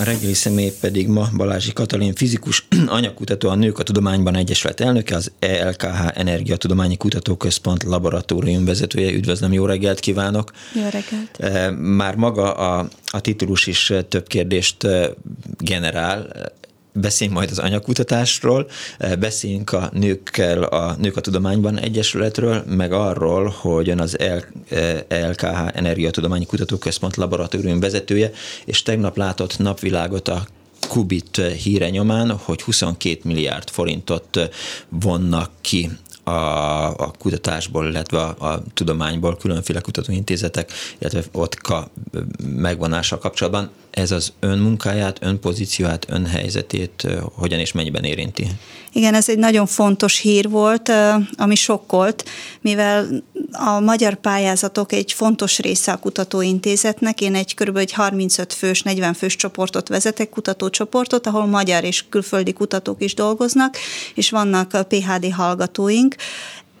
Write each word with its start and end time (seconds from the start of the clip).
A 0.00 0.04
reggeli 0.04 0.34
személy 0.34 0.72
pedig 0.80 1.08
ma 1.08 1.28
Balázsi 1.36 1.72
Katalin, 1.72 2.14
fizikus, 2.14 2.66
anyakutató, 2.86 3.48
a 3.48 3.54
Nők 3.54 3.78
a 3.78 3.82
Tudományban 3.82 4.36
Egyesület 4.36 4.80
elnöke, 4.80 5.16
az 5.16 5.32
ELKH 5.38 6.18
Energiatudományi 6.18 6.96
Kutatóközpont 6.96 7.82
laboratórium 7.82 8.64
vezetője. 8.64 9.12
Üdvözlöm, 9.12 9.52
jó 9.52 9.66
reggelt 9.66 10.00
kívánok! 10.00 10.52
Jó 10.74 10.82
reggelt! 10.82 11.36
Eh, 11.38 11.70
már 11.70 12.14
maga 12.14 12.54
a, 12.54 12.88
a 13.06 13.20
titulus 13.20 13.66
is 13.66 13.92
több 14.08 14.26
kérdést 14.26 14.84
eh, 14.84 15.08
generál 15.58 16.26
beszéljünk 16.92 17.38
majd 17.38 17.50
az 17.50 17.58
anyakutatásról, 17.58 18.70
beszéljünk 19.18 19.72
a 19.72 19.90
nőkkel, 19.92 20.62
a 20.62 20.96
Nők 20.98 21.16
a 21.16 21.20
Tudományban 21.20 21.78
Egyesületről, 21.78 22.64
meg 22.66 22.92
arról, 22.92 23.54
hogy 23.60 23.88
ön 23.88 24.00
az 24.00 24.16
LKH 25.08 25.76
Energiatudományi 25.76 26.46
Kutatóközpont 26.46 27.16
laboratórium 27.16 27.80
vezetője, 27.80 28.30
és 28.64 28.82
tegnap 28.82 29.16
látott 29.16 29.58
napvilágot 29.58 30.28
a 30.28 30.46
Kubit 30.88 31.36
híre 31.36 31.90
nyomán, 31.90 32.30
hogy 32.30 32.62
22 32.62 33.20
milliárd 33.24 33.70
forintot 33.70 34.50
vonnak 34.88 35.50
ki 35.60 35.90
a, 36.22 36.88
a 36.88 37.12
kutatásból, 37.18 37.86
illetve 37.86 38.18
a, 38.18 38.52
a 38.52 38.62
tudományból 38.74 39.36
különféle 39.36 39.80
kutatóintézetek, 39.80 40.72
illetve 40.98 41.22
OTKA 41.32 41.90
megvonása 42.42 43.18
kapcsolatban. 43.18 43.70
Ez 43.90 44.10
az 44.10 44.32
ön 44.40 44.58
munkáját, 44.58 45.18
ön 45.20 45.40
pozícióját, 45.40 46.06
ön 46.08 46.26
helyzetét 46.26 47.06
hogyan 47.34 47.58
és 47.58 47.72
mennyiben 47.72 48.04
érinti? 48.04 48.46
Igen, 48.92 49.14
ez 49.14 49.28
egy 49.28 49.38
nagyon 49.38 49.66
fontos 49.66 50.18
hír 50.18 50.48
volt, 50.48 50.92
ami 51.36 51.54
sokkolt, 51.54 52.24
mivel 52.60 53.08
a 53.52 53.80
magyar 53.80 54.14
pályázatok 54.14 54.92
egy 54.92 55.12
fontos 55.12 55.58
része 55.58 55.92
a 55.92 55.96
kutatóintézetnek. 55.96 57.20
Én 57.20 57.34
egy 57.34 57.54
kb. 57.54 57.76
egy 57.76 57.92
35 57.92 58.52
fős, 58.52 58.82
40 58.82 59.14
fős 59.14 59.36
csoportot 59.36 59.88
vezetek, 59.88 60.28
kutatócsoportot, 60.28 61.26
ahol 61.26 61.46
magyar 61.46 61.84
és 61.84 62.04
külföldi 62.08 62.52
kutatók 62.52 63.02
is 63.02 63.14
dolgoznak, 63.14 63.76
és 64.14 64.30
vannak 64.30 64.86
PHD 64.88 65.32
hallgatóink. 65.32 66.14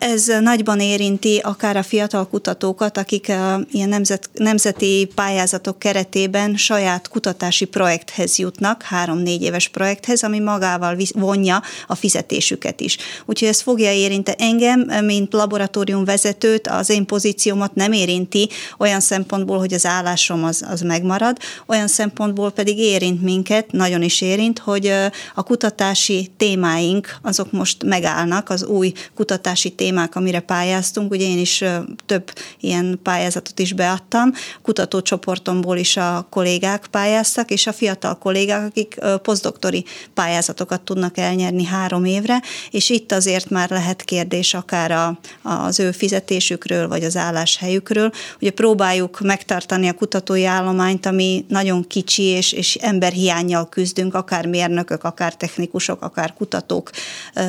Ez 0.00 0.26
nagyban 0.40 0.80
érinti 0.80 1.38
akár 1.38 1.76
a 1.76 1.82
fiatal 1.82 2.28
kutatókat, 2.28 2.98
akik 2.98 3.32
ilyen 3.70 3.88
nemzet, 3.88 4.30
nemzeti 4.32 5.08
pályázatok 5.14 5.78
keretében 5.78 6.56
saját 6.56 7.08
kutatási 7.08 7.64
projekthez 7.64 8.38
jutnak, 8.38 8.82
három-négy 8.82 9.42
éves 9.42 9.68
projekthez, 9.68 10.22
ami 10.22 10.38
magával 10.38 10.96
vonja 11.12 11.62
a 11.86 11.94
fizetésüket 11.94 12.80
is. 12.80 12.96
Úgyhogy 13.26 13.48
ez 13.48 13.60
fogja 13.60 13.92
érinteni 13.92 14.42
engem, 14.42 15.04
mint 15.04 15.32
laboratórium 15.32 16.04
vezetőt, 16.04 16.68
az 16.68 16.90
én 16.90 17.06
pozíciómat 17.06 17.74
nem 17.74 17.92
érinti 17.92 18.48
olyan 18.78 19.00
szempontból, 19.00 19.58
hogy 19.58 19.74
az 19.74 19.86
állásom 19.86 20.44
az, 20.44 20.64
az 20.70 20.80
megmarad, 20.80 21.36
olyan 21.66 21.88
szempontból 21.88 22.50
pedig 22.50 22.78
érint 22.78 23.22
minket, 23.22 23.72
nagyon 23.72 24.02
is 24.02 24.20
érint, 24.20 24.58
hogy 24.58 24.92
a 25.34 25.42
kutatási 25.42 26.30
témáink 26.36 27.16
azok 27.22 27.52
most 27.52 27.84
megállnak, 27.84 28.50
az 28.50 28.64
új 28.64 28.92
kutatási 29.14 29.68
témáink 29.68 29.88
témák, 29.90 30.16
amire 30.16 30.40
pályáztunk, 30.40 31.10
ugye 31.10 31.24
én 31.24 31.38
is 31.38 31.64
több 32.06 32.32
ilyen 32.60 33.00
pályázatot 33.02 33.58
is 33.58 33.72
beadtam, 33.72 34.32
kutatócsoportomból 34.62 35.76
is 35.76 35.96
a 35.96 36.26
kollégák 36.30 36.86
pályáztak, 36.90 37.50
és 37.50 37.66
a 37.66 37.72
fiatal 37.72 38.18
kollégák, 38.18 38.66
akik 38.66 38.98
posztdoktori 39.22 39.84
pályázatokat 40.14 40.80
tudnak 40.80 41.18
elnyerni 41.18 41.64
három 41.64 42.04
évre, 42.04 42.42
és 42.70 42.90
itt 42.90 43.12
azért 43.12 43.50
már 43.50 43.70
lehet 43.70 44.02
kérdés 44.02 44.54
akár 44.54 44.90
a, 44.90 45.18
az 45.42 45.80
ő 45.80 45.90
fizetésükről, 45.90 46.88
vagy 46.88 47.04
az 47.04 47.16
álláshelyükről. 47.16 48.10
Ugye 48.40 48.50
próbáljuk 48.50 49.20
megtartani 49.20 49.88
a 49.88 49.92
kutatói 49.92 50.44
állományt, 50.44 51.06
ami 51.06 51.44
nagyon 51.48 51.86
kicsi, 51.86 52.22
és, 52.22 52.52
és 52.52 52.74
emberhiányjal 52.74 53.68
küzdünk, 53.68 54.14
akár 54.14 54.46
mérnökök, 54.46 55.04
akár 55.04 55.34
technikusok, 55.34 56.02
akár 56.02 56.34
kutatók 56.34 56.90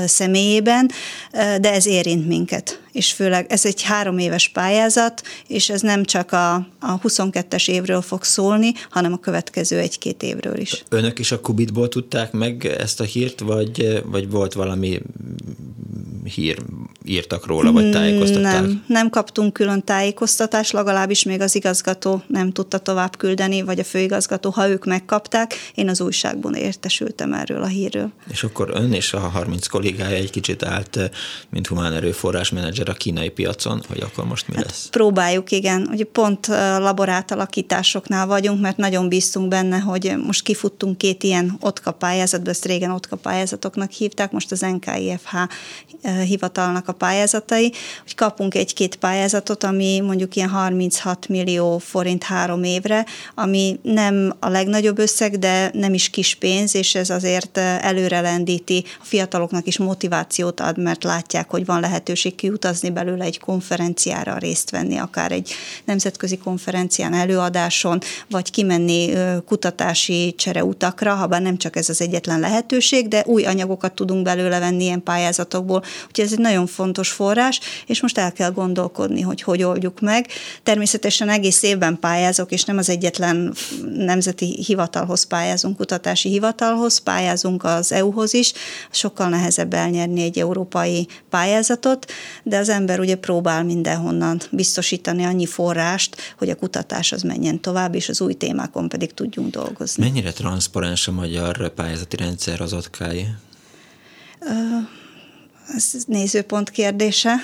személyében, 0.05 0.91
de 1.31 1.71
ez 1.71 1.85
érint 1.91 2.27
minket. 2.31 2.79
És 2.91 3.11
főleg 3.11 3.45
ez 3.49 3.65
egy 3.65 3.81
három 3.81 4.17
éves 4.17 4.47
pályázat, 4.47 5.21
és 5.47 5.69
ez 5.69 5.81
nem 5.81 6.03
csak 6.03 6.31
a, 6.31 6.53
a 6.79 6.99
22-es 7.03 7.69
évről 7.69 8.01
fog 8.01 8.23
szólni, 8.23 8.73
hanem 8.89 9.13
a 9.13 9.17
következő 9.17 9.77
egy-két 9.77 10.23
évről 10.23 10.57
is. 10.57 10.83
Önök 10.89 11.19
is 11.19 11.31
a 11.31 11.39
Kubitból 11.39 11.89
tudták 11.89 12.31
meg 12.31 12.65
ezt 12.65 12.99
a 12.99 13.03
hírt, 13.03 13.39
vagy, 13.39 14.01
vagy 14.05 14.29
volt 14.29 14.53
valami 14.53 15.01
hír, 16.23 16.57
írtak 17.05 17.45
róla, 17.45 17.71
vagy 17.71 17.91
tájékoztatták? 17.91 18.61
Nem, 18.61 18.83
nem 18.87 19.09
kaptunk 19.09 19.53
külön 19.53 19.83
tájékoztatást, 19.83 20.71
legalábbis 20.71 21.23
még 21.23 21.41
az 21.41 21.55
igazgató 21.55 22.23
nem 22.27 22.51
tudta 22.51 22.77
tovább 22.77 23.17
küldeni, 23.17 23.61
vagy 23.61 23.79
a 23.79 23.83
főigazgató, 23.83 24.49
ha 24.49 24.69
ők 24.69 24.85
megkapták, 24.85 25.53
én 25.75 25.89
az 25.89 26.01
újságban 26.01 26.53
értesültem 26.53 27.33
erről 27.33 27.61
a 27.61 27.67
hírről. 27.67 28.11
És 28.31 28.43
akkor 28.43 28.69
ön 28.73 28.93
és 28.93 29.13
a 29.13 29.19
30 29.19 29.67
kollégája 29.67 30.15
egy 30.15 30.29
kicsit 30.29 30.63
állt, 30.63 30.99
mint 31.49 31.67
humán 31.67 31.93
erőforrás 31.93 32.49
menedzser 32.49 32.80
a 32.89 32.93
kínai 32.93 33.29
piacon, 33.29 33.81
hogy 33.87 33.99
akkor 34.01 34.25
most 34.25 34.47
mi 34.47 34.55
hát 34.55 34.65
lesz? 34.65 34.87
Próbáljuk, 34.91 35.51
igen. 35.51 35.87
Ugye 35.91 36.05
pont 36.05 36.47
laborátalakításoknál 36.77 38.27
vagyunk, 38.27 38.61
mert 38.61 38.77
nagyon 38.77 39.09
bíztunk 39.09 39.47
benne, 39.47 39.77
hogy 39.77 40.13
most 40.25 40.43
kifuttunk 40.43 40.97
két 40.97 41.23
ilyen 41.23 41.57
OTKA 41.59 41.91
pályázatba, 41.91 42.49
ezt 42.49 42.65
régen 42.65 42.91
OTKA 42.91 43.15
pályázatoknak 43.15 43.91
hívták, 43.91 44.31
most 44.31 44.51
az 44.51 44.59
NKIFH 44.59 45.35
hivatalnak 46.25 46.87
a 46.87 46.93
pályázatai, 46.93 47.73
hogy 48.03 48.15
kapunk 48.15 48.55
egy-két 48.55 48.95
pályázatot, 48.95 49.63
ami 49.63 49.99
mondjuk 49.99 50.35
ilyen 50.35 50.49
36 50.49 51.27
millió 51.27 51.77
forint 51.77 52.23
három 52.23 52.63
évre, 52.63 53.05
ami 53.35 53.79
nem 53.81 54.35
a 54.39 54.49
legnagyobb 54.49 54.99
összeg, 54.99 55.39
de 55.39 55.71
nem 55.73 55.93
is 55.93 56.09
kis 56.09 56.35
pénz, 56.35 56.75
és 56.75 56.95
ez 56.95 57.09
azért 57.09 57.57
előre 57.57 58.21
lendíti, 58.21 58.83
a 58.99 59.03
fiataloknak 59.03 59.67
is 59.67 59.77
motivációt 59.77 60.59
ad, 60.59 60.77
mert 60.77 61.03
látják, 61.03 61.49
hogy 61.49 61.65
van 61.65 61.79
lehetőség 61.79 62.35
kiutazni 62.71 62.89
belőle 62.89 63.25
egy 63.25 63.39
konferenciára 63.39 64.37
részt 64.37 64.69
venni, 64.69 64.97
akár 64.97 65.31
egy 65.31 65.53
nemzetközi 65.85 66.37
konferencián, 66.37 67.13
előadáson, 67.13 67.99
vagy 68.29 68.51
kimenni 68.51 69.13
kutatási 69.45 70.33
csereutakra, 70.37 71.15
ha 71.15 71.27
bár 71.27 71.41
nem 71.41 71.57
csak 71.57 71.75
ez 71.75 71.89
az 71.89 72.01
egyetlen 72.01 72.39
lehetőség, 72.39 73.07
de 73.07 73.23
új 73.25 73.45
anyagokat 73.45 73.93
tudunk 73.93 74.23
belőle 74.23 74.59
venni 74.59 74.83
ilyen 74.83 75.03
pályázatokból, 75.03 75.83
úgyhogy 76.07 76.25
ez 76.25 76.31
egy 76.31 76.39
nagyon 76.39 76.67
fontos 76.67 77.09
forrás, 77.09 77.59
és 77.87 78.01
most 78.01 78.17
el 78.17 78.31
kell 78.31 78.51
gondolkodni, 78.51 79.21
hogy 79.21 79.41
hogy 79.41 79.63
oldjuk 79.63 79.99
meg. 79.99 80.27
Természetesen 80.63 81.29
egész 81.29 81.63
évben 81.63 81.99
pályázok, 81.99 82.51
és 82.51 82.63
nem 82.63 82.77
az 82.77 82.89
egyetlen 82.89 83.53
nemzeti 83.95 84.63
hivatalhoz 84.65 85.23
pályázunk, 85.23 85.77
kutatási 85.77 86.29
hivatalhoz, 86.29 86.97
pályázunk 86.97 87.63
az 87.63 87.91
EU-hoz 87.91 88.33
is, 88.33 88.53
sokkal 88.91 89.29
nehezebb 89.29 89.73
elnyerni 89.73 90.21
egy 90.21 90.39
európai 90.39 91.07
pályázatot, 91.29 92.11
de 92.43 92.57
az 92.61 92.69
ember 92.69 92.99
ugye 92.99 93.15
próbál 93.15 93.63
mindenhonnan 93.63 94.41
biztosítani 94.51 95.23
annyi 95.23 95.45
forrást, 95.45 96.33
hogy 96.37 96.49
a 96.49 96.55
kutatás 96.55 97.11
az 97.11 97.21
menjen 97.21 97.61
tovább, 97.61 97.95
és 97.95 98.09
az 98.09 98.21
új 98.21 98.33
témákon 98.33 98.89
pedig 98.89 99.13
tudjunk 99.13 99.51
dolgozni. 99.51 100.03
Mennyire 100.03 100.31
transzparens 100.31 101.07
a 101.07 101.11
magyar 101.11 101.69
pályázati 101.69 102.15
rendszer 102.15 102.61
az 102.61 102.73
otkái? 102.73 103.27
ez 105.75 105.93
nézőpont 106.07 106.69
kérdése. 106.69 107.35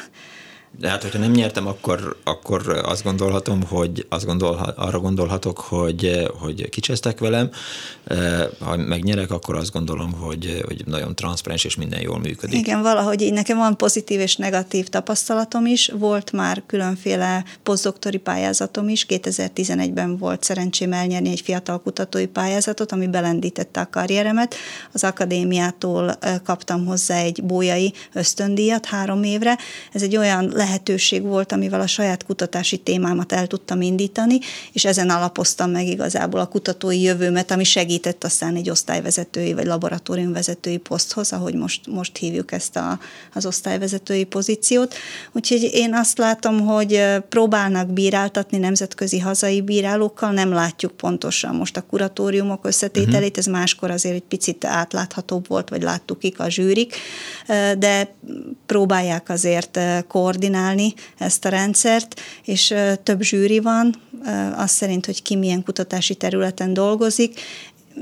De 0.80 0.90
hát, 0.90 1.02
hogyha 1.02 1.20
nem 1.20 1.32
nyertem, 1.32 1.68
akkor, 1.68 2.18
akkor 2.24 2.82
azt 2.86 3.04
gondolhatom, 3.04 3.64
hogy 3.64 4.06
azt 4.10 4.26
gondol, 4.26 4.74
arra 4.76 5.00
gondolhatok, 5.00 5.60
hogy, 5.60 6.32
hogy 6.40 6.70
kicsesztek 6.70 7.20
velem. 7.20 7.50
Ha 8.60 8.76
megnyerek, 8.76 9.32
akkor 9.32 9.56
azt 9.56 9.72
gondolom, 9.72 10.14
hogy, 10.14 10.62
hogy 10.66 10.84
nagyon 10.86 11.16
transzparens 11.16 11.64
és 11.64 11.76
minden 11.76 12.02
jól 12.02 12.20
működik. 12.20 12.60
Igen, 12.60 12.82
valahogy 12.82 13.22
így 13.22 13.34
nekem 13.34 13.58
van 13.58 13.78
pozitív 13.78 14.20
és 14.20 14.36
negatív 14.36 14.88
tapasztalatom 14.88 15.66
is. 15.66 15.92
Volt 15.98 16.32
már 16.32 16.64
különféle 16.66 17.44
posztdoktori 17.64 18.18
pályázatom 18.18 18.90
is. 18.90 19.06
2011-ben 19.10 20.18
volt 20.18 20.44
szerencsém 20.44 20.94
elnyerni 20.94 21.30
egy 21.30 21.42
fiatal 21.42 21.82
kutatói 21.82 22.26
pályázatot, 22.26 22.92
ami 22.92 23.08
belendítette 23.08 23.80
a 23.80 23.90
karrieremet. 23.92 24.56
Az 24.92 25.04
akadémiától 25.04 26.18
kaptam 26.44 26.86
hozzá 26.86 27.18
egy 27.18 27.44
bójai 27.44 27.94
ösztöndíjat 28.14 28.86
három 28.86 29.24
évre. 29.24 29.58
Ez 29.94 30.02
egy 30.02 30.18
olyan 30.18 30.50
lehetőség 30.68 31.22
volt, 31.22 31.52
amivel 31.52 31.82
a 31.82 31.88
saját 31.88 32.26
kutatási 32.26 32.78
témámat 32.78 33.32
el 33.32 33.48
tudtam 33.48 33.82
indítani, 33.82 34.40
és 34.72 34.86
ezen 34.86 35.10
alapoztam 35.10 35.72
meg 35.72 35.88
igazából 35.88 36.40
a 36.40 36.46
kutatói 36.46 37.02
jövőmet, 37.02 37.52
ami 37.52 37.64
segített 37.64 38.24
aztán 38.24 38.56
egy 38.56 38.70
osztályvezetői 38.70 39.54
vagy 39.54 39.66
laboratóriumvezetői 39.66 40.78
poszthoz, 40.78 41.32
ahogy 41.32 41.54
most, 41.54 41.88
most 41.88 42.18
hívjuk 42.18 42.52
ezt 42.52 42.76
a, 42.76 43.00
az 43.34 43.46
osztályvezetői 43.46 44.24
pozíciót. 44.24 44.96
Úgyhogy 45.32 45.70
én 45.74 45.94
azt 45.94 46.18
látom, 46.18 46.60
hogy 46.60 47.04
próbálnak 47.30 47.88
bíráltatni 47.88 48.58
nemzetközi 48.58 49.20
hazai 49.20 49.62
bírálókkal, 49.62 50.32
nem 50.32 50.52
látjuk 50.52 50.92
pontosan 50.92 51.56
most 51.56 51.78
a 51.78 51.82
kuratóriumok 51.82 52.66
összetételét, 52.66 53.38
uh-huh. 53.38 53.38
ez 53.38 53.46
máskor 53.46 53.92
azért 53.92 54.16
egy 54.16 54.28
picit 54.28 54.66
átláthatóbb 54.66 55.48
volt, 55.48 55.70
vagy 55.70 55.82
láttuk 55.82 56.20
ki 56.20 56.34
a 56.38 56.50
zsűrik, 56.50 56.96
de 57.78 58.16
próbálják 58.66 59.30
azért 59.30 59.80
koordinálni 60.08 60.56
ezt 61.18 61.46
a 61.46 61.50
rendszert, 61.50 62.20
és 62.44 62.74
több 63.04 63.22
zsűri 63.22 63.60
van, 63.60 63.96
az 64.56 64.72
szerint, 64.72 65.06
hogy 65.06 65.22
ki 65.22 65.36
milyen 65.36 65.64
kutatási 65.64 66.16
területen 66.16 66.74
dolgozik, 66.74 67.40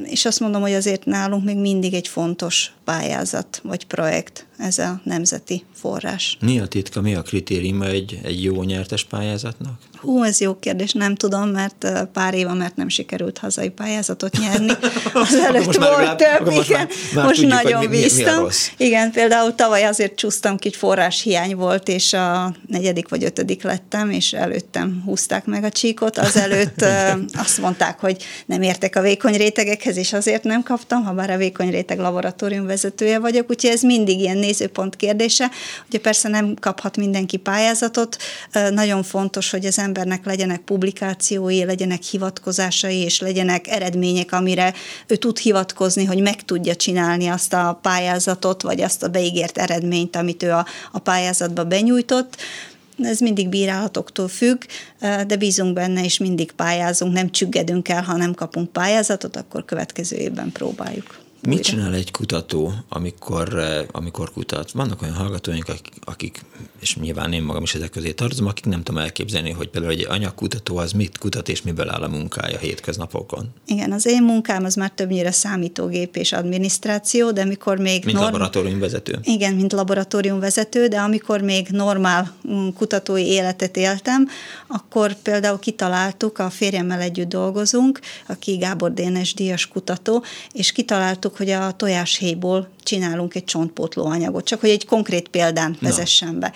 és 0.04 0.26
azt 0.26 0.40
mondom, 0.40 0.62
hogy 0.62 0.74
azért 0.74 1.06
nálunk 1.06 1.44
még 1.44 1.58
mindig 1.58 1.94
egy 1.94 2.08
fontos 2.08 2.72
pályázat 2.86 3.60
vagy 3.64 3.86
projekt 3.86 4.46
ez 4.58 4.78
a 4.78 5.02
nemzeti 5.04 5.64
forrás. 5.74 6.38
Mi 6.42 6.60
a 6.60 6.66
titka, 6.66 7.02
mi 7.02 7.16
a 7.16 7.22
kritérium 7.22 7.82
egy, 7.82 8.20
egy 8.24 8.44
jó 8.44 8.64
nyertes 8.64 9.04
pályázatnak? 9.04 9.80
Hú, 10.06 10.24
ez 10.24 10.40
jó 10.40 10.60
kérdés, 10.60 10.94
nem 10.94 11.16
tudom, 11.16 11.50
mert 11.50 11.88
pár 12.14 12.34
éve, 12.34 12.54
mert 12.54 12.76
nem 12.76 12.90
sikerült 12.90 13.38
hazai 13.38 13.70
pályázatot 13.70 14.38
nyerni. 14.38 14.72
Az 15.14 15.34
előtt 15.34 15.66
most 15.66 15.78
volt 15.78 15.98
már, 15.98 16.16
több, 16.16 16.54
most 16.54 16.70
igen. 16.70 16.80
Már, 16.80 17.16
már 17.16 17.26
most 17.26 17.42
tudjuk, 17.42 17.62
nagyon 17.62 17.80
mi, 17.80 17.88
bíztam. 17.88 18.44
Mi, 18.44 18.50
mi 18.78 18.86
igen, 18.86 19.12
például 19.12 19.56
tavaly 19.56 19.84
azért 19.84 20.16
csúsztam 20.16 20.58
ki, 20.58 20.72
forrás 20.72 21.22
hiány 21.22 21.56
volt, 21.56 21.88
és 21.88 22.14
a 22.14 22.56
negyedik 22.68 23.10
vagy 23.10 23.24
ötödik 23.24 23.64
lettem, 23.64 24.10
és 24.10 24.34
előttem 24.34 25.02
húzták 25.06 25.46
meg 25.46 25.64
a 25.64 25.70
csíkot. 25.70 26.18
Azelőtt 26.18 26.86
azt 27.46 27.58
mondták, 27.58 28.00
hogy 28.00 28.24
nem 28.46 28.62
értek 28.62 28.96
a 28.96 29.02
vékony 29.02 29.36
rétegekhez, 29.36 29.98
és 29.98 30.14
azért 30.14 30.44
nem 30.44 30.64
kaptam, 30.64 31.04
ha 31.04 31.14
bár 31.14 31.30
a 31.30 31.38
vékony 31.38 31.70
réteg 31.70 32.00
laboratórium 32.00 32.66
vezetője 32.76 33.20
vagyok, 33.20 33.50
úgyhogy 33.50 33.70
ez 33.70 33.82
mindig 33.82 34.20
ilyen 34.20 34.38
nézőpont 34.38 34.96
kérdése. 34.96 35.52
Ugye 35.88 36.00
persze 36.00 36.30
nem 36.30 36.54
kaphat 36.60 36.98
mindenki 36.98 37.38
pályázatot, 37.38 38.18
nagyon 38.70 39.04
fontos, 39.04 39.50
hogy 39.50 39.66
az 39.66 39.80
embernek 39.80 40.26
legyenek 40.26 40.60
publikációi, 40.60 41.64
legyenek 41.64 42.02
hivatkozásai, 42.02 42.98
és 42.98 43.20
legyenek 43.20 43.68
eredmények, 43.68 44.32
amire 44.32 44.74
ő 45.08 45.16
tud 45.16 45.38
hivatkozni, 45.38 46.06
hogy 46.06 46.22
meg 46.22 46.46
tudja 46.46 46.76
csinálni 46.76 47.28
azt 47.28 47.54
a 47.54 47.80
pályázatot, 47.82 48.62
vagy 48.62 48.82
azt 48.82 49.04
a 49.04 49.08
beígért 49.08 49.58
eredményt, 49.58 50.16
amit 50.16 50.44
ő 50.44 50.52
a, 50.52 50.66
a 50.92 51.00
pályázatba 51.00 51.64
benyújtott 51.64 52.38
ez 53.04 53.20
mindig 53.20 53.50
bírálatoktól 53.50 54.28
függ, 54.28 54.62
de 55.00 55.36
bízunk 55.36 55.74
benne, 55.74 56.04
és 56.04 56.18
mindig 56.18 56.52
pályázunk, 56.52 57.14
nem 57.14 57.32
csüggedünk 57.32 57.90
el, 57.90 58.04
ha 58.04 58.18
nem 58.18 58.34
kapunk 58.34 58.72
pályázatot, 58.72 59.36
akkor 59.36 59.66
következő 59.66 60.16
évben 60.16 60.52
próbáljuk. 60.52 61.25
Mit 61.46 61.64
csinál 61.64 61.94
egy 61.94 62.12
kutató, 62.12 62.74
amikor, 62.90 63.58
eh, 63.58 63.86
amikor 63.92 64.32
kutat? 64.32 64.72
Vannak 64.72 65.02
olyan 65.02 65.14
hallgatóink, 65.14 65.70
akik, 65.70 65.94
akik, 66.04 66.42
és 66.80 66.96
nyilván 66.96 67.34
én 67.34 67.44
magam 67.44 67.64
is 67.64 67.76
ezek 67.76 67.90
közé 67.90 68.12
tartozom, 68.12 68.48
akik 68.48 68.66
nem 68.66 68.84
tudom 68.84 69.02
elképzelni, 69.02 69.52
hogy 69.52 69.70
például 69.70 69.94
egy 69.94 70.06
anyagkutató 70.10 70.78
az 70.78 70.92
mit 70.92 71.18
kutat, 71.18 71.50
és 71.50 71.62
miből 71.62 71.90
áll 71.90 72.02
a 72.02 72.08
munkája 72.08 72.58
hétköznapokon. 72.58 73.48
Igen, 73.68 73.92
az 73.92 74.06
én 74.06 74.24
munkám 74.24 74.64
az 74.64 74.76
már 74.76 74.92
többnyire 74.96 75.32
számítógép 75.32 76.16
és 76.16 76.32
adminisztráció, 76.32 77.32
de 77.32 77.42
amikor 77.42 77.78
még... 77.78 78.06
Mint 78.06 78.18
norm... 78.18 78.26
laboratóriumvezető. 78.26 79.20
Igen, 79.24 79.54
mint 79.54 79.74
laboratóriumvezető, 79.74 80.88
de 80.88 81.00
amikor 81.00 81.42
még 81.42 81.68
normál 81.68 82.34
mm, 82.48 82.68
kutatói 82.70 83.26
életet 83.26 83.78
éltem, 83.78 84.28
akkor 84.68 85.14
például 85.14 85.60
kitaláltuk, 85.60 86.40
a 86.40 86.50
férjemmel 86.50 87.00
együtt 87.00 87.30
dolgozunk, 87.30 88.00
aki 88.28 88.58
Gábor 88.58 88.94
Dénes 88.94 89.34
díjas 89.34 89.68
kutató, 89.68 90.24
és 90.52 90.72
kitaláltuk, 90.72 91.35
hogy 91.38 91.50
a 91.50 91.72
tojáshéjból 91.72 92.70
csinálunk 92.84 93.36
egy 93.36 93.44
csontpótló 93.44 94.06
anyagot, 94.06 94.46
csak 94.46 94.60
hogy 94.60 94.70
egy 94.70 94.86
konkrét 94.86 95.28
példán 95.28 95.78
vezessen 95.82 96.40
be. 96.40 96.54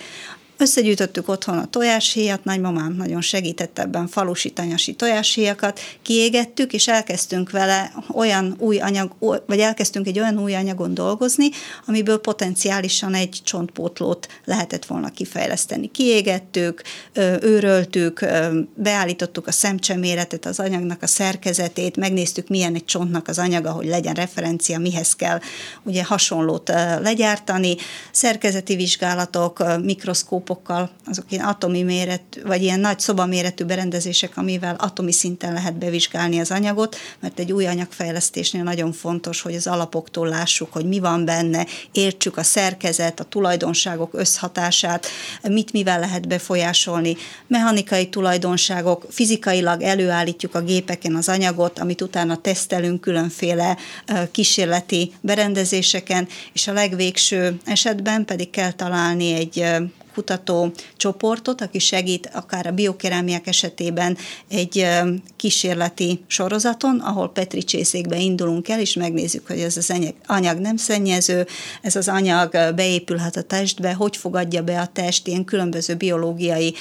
Összegyűjtöttük 0.60 1.28
otthon 1.28 1.58
a 1.58 1.70
tojáshéjat, 1.70 2.44
nagymamám 2.44 2.92
nagyon 2.92 3.20
segített 3.20 3.78
ebben 3.78 4.06
falusi 4.06 4.50
tanyasi 4.50 4.94
tojáshéjakat, 4.94 5.80
kiégettük, 6.02 6.72
és 6.72 6.88
elkezdtünk 6.88 7.50
vele 7.50 7.92
olyan 8.14 8.56
új 8.58 8.78
anyag, 8.78 9.12
vagy 9.46 9.58
elkezdtünk 9.58 10.06
egy 10.06 10.18
olyan 10.18 10.38
új 10.38 10.54
anyagon 10.54 10.94
dolgozni, 10.94 11.48
amiből 11.86 12.20
potenciálisan 12.20 13.14
egy 13.14 13.40
csontpótlót 13.44 14.28
lehetett 14.44 14.86
volna 14.86 15.10
kifejleszteni. 15.10 15.90
Kiégettük, 15.90 16.82
őröltük, 17.40 18.26
beállítottuk 18.74 19.46
a 19.46 19.52
szemcseméretet, 19.52 20.46
az 20.46 20.60
anyagnak 20.60 21.02
a 21.02 21.06
szerkezetét, 21.06 21.96
megnéztük, 21.96 22.48
milyen 22.48 22.74
egy 22.74 22.84
csontnak 22.84 23.28
az 23.28 23.38
anyaga, 23.38 23.70
hogy 23.70 23.86
legyen 23.86 24.14
referencia, 24.14 24.78
mihez 24.78 25.14
kell 25.14 25.40
ugye 25.82 26.04
hasonlót 26.04 26.68
legyártani, 27.02 27.76
szerkezeti 28.12 28.76
vizsgálatok, 28.76 29.64
mikroszkóp 29.82 30.48
mikroszkópokkal, 30.50 30.90
azok 31.06 31.24
ilyen 31.28 31.44
atomi 31.44 31.82
méret, 31.82 32.22
vagy 32.44 32.62
ilyen 32.62 32.80
nagy 32.80 33.00
szobaméretű 33.00 33.64
berendezések, 33.64 34.36
amivel 34.36 34.74
atomi 34.78 35.12
szinten 35.12 35.52
lehet 35.52 35.78
bevizsgálni 35.78 36.40
az 36.40 36.50
anyagot, 36.50 36.96
mert 37.20 37.38
egy 37.38 37.52
új 37.52 37.66
anyagfejlesztésnél 37.66 38.62
nagyon 38.62 38.92
fontos, 38.92 39.40
hogy 39.40 39.54
az 39.54 39.66
alapoktól 39.66 40.28
lássuk, 40.28 40.72
hogy 40.72 40.84
mi 40.84 40.98
van 40.98 41.24
benne, 41.24 41.66
értsük 41.92 42.36
a 42.36 42.42
szerkezet, 42.42 43.20
a 43.20 43.24
tulajdonságok 43.24 44.14
összhatását, 44.14 45.06
mit 45.42 45.72
mivel 45.72 46.00
lehet 46.00 46.28
befolyásolni, 46.28 47.16
mechanikai 47.46 48.08
tulajdonságok, 48.08 49.06
fizikailag 49.10 49.82
előállítjuk 49.82 50.54
a 50.54 50.60
gépeken 50.60 51.14
az 51.14 51.28
anyagot, 51.28 51.78
amit 51.78 52.02
utána 52.02 52.36
tesztelünk 52.36 53.00
különféle 53.00 53.76
kísérleti 54.30 55.12
berendezéseken, 55.20 56.28
és 56.52 56.66
a 56.66 56.72
legvégső 56.72 57.56
esetben 57.64 58.24
pedig 58.24 58.50
kell 58.50 58.72
találni 58.72 59.32
egy 59.32 59.64
kutató 60.14 60.72
csoportot, 60.96 61.60
aki 61.60 61.78
segít 61.78 62.30
akár 62.32 62.66
a 62.66 62.72
biokerámiák 62.72 63.46
esetében 63.46 64.16
egy 64.48 64.86
kísérleti 65.36 66.20
sorozaton, 66.26 66.98
ahol 66.98 67.28
Petri 67.28 67.62
csészékbe 67.62 68.18
indulunk 68.18 68.68
el, 68.68 68.80
és 68.80 68.94
megnézzük, 68.94 69.46
hogy 69.46 69.58
ez 69.60 69.76
az 69.76 69.92
anyag 70.26 70.58
nem 70.58 70.76
szennyező, 70.76 71.46
ez 71.82 71.96
az 71.96 72.08
anyag 72.08 72.50
beépülhet 72.74 73.36
a 73.36 73.42
testbe, 73.42 73.92
hogy 73.92 74.16
fogadja 74.16 74.62
be 74.62 74.80
a 74.80 74.86
test, 74.86 75.26
ilyen 75.26 75.44
különböző 75.44 75.94
biológiai 75.94 76.74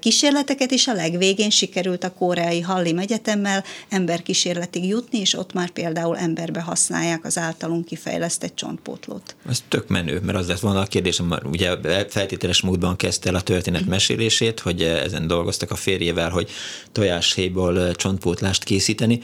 kísérleteket, 0.00 0.70
és 0.72 0.86
a 0.86 0.92
legvégén 0.92 1.50
sikerült 1.50 2.04
a 2.04 2.12
koreai 2.12 2.60
Hallim 2.60 2.98
Egyetemmel 2.98 3.64
emberkísérletig 3.88 4.86
jutni, 4.86 5.18
és 5.18 5.34
ott 5.34 5.52
már 5.52 5.70
például 5.70 6.16
emberbe 6.16 6.60
használják 6.60 7.24
az 7.24 7.38
általunk 7.38 7.84
kifejlesztett 7.84 8.54
csontpótlót. 8.54 9.36
Ez 9.48 9.62
tök 9.68 9.88
menő, 9.88 10.20
mert 10.20 10.38
az 10.38 10.48
lett 10.48 10.60
volna 10.60 10.80
a 10.80 10.86
kérdésem, 10.86 11.38
ugye 11.44 11.76
feltételes 12.08 12.60
módban 12.68 12.96
kezdte 12.96 13.28
el 13.28 13.34
a 13.34 13.40
történet 13.40 13.86
mesélését, 13.86 14.60
hogy 14.60 14.82
ezen 14.82 15.26
dolgoztak 15.26 15.70
a 15.70 15.74
férjével, 15.74 16.30
hogy 16.30 16.50
tojáshéjból 16.92 17.94
csontpótlást 17.94 18.64
készíteni, 18.64 19.20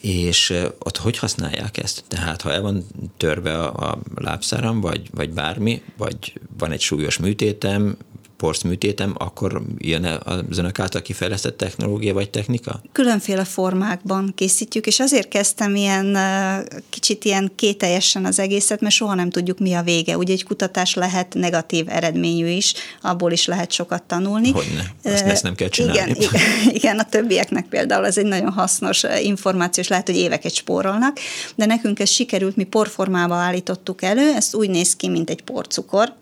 és 0.00 0.54
ott 0.78 0.96
hogy 0.96 1.18
használják 1.18 1.78
ezt? 1.78 2.04
Tehát 2.08 2.42
ha 2.42 2.52
el 2.52 2.60
van 2.60 2.86
törve 3.16 3.58
a, 3.58 3.90
a 3.90 3.98
lábszáram, 4.14 4.80
vagy, 4.80 5.08
vagy 5.10 5.30
bármi, 5.30 5.82
vagy 5.96 6.40
van 6.58 6.70
egy 6.70 6.80
súlyos 6.80 7.18
műtétem, 7.18 7.96
porszműtétem, 8.42 9.14
akkor 9.18 9.62
jön 9.78 10.04
az 10.04 10.58
önök 10.58 10.78
által 10.78 11.02
kifejlesztett 11.02 11.56
technológia 11.56 12.14
vagy 12.14 12.30
technika? 12.30 12.80
Különféle 12.92 13.44
formákban 13.44 14.32
készítjük, 14.34 14.86
és 14.86 15.00
azért 15.00 15.28
kezdtem 15.28 15.74
ilyen 15.74 16.18
kicsit 16.90 17.24
ilyen 17.24 17.52
kételjesen 17.56 18.24
az 18.24 18.38
egészet, 18.38 18.80
mert 18.80 18.94
soha 18.94 19.14
nem 19.14 19.30
tudjuk, 19.30 19.58
mi 19.58 19.72
a 19.72 19.82
vége. 19.82 20.16
Ugye 20.16 20.32
egy 20.32 20.44
kutatás 20.44 20.94
lehet 20.94 21.34
negatív 21.34 21.86
eredményű 21.88 22.48
is, 22.48 22.74
abból 23.02 23.32
is 23.32 23.46
lehet 23.46 23.72
sokat 23.72 24.02
tanulni. 24.02 24.50
Hogyne, 24.50 24.94
azt, 25.04 25.24
ezt 25.24 25.42
nem 25.42 25.54
kell 25.54 25.68
csinálni. 25.68 26.00
Igen, 26.00 26.16
igen, 26.16 26.42
igen, 26.78 26.98
a 26.98 27.04
többieknek 27.04 27.66
például 27.66 28.06
ez 28.06 28.18
egy 28.18 28.26
nagyon 28.26 28.52
hasznos 28.52 29.02
információ, 29.22 29.82
és 29.82 29.88
lehet, 29.88 30.06
hogy 30.06 30.16
éveket 30.16 30.54
spórolnak, 30.54 31.18
de 31.54 31.66
nekünk 31.66 32.00
ez 32.00 32.10
sikerült, 32.10 32.56
mi 32.56 32.64
porformába 32.64 33.34
állítottuk 33.34 34.02
elő, 34.02 34.32
ez 34.34 34.54
úgy 34.54 34.70
néz 34.70 34.96
ki, 34.96 35.08
mint 35.08 35.30
egy 35.30 35.42
porcukor, 35.42 36.14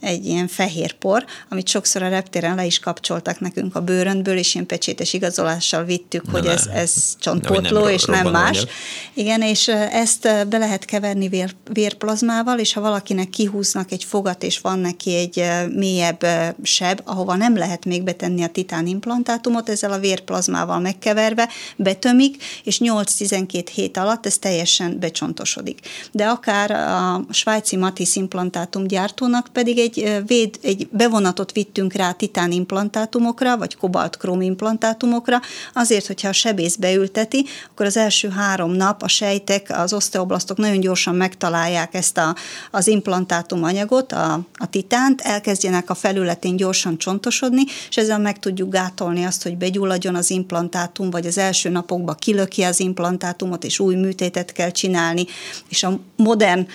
egy 0.00 0.26
ilyen 0.26 0.48
fehér 0.48 0.92
por, 0.92 1.24
amit 1.48 1.68
sokszor 1.68 2.02
a 2.02 2.08
reptéren 2.08 2.54
le 2.54 2.64
is 2.64 2.78
kapcsoltak 2.78 3.40
nekünk 3.40 3.76
a 3.76 3.80
bőröntből, 3.80 4.36
és 4.36 4.54
ilyen 4.54 4.66
pecsétes 4.66 5.12
igazolással 5.12 5.84
vittük, 5.84 6.24
Na 6.24 6.30
hogy 6.30 6.42
ne, 6.42 6.50
ez, 6.50 6.66
ez 6.74 7.16
csontpótló, 7.18 7.80
nem 7.80 7.92
és 7.92 8.04
nem 8.04 8.30
más. 8.30 8.56
Anyag. 8.56 8.68
Igen, 9.14 9.42
és 9.42 9.68
ezt 9.92 10.22
be 10.48 10.58
lehet 10.58 10.84
keverni 10.84 11.28
vér, 11.28 11.54
vérplazmával, 11.72 12.58
és 12.58 12.72
ha 12.72 12.80
valakinek 12.80 13.30
kihúznak 13.30 13.92
egy 13.92 14.04
fogat, 14.04 14.42
és 14.42 14.58
van 14.58 14.78
neki 14.78 15.14
egy 15.14 15.44
mélyebb 15.74 16.26
seb, 16.62 17.00
ahova 17.04 17.36
nem 17.36 17.56
lehet 17.56 17.84
még 17.84 18.02
betenni 18.02 18.42
a 18.42 18.48
titán 18.48 18.86
implantátumot, 18.86 19.68
ezzel 19.68 19.92
a 19.92 19.98
vérplazmával 19.98 20.80
megkeverve 20.80 21.48
betömik, 21.76 22.42
és 22.64 22.80
8-12 22.84 23.66
hét 23.74 23.96
alatt 23.96 24.26
ez 24.26 24.38
teljesen 24.38 24.98
becsontosodik. 24.98 25.80
De 26.12 26.26
akár 26.26 26.70
a 26.70 27.24
svájci 27.30 27.76
Matis 27.76 28.16
implantátum 28.16 28.86
gyártónak 28.86 29.48
pedig 29.52 29.78
egy 29.78 29.87
egy, 29.96 30.22
véd, 30.26 30.58
egy 30.62 30.88
bevonatot 30.90 31.52
vittünk 31.52 31.92
rá 31.92 32.12
titán 32.12 32.52
implantátumokra, 32.52 33.56
vagy 33.56 33.76
kobalt-krom 33.76 34.40
implantátumokra, 34.40 35.40
azért, 35.72 36.06
hogyha 36.06 36.28
a 36.28 36.32
sebész 36.32 36.76
beülteti, 36.76 37.46
akkor 37.70 37.86
az 37.86 37.96
első 37.96 38.28
három 38.28 38.72
nap 38.72 39.02
a 39.02 39.08
sejtek, 39.08 39.66
az 39.70 39.92
oszteoblasztok 39.92 40.56
nagyon 40.56 40.80
gyorsan 40.80 41.14
megtalálják 41.14 41.94
ezt 41.94 42.18
a, 42.18 42.34
az 42.70 42.86
implantátum 42.86 43.62
anyagot, 43.62 44.12
a, 44.12 44.32
a 44.54 44.70
titánt, 44.70 45.20
elkezdjenek 45.20 45.90
a 45.90 45.94
felületén 45.94 46.56
gyorsan 46.56 46.98
csontosodni, 46.98 47.62
és 47.88 47.96
ezzel 47.96 48.18
meg 48.18 48.38
tudjuk 48.38 48.72
gátolni 48.72 49.24
azt, 49.24 49.42
hogy 49.42 49.56
begyulladjon 49.56 50.14
az 50.14 50.30
implantátum, 50.30 51.10
vagy 51.10 51.26
az 51.26 51.38
első 51.38 51.68
napokban 51.68 52.16
kilöki 52.18 52.62
az 52.62 52.80
implantátumot, 52.80 53.64
és 53.64 53.78
új 53.78 53.94
műtétet 53.94 54.52
kell 54.52 54.70
csinálni, 54.70 55.26
és 55.68 55.82
a 55.82 55.98
modern 56.16 56.66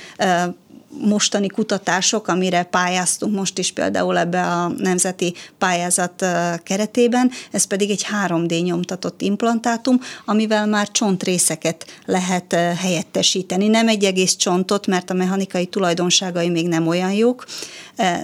mostani 1.02 1.48
kutatások, 1.48 2.28
amire 2.28 2.64
pályáztunk 2.64 3.36
most 3.36 3.58
is 3.58 3.72
például 3.72 4.18
ebbe 4.18 4.42
a 4.42 4.68
nemzeti 4.68 5.34
pályázat 5.58 6.26
keretében, 6.64 7.32
ez 7.52 7.64
pedig 7.64 7.90
egy 7.90 8.06
3D 8.28 8.64
nyomtatott 8.64 9.22
implantátum, 9.22 10.00
amivel 10.26 10.66
már 10.66 10.92
csontrészeket 10.92 11.86
lehet 12.06 12.54
helyettesíteni. 12.54 13.68
Nem 13.68 13.88
egy 13.88 14.04
egész 14.04 14.36
csontot, 14.36 14.88
mert 14.88 15.10
a 15.10 15.14
mechanikai 15.14 15.66
tulajdonságai 15.66 16.50
még 16.50 16.68
nem 16.68 16.88
olyan 16.88 17.12
jók, 17.12 17.46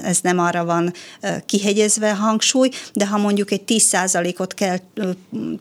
ez 0.03 0.19
nem 0.21 0.39
arra 0.39 0.65
van 0.65 0.93
kihegyezve 1.45 2.15
hangsúly, 2.15 2.69
de 2.93 3.07
ha 3.07 3.17
mondjuk 3.17 3.51
egy 3.51 3.61
10%-ot 3.67 4.53
kell 4.53 4.77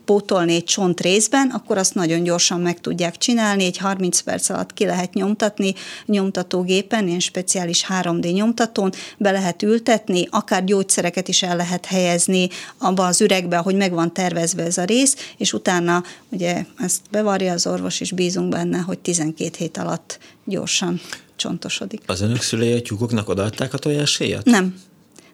pótolni 0.05 0.53
egy 0.53 0.63
csont 0.63 1.01
részben, 1.01 1.49
akkor 1.49 1.77
azt 1.77 1.95
nagyon 1.95 2.23
gyorsan 2.23 2.59
meg 2.59 2.79
tudják 2.79 3.17
csinálni, 3.17 3.65
egy 3.65 3.77
30 3.77 4.19
perc 4.19 4.49
alatt 4.49 4.73
ki 4.73 4.85
lehet 4.85 5.13
nyomtatni 5.13 5.73
nyomtatógépen, 6.05 6.98
ilyen 7.07 7.19
speciális 7.19 7.85
3D 7.89 8.33
nyomtatón, 8.33 8.91
be 9.17 9.31
lehet 9.31 9.63
ültetni, 9.63 10.27
akár 10.29 10.63
gyógyszereket 10.63 11.27
is 11.27 11.43
el 11.43 11.55
lehet 11.55 11.85
helyezni 11.85 12.49
abba 12.77 13.05
az 13.05 13.21
üregbe, 13.21 13.57
hogy 13.57 13.75
meg 13.75 13.91
van 13.91 14.13
tervezve 14.13 14.63
ez 14.63 14.77
a 14.77 14.83
rész, 14.83 15.33
és 15.37 15.53
utána 15.53 16.03
ugye 16.29 16.65
ezt 16.77 17.01
bevarja 17.11 17.53
az 17.53 17.67
orvos, 17.67 17.99
és 17.99 18.11
bízunk 18.11 18.49
benne, 18.49 18.77
hogy 18.77 18.99
12 18.99 19.49
hét 19.57 19.77
alatt 19.77 20.19
gyorsan 20.45 21.01
csontosodik. 21.35 22.01
Az 22.05 22.21
önök 22.21 22.41
szülei 22.41 22.73
a 22.73 22.81
tyúkoknak 22.81 23.29
odaadták 23.29 23.73
a 23.73 23.77
tojáshéjat? 23.77 24.45
Nem. 24.45 24.75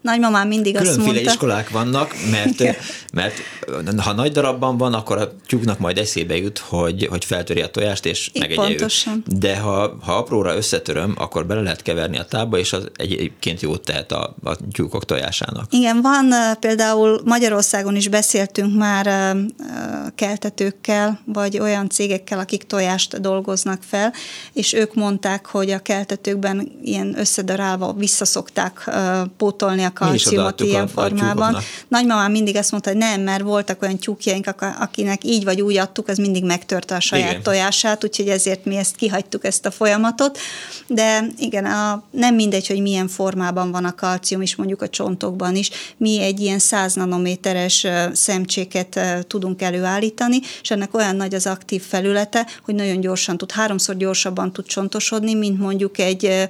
Nagymamám 0.05 0.47
mindig 0.47 0.77
Különféle 0.77 1.05
azt 1.05 1.13
mondta... 1.13 1.31
iskolák 1.31 1.69
vannak, 1.69 2.15
mert, 2.31 2.63
mert 3.13 3.41
ha 3.97 4.13
nagy 4.13 4.31
darabban 4.31 4.77
van, 4.77 4.93
akkor 4.93 5.17
a 5.17 5.31
tyúknak 5.47 5.79
majd 5.79 5.97
eszébe 5.97 6.38
jut, 6.38 6.57
hogy, 6.57 7.07
hogy 7.09 7.25
feltöri 7.25 7.62
a 7.62 7.67
tojást, 7.67 8.05
és 8.05 8.31
megegye 8.39 8.85
De 9.25 9.57
ha, 9.57 9.97
ha 10.01 10.17
apróra 10.17 10.55
összetöröm, 10.55 11.13
akkor 11.17 11.45
bele 11.45 11.62
lehet 11.62 11.81
keverni 11.81 12.17
a 12.17 12.25
tába, 12.25 12.57
és 12.57 12.74
az 12.74 12.88
egyébként 12.95 13.62
jót 13.62 13.81
tehet 13.81 14.12
a, 14.12 14.35
a 14.43 14.55
tyúkok 14.71 15.05
tojásának. 15.05 15.65
Igen, 15.69 16.01
van 16.01 16.33
például 16.59 17.21
Magyarországon 17.24 17.95
is 17.95 18.07
beszéltünk 18.07 18.77
már 18.77 19.35
keltetőkkel, 20.15 21.19
vagy 21.25 21.59
olyan 21.59 21.89
cégekkel, 21.89 22.39
akik 22.39 22.63
tojást 22.63 23.21
dolgoznak 23.21 23.81
fel, 23.88 24.13
és 24.53 24.74
ők 24.74 24.93
mondták, 24.93 25.45
hogy 25.45 25.71
a 25.71 25.79
keltetőkben 25.79 26.71
ilyen 26.83 27.19
összedarálva 27.19 27.93
visszaszokták 27.93 28.89
pótolni 29.38 29.83
a 29.83 29.93
kalciumot 29.96 30.62
ilyen 30.62 30.88
formában. 30.88 31.58
Nagymamám 31.88 32.32
mindig 32.32 32.56
azt 32.56 32.72
mondta, 32.72 32.90
hogy 32.90 33.00
nem, 33.00 33.22
mert 33.22 33.44
voltak 33.44 33.82
olyan 33.82 33.98
tyúkjaink, 33.98 34.56
akinek 34.80 35.24
így 35.24 35.44
vagy 35.44 35.62
úgy 35.62 35.78
adtuk, 35.78 36.08
az 36.08 36.18
mindig 36.18 36.44
megtörte 36.44 36.96
a 36.96 37.00
saját 37.00 37.30
igen. 37.30 37.44
tojását, 37.44 38.04
úgyhogy 38.04 38.28
ezért 38.28 38.66
mi 38.66 38.75
ezt 38.75 38.96
kihagytuk 38.96 39.46
ezt 39.46 39.66
a 39.66 39.72
folyamatot. 39.72 40.38
De 40.88 41.25
igen, 41.38 41.66
a, 41.66 42.04
nem 42.12 42.36
mindegy, 42.36 42.68
hogy 42.68 42.82
milyen 42.82 43.08
formában 43.08 43.72
van 43.72 43.86
a 43.86 43.96
kalcium, 43.96 44.42
és 44.42 44.56
mondjuk 44.56 44.82
a 44.82 44.90
csontokban 44.90 45.56
is. 45.56 45.70
Mi 45.98 46.22
egy 46.22 46.40
ilyen 46.40 46.60
100 46.60 46.94
nanométeres 46.94 47.88
szemcséket 48.14 49.00
tudunk 49.28 49.62
előállítani, 49.62 50.40
és 50.62 50.72
ennek 50.72 50.94
olyan 50.94 51.16
nagy 51.16 51.34
az 51.36 51.48
aktív 51.48 51.82
felülete, 51.82 52.48
hogy 52.64 52.75
nagyon 52.75 53.00
gyorsan 53.00 53.38
tud, 53.38 53.52
háromszor 53.52 53.98
gyorsabban 53.98 54.52
tud 54.52 54.66
csontosodni, 54.66 55.34
mint 55.34 55.60
mondjuk 55.60 55.98
egy 55.98 56.48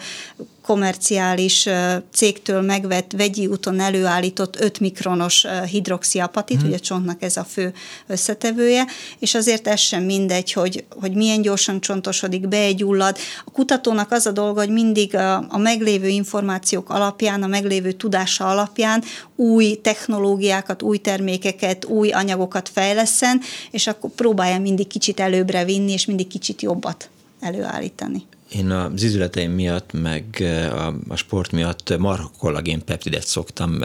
komerciális 0.65 1.69
cégtől 2.13 2.61
megvett 2.61 3.11
vegyi 3.17 3.47
úton 3.47 3.79
előállított 3.79 4.59
5 4.59 4.79
mikronos 4.79 5.45
hidroxiapatit, 5.69 6.57
hmm. 6.57 6.67
ugye 6.67 6.75
a 6.75 6.79
csontnak 6.79 7.21
ez 7.21 7.37
a 7.37 7.43
fő 7.43 7.73
összetevője, 8.07 8.85
és 9.19 9.35
azért 9.35 9.67
ez 9.67 9.79
sem 9.79 10.03
mindegy, 10.03 10.51
hogy, 10.51 10.85
hogy 10.89 11.13
milyen 11.13 11.41
gyorsan 11.41 11.81
csontosodik, 11.81 12.47
beegyullad. 12.47 13.17
A 13.45 13.51
kutatónak 13.51 14.11
az 14.11 14.25
a 14.25 14.31
dolga, 14.31 14.59
hogy 14.59 14.69
mindig 14.69 15.15
a, 15.15 15.35
a 15.49 15.57
meglévő 15.57 16.07
információk 16.07 16.89
alapján, 16.89 17.43
a 17.43 17.47
meglévő 17.47 17.91
tudása 17.91 18.49
alapján 18.49 19.03
új 19.35 19.79
technológiákat, 19.81 20.81
új 20.81 20.97
termékeket, 20.97 21.85
új 21.85 22.11
anyagokat 22.11 22.69
fejleszen, 22.69 23.41
és 23.71 23.87
akkor 23.87 24.09
próbálja 24.09 24.59
mindig 24.59 24.87
kicsit 24.87 25.19
előbbre 25.19 25.65
vinni, 25.65 25.91
és 25.91 26.05
mindig 26.05 26.27
kicsit 26.27 26.61
jobbat 26.61 27.09
előállítani. 27.39 28.25
Én 28.51 28.69
a 28.69 28.91
zizületeim 28.95 29.51
miatt, 29.51 29.93
meg 29.93 30.25
a, 30.71 30.93
a 31.07 31.15
sport 31.15 31.51
miatt 31.51 31.97
marha 31.97 32.31
kollagén 32.37 32.83
peptidet 32.83 33.27
szoktam 33.27 33.77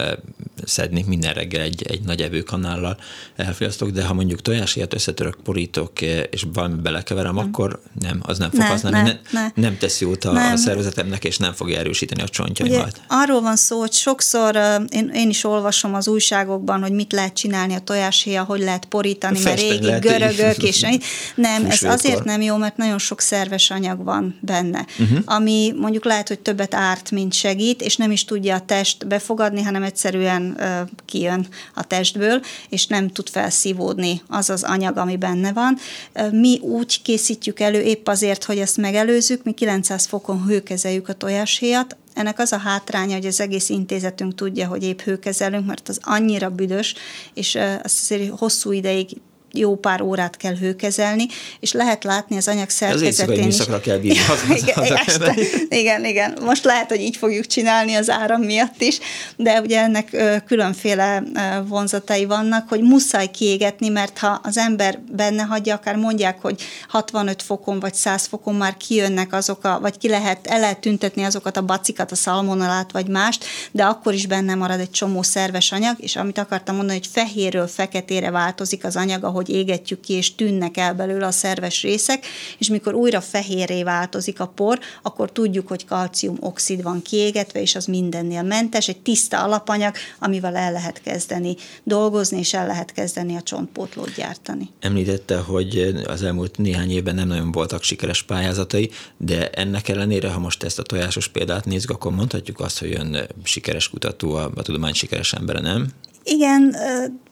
szedni, 0.64 1.04
minden 1.06 1.32
reggel 1.32 1.60
egy, 1.60 1.82
egy 1.82 2.00
nagy 2.00 2.20
evőkanállal 2.20 2.96
elfogyasztok, 3.36 3.90
de 3.90 4.04
ha 4.04 4.14
mondjuk 4.14 4.42
tojásért 4.42 4.94
összetörök, 4.94 5.36
porítok, 5.44 6.00
és 6.30 6.46
valami 6.52 6.74
belekeverem, 6.74 7.34
nem. 7.34 7.46
akkor 7.46 7.80
nem, 8.00 8.20
az 8.22 8.38
nem 8.38 8.50
fog 8.50 8.58
ne, 8.58 8.66
használni. 8.66 8.96
Ne, 8.98 9.18
ne, 9.30 9.40
ne. 9.40 9.50
nem 9.54 9.78
tesz 9.78 10.00
jót 10.00 10.24
a, 10.24 10.32
nem. 10.32 10.52
a 10.52 10.56
szervezetemnek, 10.56 11.24
és 11.24 11.36
nem 11.36 11.52
fogja 11.52 11.78
erősíteni 11.78 12.22
a 12.22 12.28
csontjaimat. 12.28 12.80
Ugye, 12.80 12.98
arról 13.08 13.40
van 13.40 13.56
szó, 13.56 13.78
hogy 13.78 13.92
sokszor 13.92 14.56
én, 14.88 15.10
én 15.14 15.28
is 15.28 15.44
olvasom 15.44 15.94
az 15.94 16.08
újságokban, 16.08 16.80
hogy 16.80 16.92
mit 16.92 17.12
lehet 17.12 17.34
csinálni 17.34 17.74
a 17.74 17.80
tojáshéja, 17.80 18.44
hogy 18.44 18.60
lehet 18.60 18.84
porítani, 18.84 19.40
mert 19.42 19.60
régi 19.60 19.98
görögök, 20.00 20.62
és 20.70 20.86
nem, 21.34 21.64
ez 21.64 21.82
azért 21.82 22.24
nem 22.24 22.40
jó, 22.40 22.56
mert 22.56 22.76
nagyon 22.76 22.98
sok 22.98 23.20
szerves 23.20 23.70
anyag 23.70 24.04
van 24.04 24.38
benne, 24.50 24.86
uh-huh. 24.98 25.18
ami 25.24 25.74
mondjuk 25.76 26.04
lehet, 26.04 26.28
hogy 26.28 26.38
többet 26.38 26.74
árt, 26.74 27.10
mint 27.10 27.32
segít, 27.32 27.82
és 27.82 27.96
nem 27.96 28.10
is 28.10 28.24
tudja 28.24 28.54
a 28.54 28.60
test 28.60 29.06
befogadni, 29.06 29.62
hanem 29.62 29.82
egyszerűen 29.82 30.56
uh, 30.58 30.88
kijön 31.04 31.46
a 31.74 31.86
testből, 31.86 32.42
és 32.68 32.86
nem 32.86 33.08
tud 33.08 33.28
felszívódni 33.28 34.22
az 34.28 34.50
az 34.50 34.62
anyag, 34.62 34.96
ami 34.96 35.16
benne 35.16 35.52
van. 35.52 35.78
Mi 36.30 36.58
úgy 36.58 37.02
készítjük 37.02 37.60
elő 37.60 37.80
épp 37.80 38.08
azért, 38.08 38.44
hogy 38.44 38.58
ezt 38.58 38.76
megelőzzük, 38.76 39.44
mi 39.44 39.52
900 39.52 40.06
fokon 40.06 40.44
hőkezeljük 40.44 41.08
a 41.08 41.12
tojáshéjat, 41.12 41.96
ennek 42.14 42.38
az 42.38 42.52
a 42.52 42.56
hátránya, 42.56 43.14
hogy 43.14 43.26
az 43.26 43.40
egész 43.40 43.68
intézetünk 43.68 44.34
tudja, 44.34 44.66
hogy 44.66 44.84
épp 44.84 45.00
hőkezelünk, 45.00 45.66
mert 45.66 45.88
az 45.88 45.98
annyira 46.02 46.50
büdös, 46.50 46.94
és 47.34 47.58
azt 47.82 48.00
azért 48.00 48.38
hosszú 48.38 48.72
ideig 48.72 49.08
jó 49.52 49.76
pár 49.76 50.02
órát 50.02 50.36
kell 50.36 50.56
hőkezelni, 50.56 51.26
és 51.60 51.72
lehet 51.72 52.04
látni 52.04 52.36
az 52.36 52.48
anyag 52.48 52.68
szerkezetén 52.68 53.46
is. 53.46 53.56
kell 53.82 53.98
bírni. 53.98 54.18
Igen, 54.60 55.36
igen, 55.68 56.04
igen. 56.04 56.38
Most 56.44 56.64
lehet, 56.64 56.88
hogy 56.88 57.00
így 57.00 57.16
fogjuk 57.16 57.46
csinálni 57.46 57.94
az 57.94 58.10
áram 58.10 58.42
miatt 58.42 58.80
is, 58.82 58.98
de 59.36 59.60
ugye 59.60 59.80
ennek 59.80 60.16
különféle 60.46 61.22
vonzatai 61.66 62.24
vannak, 62.24 62.68
hogy 62.68 62.80
muszáj 62.80 63.30
kiégetni, 63.30 63.88
mert 63.88 64.18
ha 64.18 64.40
az 64.42 64.56
ember 64.58 64.98
benne 65.12 65.42
hagyja, 65.42 65.74
akár 65.74 65.96
mondják, 65.96 66.40
hogy 66.40 66.62
65 66.88 67.42
fokon 67.42 67.80
vagy 67.80 67.94
100 67.94 68.26
fokon 68.26 68.54
már 68.54 68.76
kijönnek 68.76 69.32
azok, 69.32 69.64
a, 69.64 69.78
vagy 69.80 69.98
ki 69.98 70.08
lehet, 70.08 70.46
el 70.46 70.60
lehet 70.60 70.80
tüntetni 70.80 71.22
azokat 71.22 71.56
a 71.56 71.62
bacikat, 71.62 72.12
a 72.12 72.14
szalmonalát 72.14 72.92
vagy 72.92 73.08
mást, 73.08 73.44
de 73.70 73.84
akkor 73.84 74.14
is 74.14 74.26
benne 74.26 74.54
marad 74.54 74.80
egy 74.80 74.90
csomó 74.90 75.22
szerves 75.22 75.72
anyag, 75.72 75.94
és 75.98 76.16
amit 76.16 76.38
akartam 76.38 76.76
mondani, 76.76 76.98
hogy 76.98 77.08
fehérről 77.12 77.66
feketére 77.66 78.30
változik 78.30 78.84
az 78.84 78.96
anyag, 78.96 79.24
ahogy 79.24 79.39
ahogy 79.40 79.54
égetjük 79.54 80.00
ki, 80.00 80.12
és 80.12 80.34
tűnnek 80.34 80.76
el 80.76 80.94
belőle 80.94 81.26
a 81.26 81.30
szerves 81.30 81.82
részek, 81.82 82.26
és 82.58 82.68
mikor 82.68 82.94
újra 82.94 83.20
fehérré 83.20 83.82
változik 83.82 84.40
a 84.40 84.46
por, 84.46 84.78
akkor 85.02 85.32
tudjuk, 85.32 85.68
hogy 85.68 85.84
kalciumoxid 85.84 86.82
van 86.82 87.02
kiégetve, 87.02 87.60
és 87.60 87.74
az 87.74 87.84
mindennél 87.84 88.42
mentes, 88.42 88.88
egy 88.88 89.00
tiszta 89.00 89.42
alapanyag, 89.42 89.94
amivel 90.18 90.56
el 90.56 90.72
lehet 90.72 91.00
kezdeni 91.02 91.56
dolgozni, 91.84 92.38
és 92.38 92.54
el 92.54 92.66
lehet 92.66 92.92
kezdeni 92.92 93.36
a 93.36 93.42
csontpótlót 93.42 94.14
gyártani. 94.14 94.68
Említette, 94.80 95.38
hogy 95.38 95.94
az 96.06 96.22
elmúlt 96.22 96.58
néhány 96.58 96.90
évben 96.90 97.14
nem 97.14 97.28
nagyon 97.28 97.52
voltak 97.52 97.82
sikeres 97.82 98.22
pályázatai, 98.22 98.90
de 99.16 99.50
ennek 99.50 99.88
ellenére, 99.88 100.30
ha 100.30 100.38
most 100.38 100.62
ezt 100.62 100.78
a 100.78 100.82
tojásos 100.82 101.28
példát 101.28 101.64
nézzük, 101.64 101.90
akkor 101.90 102.12
mondhatjuk 102.12 102.60
azt, 102.60 102.78
hogy 102.78 102.94
ön 102.94 103.26
sikeres 103.42 103.88
kutató, 103.88 104.34
a, 104.34 104.50
a 104.54 104.62
tudomány 104.62 104.92
sikeres 104.92 105.32
embere, 105.32 105.60
nem? 105.60 105.88
Igen, 106.24 106.76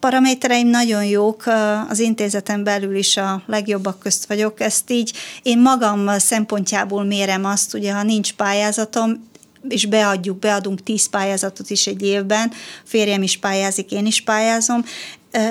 paramétereim 0.00 0.68
nagyon 0.68 1.04
jók, 1.04 1.44
az 1.88 1.98
intézeten 1.98 2.64
belül 2.64 2.96
is 2.96 3.16
a 3.16 3.42
legjobbak 3.46 3.98
közt 3.98 4.26
vagyok. 4.26 4.60
Ezt 4.60 4.90
így 4.90 5.12
én 5.42 5.58
magam 5.58 6.18
szempontjából 6.18 7.04
mérem 7.04 7.44
azt, 7.44 7.74
ugye 7.74 7.92
ha 7.92 8.02
nincs 8.02 8.32
pályázatom, 8.32 9.26
és 9.68 9.86
beadjuk, 9.86 10.38
beadunk 10.38 10.82
tíz 10.82 11.08
pályázatot 11.08 11.70
is 11.70 11.86
egy 11.86 12.02
évben, 12.02 12.52
férjem 12.84 13.22
is 13.22 13.36
pályázik, 13.38 13.90
én 13.92 14.06
is 14.06 14.22
pályázom. 14.22 14.84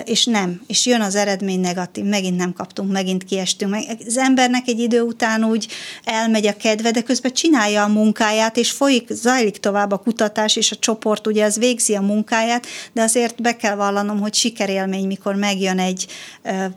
És 0.05 0.25
nem, 0.25 0.61
és 0.67 0.85
jön 0.85 1.01
az 1.01 1.15
eredmény 1.15 1.59
negatív, 1.59 2.03
megint 2.03 2.37
nem 2.37 2.53
kaptunk, 2.53 2.91
megint 2.91 3.23
kiestünk. 3.23 3.71
Meg. 3.71 3.83
Az 4.07 4.17
embernek 4.17 4.67
egy 4.67 4.79
idő 4.79 5.01
után 5.01 5.43
úgy 5.43 5.67
elmegy 6.03 6.47
a 6.47 6.57
kedve, 6.57 6.91
de 6.91 7.01
közben 7.01 7.33
csinálja 7.33 7.83
a 7.83 7.87
munkáját, 7.87 8.57
és 8.57 8.71
folyik, 8.71 9.07
zajlik 9.11 9.57
tovább 9.57 9.91
a 9.91 9.97
kutatás, 9.97 10.55
és 10.55 10.71
a 10.71 10.75
csoport 10.75 11.27
ugye 11.27 11.45
az 11.45 11.57
végzi 11.57 11.95
a 11.95 12.01
munkáját, 12.01 12.65
de 12.93 13.01
azért 13.01 13.41
be 13.41 13.55
kell 13.55 13.75
vallanom, 13.75 14.19
hogy 14.19 14.33
sikerélmény, 14.33 15.07
mikor 15.07 15.35
megjön 15.35 15.79
egy, 15.79 16.07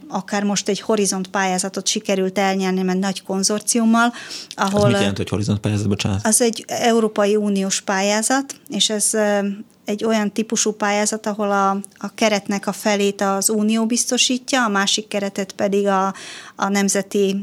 akár 0.08 0.42
most 0.42 0.68
egy 0.68 0.80
horizont 0.80 1.28
pályázatot 1.28 1.86
sikerült 1.86 2.38
elnyerni, 2.38 2.82
mert 2.82 2.98
nagy 2.98 3.22
konzorciummal, 3.22 4.12
ahol... 4.54 4.80
Az 4.80 4.86
mit 4.86 4.98
jelent, 4.98 5.16
hogy 5.16 5.28
horizont 5.28 5.58
pályázat, 5.60 5.88
bocsánat? 5.88 6.26
Az 6.26 6.40
egy 6.40 6.64
Európai 6.66 7.36
Uniós 7.36 7.80
pályázat, 7.80 8.54
és 8.68 8.90
ez 8.90 9.10
egy 9.90 10.04
olyan 10.04 10.32
típusú 10.32 10.72
pályázat, 10.72 11.26
ahol 11.26 11.50
a, 11.50 11.70
a 11.98 12.14
keretnek 12.14 12.66
a 12.66 12.72
felét 12.72 13.20
az 13.20 13.48
Unió 13.48 13.86
biztosítja, 13.86 14.64
a 14.64 14.68
másik 14.68 15.08
keretet 15.08 15.52
pedig 15.52 15.86
a, 15.86 16.14
a 16.56 16.68
Nemzeti 16.68 17.40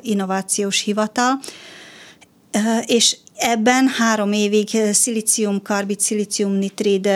Innovációs 0.00 0.80
Hivatal. 0.80 1.40
És 2.86 3.16
ebben 3.36 3.88
három 3.88 4.32
évig 4.32 4.68
szilícium-karbid, 4.92 6.00
szilícium-nitrid 6.00 7.08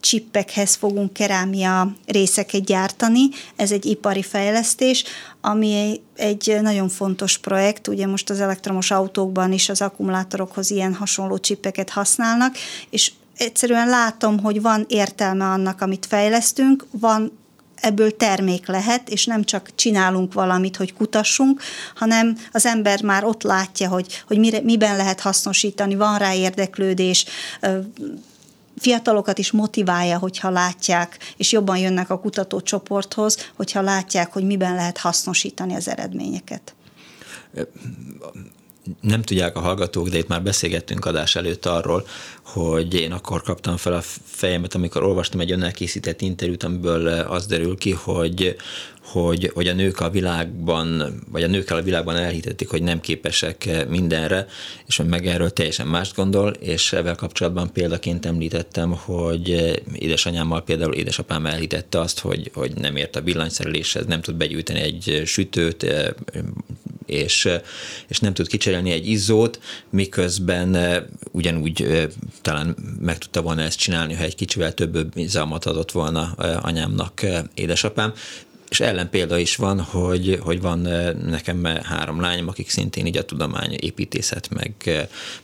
csippekhez 0.00 0.74
fogunk 0.74 1.12
kerámia 1.12 1.92
részeket 2.06 2.64
gyártani. 2.64 3.28
Ez 3.56 3.72
egy 3.72 3.86
ipari 3.86 4.22
fejlesztés, 4.22 5.04
ami 5.40 6.00
egy 6.16 6.58
nagyon 6.60 6.88
fontos 6.88 7.38
projekt. 7.38 7.88
Ugye 7.88 8.06
most 8.06 8.30
az 8.30 8.40
elektromos 8.40 8.90
autókban 8.90 9.52
is 9.52 9.68
az 9.68 9.82
akkumulátorokhoz 9.82 10.70
ilyen 10.70 10.94
hasonló 10.94 11.38
csippeket 11.38 11.90
használnak, 11.90 12.56
és 12.90 13.12
egyszerűen 13.38 13.88
látom, 13.88 14.40
hogy 14.40 14.62
van 14.62 14.84
értelme 14.88 15.44
annak, 15.44 15.80
amit 15.80 16.06
fejlesztünk, 16.06 16.86
van 16.90 17.38
ebből 17.80 18.16
termék 18.16 18.66
lehet, 18.66 19.08
és 19.08 19.26
nem 19.26 19.44
csak 19.44 19.70
csinálunk 19.74 20.32
valamit, 20.32 20.76
hogy 20.76 20.94
kutassunk, 20.94 21.62
hanem 21.94 22.36
az 22.52 22.66
ember 22.66 23.02
már 23.02 23.24
ott 23.24 23.42
látja, 23.42 23.88
hogy, 23.88 24.22
hogy 24.26 24.38
mire, 24.38 24.60
miben 24.60 24.96
lehet 24.96 25.20
hasznosítani, 25.20 25.94
van 25.94 26.18
rá 26.18 26.34
érdeklődés, 26.34 27.24
fiatalokat 28.78 29.38
is 29.38 29.50
motiválja, 29.50 30.18
hogyha 30.18 30.50
látják, 30.50 31.18
és 31.36 31.52
jobban 31.52 31.78
jönnek 31.78 32.10
a 32.10 32.20
kutatócsoporthoz, 32.20 33.50
hogyha 33.56 33.80
látják, 33.80 34.32
hogy 34.32 34.44
miben 34.44 34.74
lehet 34.74 34.98
hasznosítani 34.98 35.74
az 35.74 35.88
eredményeket 35.88 36.74
nem 39.00 39.22
tudják 39.22 39.56
a 39.56 39.60
hallgatók, 39.60 40.08
de 40.08 40.18
itt 40.18 40.28
már 40.28 40.42
beszélgettünk 40.42 41.04
adás 41.04 41.36
előtt 41.36 41.66
arról, 41.66 42.06
hogy 42.42 42.94
én 42.94 43.12
akkor 43.12 43.42
kaptam 43.42 43.76
fel 43.76 43.92
a 43.92 44.02
fejemet, 44.24 44.74
amikor 44.74 45.02
olvastam 45.02 45.40
egy 45.40 45.52
önnel 45.52 45.72
készített 45.72 46.20
interjút, 46.20 46.62
amiből 46.62 47.06
az 47.06 47.46
derül 47.46 47.76
ki, 47.76 47.90
hogy, 47.90 48.56
hogy, 49.02 49.50
hogy 49.54 49.68
a 49.68 49.72
nők 49.72 50.00
a 50.00 50.10
világban, 50.10 51.18
vagy 51.30 51.42
a 51.42 51.46
nőkkel 51.46 51.76
a 51.76 51.82
világban 51.82 52.16
elhitették, 52.16 52.68
hogy 52.68 52.82
nem 52.82 53.00
képesek 53.00 53.86
mindenre, 53.88 54.46
és 54.86 55.02
meg 55.08 55.26
erről 55.26 55.50
teljesen 55.50 55.86
mást 55.86 56.14
gondol, 56.14 56.50
és 56.50 56.92
ezzel 56.92 57.14
kapcsolatban 57.14 57.72
példaként 57.72 58.26
említettem, 58.26 58.92
hogy 58.92 59.78
édesanyámmal 59.92 60.62
például 60.62 60.94
édesapám 60.94 61.46
elhitette 61.46 62.00
azt, 62.00 62.20
hogy, 62.20 62.50
hogy 62.54 62.72
nem 62.74 62.96
ért 62.96 63.16
a 63.16 63.20
villanyszereléshez, 63.20 64.06
nem 64.06 64.20
tud 64.20 64.34
begyűjteni 64.34 64.80
egy 64.80 65.22
sütőt, 65.24 65.86
és, 67.08 67.48
és 68.08 68.18
nem 68.18 68.34
tud 68.34 68.46
kicserélni 68.46 68.90
egy 68.90 69.08
izzót, 69.08 69.60
miközben 69.90 70.76
ugyanúgy 71.30 72.08
talán 72.42 72.76
meg 73.00 73.18
tudta 73.18 73.42
volna 73.42 73.62
ezt 73.62 73.78
csinálni, 73.78 74.14
ha 74.14 74.22
egy 74.22 74.34
kicsivel 74.34 74.74
több 74.74 75.06
bizalmat 75.14 75.64
adott 75.64 75.92
volna 75.92 76.32
anyámnak 76.60 77.20
édesapám. 77.54 78.12
És 78.68 78.80
ellenpélda 78.80 79.38
is 79.38 79.56
van, 79.56 79.80
hogy, 79.80 80.38
hogy 80.42 80.60
van 80.60 80.78
nekem 81.26 81.64
három 81.64 82.20
lányom, 82.20 82.48
akik 82.48 82.70
szintén 82.70 83.06
így 83.06 83.16
a 83.16 83.24
tudomány, 83.24 83.76
építészet, 83.80 84.48
meg, 84.50 84.72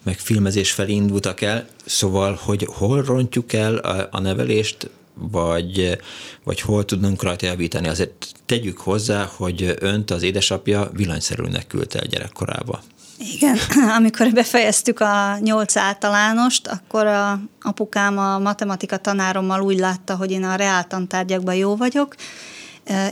meg 0.03 0.19
filmezés 0.19 0.73
felé 0.73 0.93
indultak 0.93 1.41
el, 1.41 1.67
szóval, 1.85 2.39
hogy 2.43 2.69
hol 2.71 3.03
rontjuk 3.03 3.53
el 3.53 3.77
a, 3.77 4.09
a 4.11 4.21
nevelést, 4.21 4.91
vagy, 5.15 5.99
vagy 6.45 6.61
hol 6.61 6.85
tudnunk 6.85 7.23
rajta 7.23 7.47
javítani. 7.47 7.89
Azért 7.89 8.27
tegyük 8.47 8.79
hozzá, 8.79 9.31
hogy 9.37 9.75
önt 9.79 10.11
az 10.11 10.23
édesapja 10.23 10.91
villanyszerűnek 10.93 11.67
küldte 11.67 11.99
el 11.99 12.07
gyerekkorába. 12.07 12.83
Igen, 13.19 13.59
amikor 13.99 14.33
befejeztük 14.33 15.01
a 15.01 15.39
nyolc 15.41 15.77
általánost, 15.77 16.67
akkor 16.67 17.07
a 17.07 17.41
apukám 17.63 18.19
a 18.19 18.39
matematika 18.39 18.97
tanárommal 18.97 19.61
úgy 19.61 19.79
látta, 19.79 20.17
hogy 20.17 20.31
én 20.31 20.45
a 20.45 20.55
reáltantárgyakban 20.55 21.55
jó 21.55 21.77
vagyok, 21.77 22.15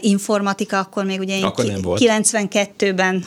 informatika, 0.01 0.79
akkor 0.79 1.05
még 1.05 1.21
ugye 1.21 1.37
én 1.37 1.45
akkor 1.45 1.65
92-ben 1.65 3.25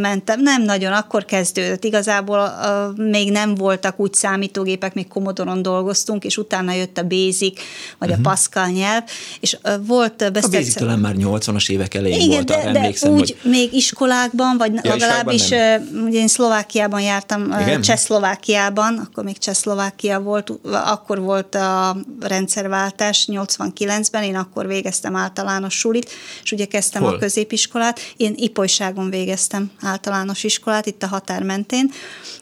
mentem. 0.00 0.40
Nem 0.40 0.62
nagyon, 0.62 0.92
akkor 0.92 1.24
kezdődött. 1.24 1.84
Igazából 1.84 2.38
uh, 2.38 3.06
még 3.06 3.30
nem 3.30 3.54
voltak 3.54 4.00
úgy 4.00 4.14
számítógépek, 4.14 4.94
még 4.94 5.08
Commodore-on 5.08 5.62
dolgoztunk, 5.62 6.24
és 6.24 6.36
utána 6.36 6.72
jött 6.72 6.98
a 6.98 7.02
Basic, 7.02 7.60
vagy 7.98 8.10
uh-huh. 8.10 8.12
a 8.12 8.14
mhm. 8.14 8.22
Pascal 8.22 8.66
nyelv, 8.68 9.02
és 9.40 9.58
uh, 9.64 9.86
volt 9.86 10.22
A 10.22 10.30
Basic 10.30 10.74
talán 10.74 10.98
már 10.98 11.14
80-as 11.18 11.70
évek 11.70 11.94
elején 11.94 12.20
Igen, 12.20 12.30
volt, 12.30 12.44
de, 12.44 12.62
emlékszem, 12.62 13.14
de 13.14 13.20
úgy 13.20 13.36
hogy... 13.42 13.50
még 13.50 13.72
iskolákban, 13.72 14.56
vagy 14.58 14.72
ja, 14.74 14.80
legalábbis 14.90 15.50
uh, 15.50 16.04
ugye 16.04 16.18
én 16.18 16.28
Szlovákiában 16.28 17.00
jártam, 17.00 17.42
uh, 17.42 17.80
Csehszlovákiában, 17.80 18.98
akkor 18.98 19.24
még 19.24 19.38
Csehszlovákia 19.38 20.20
volt, 20.20 20.52
akkor 20.84 21.20
volt 21.20 21.54
a 21.54 21.96
rendszerváltás 22.20 23.28
89-ben, 23.32 24.22
én 24.22 24.36
akkor 24.36 24.66
végeztem 24.66 25.16
általános 25.16 25.71
sulit, 25.72 26.10
és 26.42 26.52
ugye 26.52 26.64
kezdtem 26.64 27.02
Hol? 27.02 27.14
a 27.14 27.18
középiskolát. 27.18 28.00
Én 28.16 28.32
Ipolyságon 28.36 29.10
végeztem 29.10 29.70
általános 29.80 30.44
iskolát, 30.44 30.86
itt 30.86 31.02
a 31.02 31.06
határ 31.06 31.42
mentén, 31.42 31.90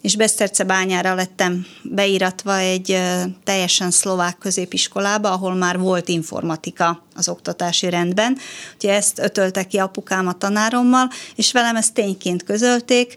és 0.00 0.16
Beszterce 0.16 0.64
bányára 0.64 1.14
lettem 1.14 1.66
beíratva 1.82 2.56
egy 2.58 2.98
teljesen 3.44 3.90
szlovák 3.90 4.38
középiskolába, 4.38 5.32
ahol 5.32 5.54
már 5.54 5.78
volt 5.78 6.08
informatika 6.08 7.02
az 7.20 7.28
oktatási 7.28 7.90
rendben. 7.90 8.38
Ugye 8.74 8.94
ezt 8.94 9.18
ötölte 9.18 9.64
ki 9.64 9.78
apukám 9.78 10.26
a 10.26 10.32
tanárommal, 10.32 11.10
és 11.34 11.52
velem 11.52 11.76
ezt 11.76 11.94
tényként 11.94 12.44
közölték, 12.44 13.14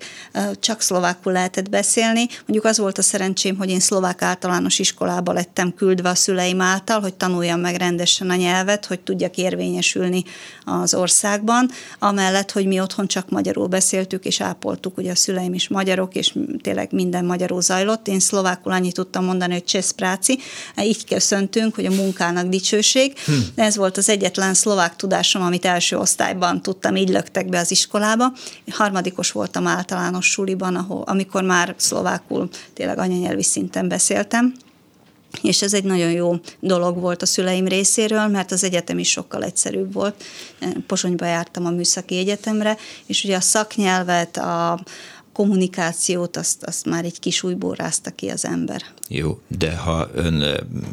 csak 0.59 0.81
szlovákul 0.81 1.31
lehetett 1.31 1.69
beszélni. 1.69 2.27
Mondjuk 2.45 2.65
az 2.65 2.77
volt 2.77 2.97
a 2.97 3.01
szerencsém, 3.01 3.57
hogy 3.57 3.69
én 3.69 3.79
szlovák 3.79 4.21
általános 4.21 4.79
iskolába 4.79 5.31
lettem 5.33 5.73
küldve 5.73 6.09
a 6.09 6.15
szüleim 6.15 6.61
által, 6.61 7.01
hogy 7.01 7.13
tanuljam 7.13 7.59
meg 7.59 7.75
rendesen 7.75 8.29
a 8.29 8.35
nyelvet, 8.35 8.85
hogy 8.85 8.99
tudjak 8.99 9.37
érvényesülni 9.37 10.23
az 10.65 10.93
országban, 10.93 11.69
amellett, 11.99 12.51
hogy 12.51 12.65
mi 12.65 12.79
otthon 12.79 13.07
csak 13.07 13.29
magyarul 13.29 13.67
beszéltük, 13.67 14.25
és 14.25 14.41
ápoltuk, 14.41 14.97
ugye 14.97 15.11
a 15.11 15.15
szüleim 15.15 15.53
is 15.53 15.67
magyarok, 15.67 16.15
és 16.15 16.35
tényleg 16.61 16.91
minden 16.91 17.25
magyarul 17.25 17.61
zajlott. 17.61 18.07
Én 18.07 18.19
szlovákul 18.19 18.71
annyit 18.71 18.93
tudtam 18.93 19.25
mondani, 19.25 19.53
hogy 19.53 19.63
cseszpráci, 19.63 20.39
így 20.81 21.05
köszöntünk, 21.05 21.75
hogy 21.75 21.85
a 21.85 21.91
munkának 21.91 22.47
dicsőség. 22.47 23.17
Hm. 23.25 23.33
Ez 23.55 23.75
volt 23.75 23.92
volt 23.93 24.07
az 24.07 24.13
egyetlen 24.13 24.53
szlovák 24.53 24.95
tudásom, 24.95 25.41
amit 25.41 25.65
első 25.65 25.97
osztályban 25.97 26.61
tudtam, 26.61 26.95
így 26.95 27.09
löktek 27.09 27.49
be 27.49 27.59
az 27.59 27.71
iskolába. 27.71 28.33
Én 28.65 28.73
harmadikos 28.73 29.31
voltam 29.31 29.67
általános 29.67 30.25
suliban, 30.25 30.75
ahol, 30.75 31.01
amikor 31.01 31.43
már 31.43 31.75
szlovákul 31.77 32.49
tényleg 32.73 32.97
anyanyelvi 32.97 33.43
szinten 33.43 33.87
beszéltem 33.87 34.53
és 35.41 35.61
ez 35.61 35.73
egy 35.73 35.83
nagyon 35.83 36.11
jó 36.11 36.35
dolog 36.59 36.99
volt 36.99 37.21
a 37.21 37.25
szüleim 37.25 37.67
részéről, 37.67 38.27
mert 38.27 38.51
az 38.51 38.63
egyetem 38.63 38.99
is 38.99 39.09
sokkal 39.09 39.43
egyszerűbb 39.43 39.93
volt. 39.93 40.23
Pozsonyba 40.87 41.25
jártam 41.25 41.65
a 41.65 41.69
műszaki 41.69 42.17
egyetemre, 42.17 42.77
és 43.05 43.23
ugye 43.23 43.35
a 43.35 43.41
szaknyelvet, 43.41 44.37
a, 44.37 44.79
kommunikációt, 45.33 46.37
azt, 46.37 46.63
azt 46.63 46.85
már 46.85 47.05
egy 47.05 47.19
kis 47.19 47.43
újból 47.43 47.75
rázta 47.75 48.11
ki 48.11 48.29
az 48.29 48.45
ember. 48.45 48.81
Jó, 49.09 49.39
de 49.47 49.75
ha 49.75 50.09
ön, 50.13 50.41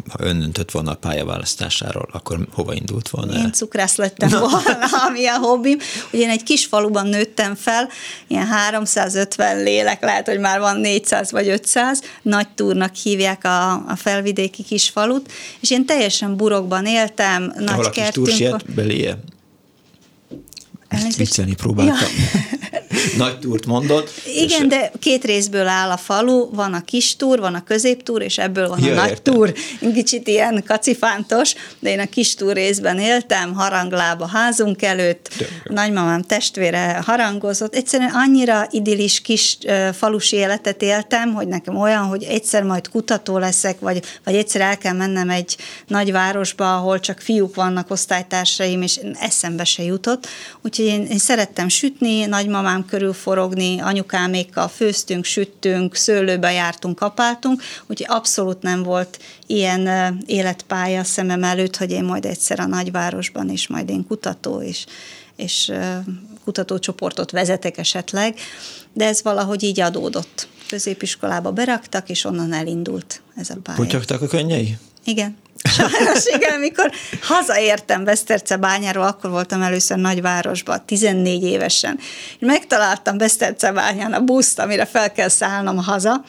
ha 0.09 0.25
ön 0.25 0.43
öntött 0.43 0.71
volna 0.71 0.91
a 0.91 0.95
pályaválasztásáról, 0.95 2.09
akkor 2.13 2.49
hova 2.53 2.75
indult 2.75 3.09
volna? 3.09 3.35
Én 3.35 3.53
cukrász 3.53 3.97
lettem 3.97 4.29
no. 4.29 4.39
volna, 4.39 4.79
ami 5.09 5.27
a 5.27 5.39
hobbim. 5.39 5.79
Ugye 6.13 6.23
én 6.23 6.31
egy 6.31 6.43
kis 6.43 6.67
faluban 6.67 7.07
nőttem 7.07 7.55
fel, 7.55 7.89
ilyen 8.27 8.47
350 8.47 9.63
lélek, 9.63 10.03
lehet, 10.03 10.29
hogy 10.29 10.39
már 10.39 10.61
van 10.61 10.77
400 10.77 11.31
vagy 11.31 11.49
500, 11.49 12.03
nagy 12.23 12.49
túrnak 12.49 12.95
hívják 12.95 13.45
a, 13.45 13.73
a 13.73 13.97
felvidéki 13.97 14.63
kis 14.63 14.89
falut, 14.89 15.33
és 15.61 15.71
én 15.71 15.87
teljesen 15.87 16.37
burokban 16.37 16.87
éltem, 16.87 17.53
Ahol 17.57 17.83
nagy 17.83 17.87
a 17.95 18.11
kis 18.11 18.45
beléje? 18.75 19.19
Viccelni 21.17 21.55
próbáltam. 21.55 22.09
Ja. 22.73 22.80
Nagy 23.17 23.39
túrt 23.39 23.67
mondott. 23.67 24.11
Igen, 24.27 24.63
és... 24.63 24.69
de 24.69 24.93
két 25.01 25.25
részből 25.25 25.67
áll 25.67 25.91
a 25.91 25.97
falu, 25.97 26.51
van 26.51 26.75
a 26.75 26.85
kis 26.85 27.17
túr, 27.17 27.39
van 27.39 27.55
a 27.55 27.65
középtúr, 27.65 28.23
és 28.23 28.39
ebből 28.39 28.69
van 28.69 28.85
ja, 28.85 28.93
a 28.93 28.95
nagy 28.95 29.09
értem. 29.09 29.35
túr. 29.35 29.53
Kicsit 29.95 30.29
ilyen 30.29 30.65
kacifántos, 30.67 31.55
de 31.79 31.91
én 31.91 32.01
a 32.01 32.07
kis 32.07 32.35
túr 32.35 32.55
részben 32.55 32.99
éltem, 32.99 33.55
haranglába 33.55 34.27
házunk 34.27 34.83
előtt, 34.83 35.29
nagymamám 35.65 36.23
testvére 36.23 37.03
harangozott. 37.07 37.75
Egyszerűen 37.75 38.11
annyira 38.15 38.67
idillis 38.71 39.21
kis 39.21 39.59
falusi 39.93 40.37
életet 40.37 40.83
éltem, 40.83 41.35
hogy 41.35 41.49
nekem 41.49 41.77
olyan, 41.77 42.03
hogy 42.03 42.23
egyszer 42.23 42.63
majd 42.63 42.89
kutató 42.89 43.39
leszek, 43.39 43.81
vagy, 43.81 44.03
vagy 44.25 44.35
egyszer 44.35 44.61
el 44.61 44.79
kell 44.79 44.95
mennem 44.95 45.31
egy 45.31 45.57
nagy 45.87 46.13
városba, 46.13 46.77
ahol 46.77 47.01
csak 47.01 47.21
fiúk 47.21 47.55
vannak, 47.55 47.91
osztálytársaim, 47.91 48.83
és 48.83 49.01
eszembe 49.21 49.65
se 49.65 49.83
jutott. 49.83 50.29
Úgyhogy 50.63 50.87
én, 50.87 51.07
én 51.07 51.19
szerettem 51.19 51.69
sütni, 51.69 52.25
nagymamám 52.25 52.85
körül 52.91 53.13
forogni, 53.13 53.81
anyukámékkal 53.81 54.69
főztünk, 54.69 55.25
süttünk, 55.25 55.95
szőlőbe 55.95 56.53
jártunk, 56.53 56.99
kapáltunk, 56.99 57.63
úgyhogy 57.87 58.17
abszolút 58.17 58.63
nem 58.63 58.83
volt 58.83 59.19
ilyen 59.47 59.89
életpálya 60.27 61.05
szemem 61.05 61.45
előtt, 61.45 61.77
hogy 61.77 61.91
én 61.91 62.05
majd 62.05 62.25
egyszer 62.25 62.61
a 62.61 62.67
nagyvárosban 62.67 63.51
is, 63.51 63.69
majd 63.69 63.91
én 63.91 64.07
kutató 64.07 64.61
is, 64.63 64.87
és 65.37 65.73
kutatócsoportot 66.45 67.31
vezetek 67.31 67.79
esetleg, 67.79 68.39
de 68.93 69.05
ez 69.07 69.23
valahogy 69.23 69.63
így 69.63 69.81
adódott. 69.81 70.49
Középiskolába 70.69 71.53
beraktak, 71.53 72.09
és 72.09 72.25
onnan 72.25 72.53
elindult 72.53 73.23
ez 73.37 73.51
a 73.51 73.57
pálya. 73.63 73.79
Putyogtak 73.79 74.23
a 74.23 74.27
könnyei? 74.27 74.77
Igen. 75.05 75.37
Sajnos 75.77 76.27
igen, 76.27 76.55
amikor 76.55 76.91
hazaértem 77.23 78.05
Beszterce 78.05 78.57
bányáról, 78.57 79.07
akkor 79.07 79.31
voltam 79.31 79.63
először 79.63 79.97
nagyvárosban, 79.97 80.83
14 80.87 81.43
évesen. 81.43 81.99
Megtaláltam 82.39 83.19
Beszterce 83.19 83.73
bányán 83.73 84.13
a 84.13 84.21
buszt, 84.21 84.59
amire 84.59 84.87
fel 84.87 85.13
kell 85.13 85.29
szállnom 85.29 85.77
haza, 85.77 86.25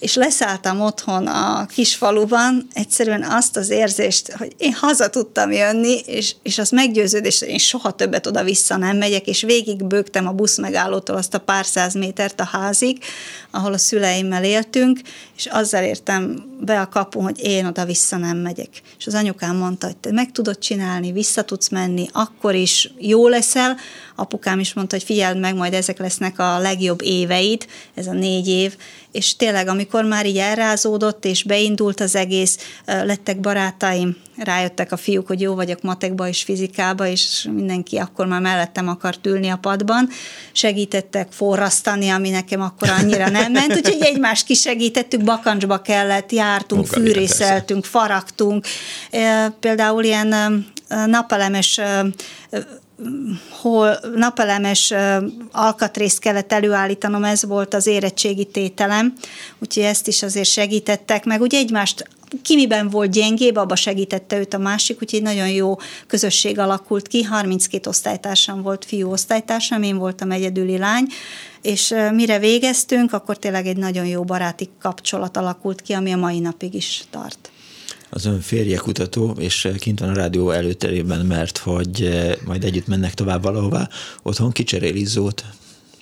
és 0.00 0.14
leszálltam 0.14 0.80
otthon 0.80 1.26
a 1.26 1.66
kis 1.66 1.94
faluban, 1.94 2.68
egyszerűen 2.72 3.22
azt 3.22 3.56
az 3.56 3.70
érzést, 3.70 4.32
hogy 4.32 4.52
én 4.56 4.72
haza 4.72 5.10
tudtam 5.10 5.52
jönni, 5.52 5.98
és, 6.06 6.34
és 6.42 6.58
az 6.58 6.70
meggyőződés, 6.70 7.38
hogy 7.38 7.48
én 7.48 7.58
soha 7.58 7.90
többet 7.90 8.26
oda-vissza 8.26 8.76
nem 8.76 8.96
megyek, 8.96 9.26
és 9.26 9.42
végig 9.42 9.84
bőgtem 9.84 10.26
a 10.26 10.32
busz 10.32 10.58
megállótól 10.58 11.16
azt 11.16 11.34
a 11.34 11.38
pár 11.38 11.66
száz 11.66 11.94
métert 11.94 12.40
a 12.40 12.44
házig, 12.44 12.98
ahol 13.50 13.72
a 13.72 13.78
szüleimmel 13.78 14.44
éltünk, 14.44 15.00
és 15.36 15.46
azzal 15.46 15.82
értem 15.82 16.44
be 16.60 16.80
a 16.80 16.88
kapu, 16.88 17.20
hogy 17.20 17.40
én 17.42 17.66
oda-vissza 17.66 18.16
nem 18.16 18.36
megyek. 18.36 18.68
És 18.98 19.06
az 19.06 19.14
anyukám 19.14 19.56
mondta, 19.56 19.86
hogy 19.86 19.96
te 19.96 20.12
meg 20.12 20.32
tudod 20.32 20.58
csinálni, 20.58 21.12
vissza 21.12 21.42
tudsz 21.42 21.68
menni, 21.68 22.08
akkor 22.12 22.54
is 22.54 22.92
jó 22.98 23.28
leszel. 23.28 23.76
Apukám 24.16 24.58
is 24.58 24.74
mondta, 24.74 24.96
hogy 24.96 25.04
figyeld 25.04 25.38
meg, 25.38 25.54
majd 25.54 25.74
ezek 25.74 25.98
lesznek 25.98 26.38
a 26.38 26.58
legjobb 26.58 27.02
éveid, 27.02 27.66
ez 27.94 28.06
a 28.06 28.12
négy 28.12 28.48
év, 28.48 28.76
és 29.12 29.36
tényleg, 29.36 29.68
amikor 29.68 30.04
már 30.04 30.26
így 30.26 30.36
elrázódott, 30.36 31.24
és 31.24 31.42
beindult 31.42 32.00
az 32.00 32.16
egész, 32.16 32.58
lettek 32.84 33.40
barátaim, 33.40 34.16
rájöttek 34.36 34.92
a 34.92 34.96
fiúk, 34.96 35.26
hogy 35.26 35.40
jó 35.40 35.54
vagyok 35.54 35.82
matekba 35.82 36.28
és 36.28 36.42
fizikába, 36.42 37.06
és 37.06 37.48
mindenki 37.52 37.96
akkor 37.96 38.26
már 38.26 38.40
mellettem 38.40 38.88
akart 38.88 39.26
ülni 39.26 39.48
a 39.48 39.56
padban, 39.56 40.08
segítettek 40.52 41.32
forrasztani, 41.32 42.08
ami 42.08 42.30
nekem 42.30 42.60
akkor 42.60 42.90
annyira 42.90 43.28
nem 43.28 43.52
ment, 43.60 43.74
úgyhogy 43.76 44.02
egymást 44.02 44.46
kisegítettük, 44.46 45.24
bakancsba 45.24 45.82
kellett, 45.82 46.32
jártunk, 46.32 46.86
fűrészeltünk, 46.86 47.84
faragtunk, 47.84 48.66
például 49.60 50.04
ilyen 50.04 50.66
napelemes 51.06 51.80
hol 53.60 53.98
napelemes 54.14 54.94
alkatrészt 55.52 56.18
kellett 56.18 56.52
előállítanom, 56.52 57.24
ez 57.24 57.44
volt 57.44 57.74
az 57.74 57.86
érettségi 57.86 58.44
tételem, 58.44 59.14
úgyhogy 59.58 59.82
ezt 59.82 60.06
is 60.06 60.22
azért 60.22 60.48
segítettek, 60.48 61.24
meg. 61.24 61.40
Ugye 61.40 61.58
egymást 61.58 62.08
ki 62.42 62.54
miben 62.54 62.88
volt 62.88 63.10
gyengébb, 63.10 63.56
abba 63.56 63.76
segítette 63.76 64.38
őt 64.38 64.54
a 64.54 64.58
másik, 64.58 65.02
úgyhogy 65.02 65.22
nagyon 65.22 65.48
jó 65.48 65.76
közösség 66.06 66.58
alakult 66.58 67.08
ki, 67.08 67.22
32 67.22 67.88
osztálytársam 67.88 68.62
volt, 68.62 68.84
fiú 68.84 69.10
osztálytársam, 69.10 69.82
én 69.82 69.96
voltam 69.96 70.30
egyedüli 70.30 70.78
lány, 70.78 71.06
és 71.62 71.94
mire 72.12 72.38
végeztünk, 72.38 73.12
akkor 73.12 73.38
tényleg 73.38 73.66
egy 73.66 73.76
nagyon 73.76 74.06
jó 74.06 74.22
baráti 74.22 74.68
kapcsolat 74.80 75.36
alakult 75.36 75.82
ki, 75.82 75.92
ami 75.92 76.12
a 76.12 76.16
mai 76.16 76.38
napig 76.38 76.74
is 76.74 77.04
tart 77.10 77.50
az 78.10 78.24
ön 78.24 78.40
férje 78.40 78.76
kutató, 78.76 79.36
és 79.38 79.68
kint 79.78 80.00
van 80.00 80.08
a 80.08 80.14
rádió 80.14 80.50
előterében, 80.50 81.26
mert 81.26 81.58
hogy 81.58 82.02
eh, 82.02 82.32
majd 82.44 82.64
együtt 82.64 82.86
mennek 82.86 83.14
tovább 83.14 83.42
valahová, 83.42 83.88
otthon 84.22 84.52
kicseréli 84.52 85.04
Zót. 85.04 85.44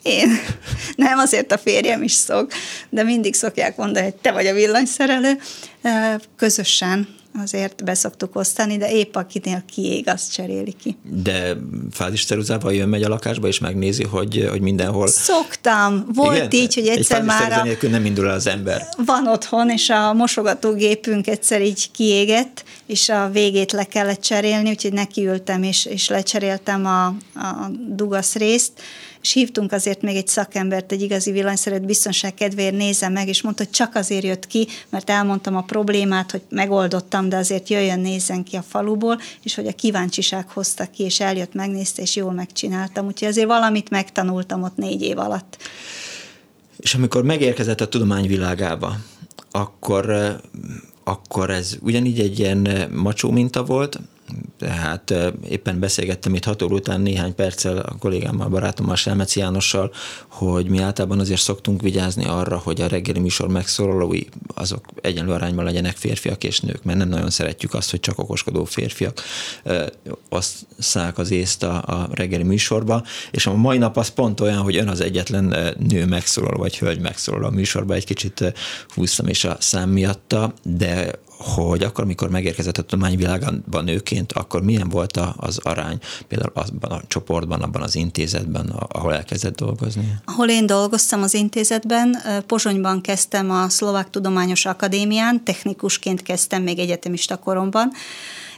Én? 0.03 0.29
Nem, 0.97 1.19
azért 1.19 1.53
a 1.53 1.59
férjem 1.59 2.03
is 2.03 2.13
szok, 2.13 2.53
de 2.91 3.03
mindig 3.03 3.35
szokják 3.35 3.77
mondani, 3.77 4.05
hogy 4.05 4.15
te 4.15 4.33
vagy 4.33 4.47
a 4.47 4.55
villanyszerelő. 4.55 5.39
Eh, 5.83 6.15
közösen 6.37 7.18
azért 7.35 7.85
beszoktuk 7.85 8.37
osztani, 8.37 8.77
de 8.77 8.93
épp 8.93 9.15
akinél 9.15 9.63
kiég, 9.73 10.09
azt 10.09 10.33
cseréli 10.33 10.73
ki. 10.83 10.97
De 11.03 11.57
fázisceruzával 11.91 12.75
jön 12.75 12.89
megy 12.89 13.03
a 13.03 13.09
lakásba, 13.09 13.47
és 13.47 13.59
megnézi, 13.59 14.05
hogy, 14.05 14.47
hogy 14.51 14.61
mindenhol... 14.61 15.07
Szoktam. 15.07 16.07
Volt 16.15 16.37
Igen? 16.37 16.51
így, 16.51 16.75
hogy 16.75 16.87
egyszer 16.87 17.19
Egy 17.19 17.25
már... 17.25 17.53
A... 17.53 17.63
nélkül 17.63 17.91
nem 17.91 18.05
indul 18.05 18.27
el 18.27 18.35
az 18.35 18.47
ember. 18.47 18.89
Van 19.05 19.27
otthon, 19.27 19.71
és 19.71 19.91
a 19.91 20.13
mosogatógépünk 20.13 21.27
egyszer 21.27 21.63
így 21.63 21.91
kiégett, 21.91 22.65
és 22.87 23.09
a 23.09 23.29
végét 23.33 23.73
le 23.73 23.85
kellett 23.85 24.21
cserélni, 24.21 24.69
úgyhogy 24.69 24.93
nekiültem, 24.93 25.63
és, 25.63 25.85
és 25.85 26.09
lecseréltem 26.09 26.87
a, 26.87 27.07
a 27.35 27.71
dugasz 27.89 28.35
részt, 28.35 28.73
és 29.23 29.33
hívtunk 29.33 29.73
azért 29.73 30.03
még 30.03 30.17
egy 30.17 30.29
szakembert, 30.29 30.93
egy 30.93 31.03
igazi 31.03 31.31
villanyszerűt 31.31 31.87
biztonság 31.87 32.35
kedvéért 32.35 32.77
nézze 32.77 33.09
meg, 33.09 33.29
és 33.29 33.43
mondta, 33.43 33.63
hogy 33.63 33.73
csak 33.73 33.95
azért 33.95 34.25
jött 34.25 34.47
ki, 34.47 34.69
mert 34.89 35.11
elmondtam 35.11 35.57
a 35.57 35.63
problémát, 35.63 36.31
hogy 36.31 36.43
megoldottam, 36.49 37.18
de 37.27 37.37
azért 37.37 37.69
jöjjön, 37.69 38.01
nézzen 38.01 38.43
ki 38.43 38.57
a 38.57 38.63
faluból, 38.63 39.21
és 39.43 39.55
hogy 39.55 39.67
a 39.67 39.73
kíváncsiság 39.73 40.49
hozta 40.49 40.87
ki, 40.87 41.03
és 41.03 41.21
eljött, 41.21 41.55
megnézte, 41.55 42.03
és 42.03 42.17
jól 42.17 42.33
megcsináltam. 42.33 43.07
Úgyhogy 43.07 43.29
azért 43.29 43.47
valamit 43.47 43.91
megtanultam 43.91 44.63
ott 44.63 44.77
négy 44.77 45.03
év 45.03 45.19
alatt. 45.19 45.57
És 46.77 46.95
amikor 46.95 47.23
megérkezett 47.23 47.81
a 47.81 47.89
tudomány 47.89 48.27
világába, 48.27 48.97
akkor, 49.51 50.37
akkor 51.05 51.51
ez 51.51 51.77
ugyanígy 51.81 52.21
egy 52.21 52.39
ilyen 52.39 52.91
macsó 52.95 53.31
minta 53.31 53.65
volt, 53.65 54.01
tehát 54.59 55.15
éppen 55.49 55.79
beszélgettem 55.79 56.35
itt 56.35 56.45
hat 56.45 56.63
óra 56.63 56.75
után 56.75 57.01
néhány 57.01 57.35
perccel 57.35 57.79
a 57.79 57.97
kollégámmal, 57.99 58.49
barátommal, 58.49 58.97
Selmec 58.97 59.37
Jánossal, 59.37 59.93
hogy 60.29 60.69
mi 60.69 60.79
általában 60.79 61.21
azért 61.21 61.41
szoktunk 61.41 61.83
vigyázni 61.83 62.25
arra, 62.25 62.59
hogy 62.59 62.81
a 62.81 62.87
reggeli 62.87 63.19
műsor 63.19 63.49
megszólalói 63.49 64.23
azok 64.55 64.85
egyenlő 65.01 65.33
arányban 65.33 65.65
legyenek 65.65 65.97
férfiak 65.97 66.45
és 66.45 66.61
nők, 66.61 66.83
mert 66.83 66.99
nem 66.99 67.09
nagyon 67.09 67.31
szeretjük 67.31 67.75
azt, 67.75 67.91
hogy 67.91 68.01
csak 68.01 68.19
okoskodó 68.19 68.65
férfiak 68.65 69.23
osszák 70.29 71.19
az 71.19 71.31
észt 71.31 71.63
a, 71.63 71.77
a 71.77 72.09
reggeli 72.13 72.43
műsorba, 72.43 73.05
és 73.31 73.47
a 73.47 73.55
mai 73.55 73.79
nap 73.79 73.97
az 73.97 74.09
pont 74.09 74.41
olyan, 74.41 74.63
hogy 74.63 74.77
ön 74.77 74.89
az 74.89 75.01
egyetlen 75.01 75.75
nő 75.89 76.07
megszólaló, 76.07 76.59
vagy 76.59 76.79
hölgy 76.79 77.01
megszólaló 77.01 77.47
a 77.47 77.51
műsorba, 77.51 77.95
egy 77.95 78.05
kicsit 78.05 78.53
húztam 78.95 79.29
is 79.29 79.45
a 79.45 79.57
szám 79.61 79.91
miatta, 79.91 80.53
de 80.63 81.11
hogy 81.39 81.83
akkor, 81.83 82.05
amikor 82.05 82.31
megérkezett 82.31 82.79
a 82.79 82.83
tudományvilágban 82.83 83.85
nőként, 83.85 84.33
akkor 84.33 84.63
milyen 84.63 84.89
volt 84.89 85.21
az 85.37 85.59
arány 85.63 85.99
például 86.29 86.53
azban 86.55 86.91
a 86.91 87.01
csoportban, 87.07 87.63
abban 87.63 87.83
az 87.83 87.97
intézetben, 87.97 88.69
ahol 88.69 89.15
elkezdett 89.15 89.57
dolgozni? 89.57 90.19
Ahol 90.25 90.49
én 90.49 90.67
dolgoztam 90.67 91.23
az 91.23 91.35
intézetben, 91.35 92.17
Pozsonyban 92.47 93.01
kezdtem 93.01 93.51
a 93.51 93.69
Szlovák 93.69 94.11
Tudományos 94.11 94.67
Akadémián, 94.67 95.45
technikusként 95.45 96.23
kezdtem 96.23 96.63
még 96.63 96.79
egyetemista 96.79 97.37
koromban, 97.37 97.93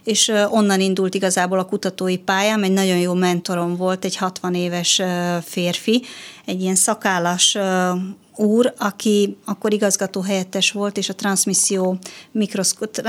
és 0.04 0.32
onnan 0.50 0.80
indult 0.80 1.14
igazából 1.14 1.58
a 1.58 1.64
kutatói 1.64 2.16
pályám, 2.18 2.62
egy 2.62 2.72
nagyon 2.72 2.98
jó 2.98 3.14
mentorom 3.14 3.76
volt, 3.76 4.04
egy 4.04 4.16
60 4.16 4.54
éves 4.54 5.02
férfi, 5.42 6.02
egy 6.44 6.62
ilyen 6.62 6.74
szakállas 6.74 7.56
úr, 8.40 8.74
aki 8.78 9.36
akkor 9.44 9.72
igazgató 9.72 10.20
helyettes 10.20 10.70
volt, 10.70 10.96
és 10.96 11.08
a 11.08 11.14
transmisszió 11.14 11.98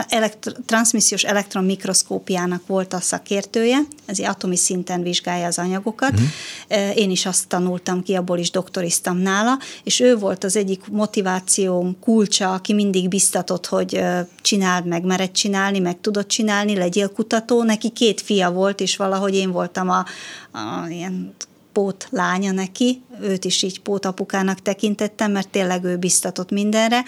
elektro, 0.09 0.51
transmissziós 0.65 1.23
elektron 1.23 1.63
mikroszkópiának 1.63 2.67
volt 2.67 2.93
a 2.93 2.99
szakértője, 2.99 3.79
ezért 4.05 4.29
atomi 4.29 4.55
szinten 4.55 5.01
vizsgálja 5.01 5.45
az 5.45 5.57
anyagokat. 5.57 6.11
Uh-huh. 6.11 6.97
Én 6.97 7.11
is 7.11 7.25
azt 7.25 7.47
tanultam 7.47 8.03
ki, 8.03 8.15
abból 8.15 8.37
is 8.37 8.51
doktoriztam 8.51 9.17
nála, 9.17 9.59
és 9.83 9.99
ő 9.99 10.15
volt 10.15 10.43
az 10.43 10.55
egyik 10.55 10.87
motivációm 10.87 11.99
kulcsa, 11.99 12.53
aki 12.53 12.73
mindig 12.73 13.07
biztatott, 13.07 13.65
hogy 13.65 14.03
csináld 14.41 14.85
meg, 14.85 15.03
mered 15.03 15.31
csinálni, 15.31 15.79
meg 15.79 16.01
tudod 16.01 16.25
csinálni, 16.25 16.75
legyél 16.75 17.09
kutató. 17.09 17.63
Neki 17.63 17.89
két 17.89 18.21
fia 18.21 18.51
volt, 18.51 18.79
és 18.81 18.95
valahogy 18.95 19.35
én 19.35 19.51
voltam 19.51 19.89
a, 19.89 20.05
a 20.51 20.87
ilyen 20.89 21.33
pót 21.73 22.07
lánya 22.09 22.51
neki, 22.51 23.01
őt 23.21 23.45
is 23.45 23.61
így 23.61 23.81
pótapukának 23.81 24.61
tekintettem, 24.61 25.31
mert 25.31 25.49
tényleg 25.49 25.83
ő 25.83 25.97
biztatott 25.97 26.51
mindenre. 26.51 27.03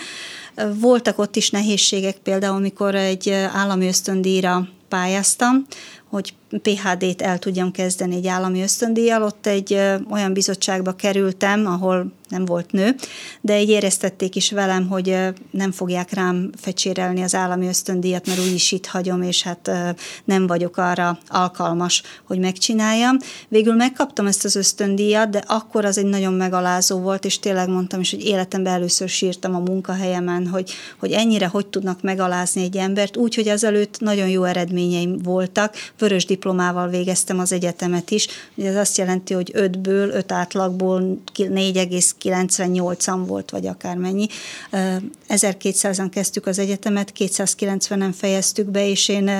Voltak 0.73 1.19
ott 1.19 1.35
is 1.35 1.49
nehézségek, 1.49 2.17
például 2.17 2.59
mikor 2.59 2.95
egy 2.95 3.29
állami 3.29 3.87
ösztöndíjra 3.87 4.67
pályáztam, 4.87 5.65
hogy 6.09 6.33
PHD-t 6.61 7.21
el 7.21 7.39
tudjam 7.39 7.71
kezdeni 7.71 8.15
egy 8.15 8.27
állami 8.27 8.61
ösztöndíjjal. 8.61 9.23
Ott 9.23 9.47
egy 9.47 9.79
olyan 10.11 10.33
bizottságba 10.33 10.91
kerültem, 10.91 11.65
ahol 11.65 12.11
nem 12.33 12.45
volt 12.45 12.71
nő, 12.71 12.95
de 13.41 13.61
így 13.61 13.69
éreztették 13.69 14.35
is 14.35 14.51
velem, 14.51 14.87
hogy 14.87 15.17
nem 15.51 15.71
fogják 15.71 16.13
rám 16.13 16.49
fecsérelni 16.57 17.21
az 17.21 17.35
állami 17.35 17.67
ösztöndíjat, 17.67 18.27
mert 18.27 18.39
úgyis 18.39 18.71
itt 18.71 18.85
hagyom, 18.85 19.21
és 19.21 19.43
hát 19.43 19.71
nem 20.25 20.47
vagyok 20.47 20.77
arra 20.77 21.17
alkalmas, 21.27 22.03
hogy 22.23 22.39
megcsináljam. 22.39 23.17
Végül 23.47 23.73
megkaptam 23.73 24.27
ezt 24.27 24.45
az 24.45 24.55
ösztöndíjat, 24.55 25.29
de 25.29 25.43
akkor 25.47 25.85
az 25.85 25.97
egy 25.97 26.05
nagyon 26.05 26.33
megalázó 26.33 26.99
volt, 26.99 27.25
és 27.25 27.39
tényleg 27.39 27.69
mondtam 27.69 27.99
is, 27.99 28.11
hogy 28.11 28.25
életemben 28.25 28.73
először 28.73 29.09
sírtam 29.09 29.55
a 29.55 29.59
munkahelyemen, 29.59 30.47
hogy, 30.47 30.71
hogy 30.97 31.11
ennyire 31.11 31.47
hogy 31.47 31.67
tudnak 31.67 32.01
megalázni 32.01 32.63
egy 32.63 32.77
embert, 32.77 33.17
úgy, 33.17 33.35
hogy 33.35 33.47
azelőtt 33.47 33.99
nagyon 33.99 34.27
jó 34.27 34.43
eredményeim 34.43 35.17
voltak. 35.17 35.75
Vörös 35.97 36.25
diplomával 36.43 36.87
végeztem 36.87 37.39
az 37.39 37.51
egyetemet 37.51 38.11
is, 38.11 38.27
ugye 38.55 38.69
ez 38.69 38.75
azt 38.75 38.97
jelenti, 38.97 39.33
hogy 39.33 39.51
ötből, 39.53 40.09
öt 40.09 40.31
átlagból 40.31 41.21
4,98-an 41.35 43.23
volt, 43.27 43.49
vagy 43.49 43.67
akármennyi. 43.67 44.27
1200-an 45.29 46.07
kezdtük 46.11 46.45
az 46.45 46.59
egyetemet, 46.59 47.13
290-en 47.17 48.13
fejeztük 48.17 48.65
be, 48.65 48.87
és 48.89 49.07
én 49.07 49.31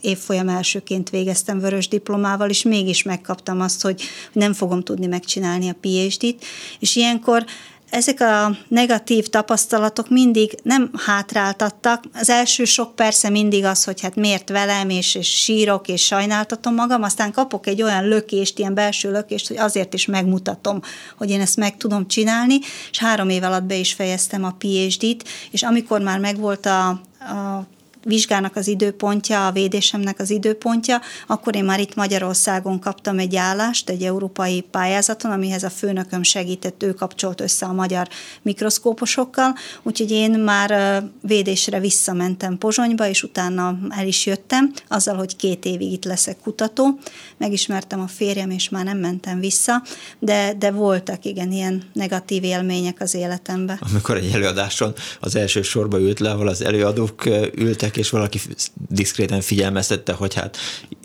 évfolyam 0.00 0.48
elsőként 0.48 1.10
végeztem 1.10 1.60
vörös 1.60 1.88
diplomával, 1.88 2.48
és 2.48 2.62
mégis 2.62 3.02
megkaptam 3.02 3.60
azt, 3.60 3.82
hogy 3.82 4.02
nem 4.32 4.52
fogom 4.52 4.82
tudni 4.82 5.06
megcsinálni 5.06 5.68
a 5.68 5.76
PhD-t, 5.80 6.44
és 6.78 6.96
ilyenkor 6.96 7.44
ezek 7.90 8.20
a 8.20 8.56
negatív 8.68 9.26
tapasztalatok 9.26 10.08
mindig 10.08 10.58
nem 10.62 10.90
hátráltattak. 11.06 12.04
Az 12.14 12.30
első 12.30 12.64
sok 12.64 12.94
persze 12.94 13.28
mindig 13.28 13.64
az, 13.64 13.84
hogy 13.84 14.00
hát 14.00 14.14
miért 14.16 14.48
velem, 14.48 14.90
és, 14.90 15.14
és 15.14 15.28
sírok, 15.28 15.88
és 15.88 16.04
sajnáltatom 16.04 16.74
magam, 16.74 17.02
aztán 17.02 17.32
kapok 17.32 17.66
egy 17.66 17.82
olyan 17.82 18.08
lökést, 18.08 18.58
ilyen 18.58 18.74
belső 18.74 19.10
lökést, 19.10 19.48
hogy 19.48 19.56
azért 19.56 19.94
is 19.94 20.06
megmutatom, 20.06 20.80
hogy 21.16 21.30
én 21.30 21.40
ezt 21.40 21.56
meg 21.56 21.76
tudom 21.76 22.08
csinálni, 22.08 22.58
és 22.90 22.98
három 22.98 23.28
év 23.28 23.42
alatt 23.42 23.64
be 23.64 23.76
is 23.76 23.92
fejeztem 23.92 24.44
a 24.44 24.54
PhD-t, 24.58 25.28
és 25.50 25.62
amikor 25.62 26.00
már 26.00 26.18
megvolt 26.18 26.66
a, 26.66 26.88
a 27.20 27.66
vizsgának 28.04 28.56
az 28.56 28.68
időpontja, 28.68 29.46
a 29.46 29.52
védésemnek 29.52 30.18
az 30.18 30.30
időpontja, 30.30 31.00
akkor 31.26 31.56
én 31.56 31.64
már 31.64 31.80
itt 31.80 31.94
Magyarországon 31.94 32.78
kaptam 32.78 33.18
egy 33.18 33.36
állást, 33.36 33.90
egy 33.90 34.02
európai 34.02 34.60
pályázaton, 34.60 35.30
amihez 35.30 35.62
a 35.62 35.70
főnököm 35.70 36.22
segített, 36.22 36.82
ő 36.82 36.92
kapcsolt 36.92 37.40
össze 37.40 37.66
a 37.66 37.72
magyar 37.72 38.08
mikroszkóposokkal, 38.42 39.54
úgyhogy 39.82 40.10
én 40.10 40.30
már 40.30 41.02
védésre 41.22 41.80
visszamentem 41.80 42.58
Pozsonyba, 42.58 43.08
és 43.08 43.22
utána 43.22 43.78
el 43.88 44.06
is 44.06 44.26
jöttem, 44.26 44.72
azzal, 44.88 45.16
hogy 45.16 45.36
két 45.36 45.64
évig 45.64 45.92
itt 45.92 46.04
leszek 46.04 46.36
kutató. 46.42 46.98
Megismertem 47.36 48.00
a 48.00 48.06
férjem, 48.06 48.50
és 48.50 48.68
már 48.68 48.84
nem 48.84 48.98
mentem 48.98 49.40
vissza, 49.40 49.82
de, 50.18 50.54
de 50.58 50.70
voltak 50.70 51.24
igen 51.24 51.52
ilyen 51.52 51.82
negatív 51.92 52.44
élmények 52.44 53.00
az 53.00 53.14
életemben. 53.14 53.78
Amikor 53.90 54.16
egy 54.16 54.32
előadáson 54.32 54.94
az 55.20 55.36
első 55.36 55.62
sorba 55.62 56.00
ült 56.00 56.20
le, 56.20 56.30
ahol 56.30 56.48
az 56.48 56.64
előadók 56.64 57.24
ültek, 57.54 57.89
jöttek, 57.90 57.96
és 57.96 58.10
valaki 58.10 58.40
diszkréten 58.88 59.40
figyelmeztette, 59.40 60.12
hogy 60.12 60.34
hát 60.34 60.56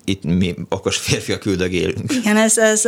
itt 0.03 0.23
mi 0.23 0.55
okos 0.69 0.97
férfiak 0.97 1.45
üldögélünk. 1.45 2.13
Igen, 2.13 2.37
ez, 2.37 2.57
ez 2.57 2.83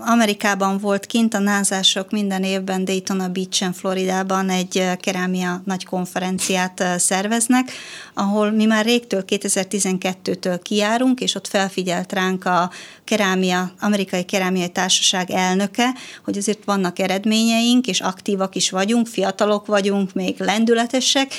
Amerikában 0.00 0.78
volt 0.78 1.06
kint, 1.06 1.34
a 1.34 1.38
názások 1.38 2.10
minden 2.10 2.42
évben 2.42 2.84
Daytona 2.84 3.28
Beach-en, 3.28 3.72
Floridában 3.72 4.50
egy 4.50 4.82
kerámia 5.00 5.62
nagy 5.64 5.84
konferenciát 5.84 6.84
szerveznek, 6.98 7.72
ahol 8.14 8.50
mi 8.50 8.64
már 8.64 8.84
régtől 8.84 9.24
2012-től 9.26 10.58
kijárunk, 10.62 11.20
és 11.20 11.34
ott 11.34 11.46
felfigyelt 11.46 12.12
ránk 12.12 12.44
a 12.44 12.70
kerámia, 13.04 13.72
amerikai 13.80 14.24
kerámiai 14.24 14.68
társaság 14.68 15.30
elnöke, 15.30 15.94
hogy 16.24 16.36
azért 16.36 16.64
vannak 16.64 16.98
eredményeink, 16.98 17.86
és 17.86 18.00
aktívak 18.00 18.54
is 18.54 18.70
vagyunk, 18.70 19.06
fiatalok 19.06 19.66
vagyunk, 19.66 20.12
még 20.12 20.34
lendületesek, 20.38 21.32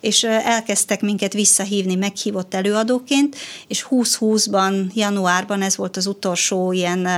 és 0.00 0.22
elkezdtek 0.24 1.00
minket 1.00 1.32
visszahívni 1.32 1.94
meghívott 1.94 2.54
előadóként, 2.54 3.36
és 3.66 3.86
2020-ban, 3.90 4.92
januárban 4.94 5.62
ez 5.62 5.76
volt 5.76 5.96
az 5.96 6.06
utolsó 6.06 6.72
ilyen 6.72 7.08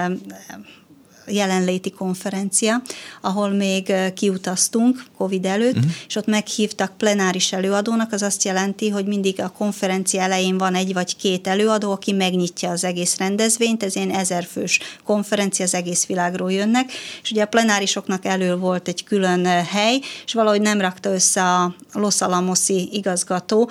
jelenléti 1.26 1.90
konferencia, 1.90 2.82
ahol 3.20 3.48
még 3.48 3.92
kiutaztunk 4.14 5.04
Covid 5.16 5.44
előtt, 5.44 5.76
uh-huh. 5.76 5.90
és 6.08 6.16
ott 6.16 6.26
meghívtak 6.26 6.96
plenáris 6.96 7.52
előadónak, 7.52 8.12
az 8.12 8.22
azt 8.22 8.44
jelenti, 8.44 8.88
hogy 8.88 9.06
mindig 9.06 9.40
a 9.40 9.48
konferencia 9.48 10.20
elején 10.20 10.58
van 10.58 10.74
egy 10.74 10.92
vagy 10.92 11.16
két 11.16 11.46
előadó, 11.46 11.92
aki 11.92 12.12
megnyitja 12.12 12.70
az 12.70 12.84
egész 12.84 13.16
rendezvényt, 13.16 13.82
ez 13.82 13.96
ilyen 13.96 14.10
ezerfős 14.10 14.80
konferencia, 15.04 15.64
az 15.64 15.74
egész 15.74 16.06
világról 16.06 16.52
jönnek, 16.52 16.92
és 17.22 17.30
ugye 17.30 17.42
a 17.42 17.46
plenárisoknak 17.46 18.24
elő 18.24 18.56
volt 18.56 18.88
egy 18.88 19.04
külön 19.04 19.44
hely, 19.44 20.00
és 20.24 20.34
valahogy 20.34 20.60
nem 20.60 20.80
rakta 20.80 21.12
össze 21.12 21.42
a 21.42 21.74
Los 21.92 22.20
Alamosi 22.20 22.88
igazgató, 22.92 23.70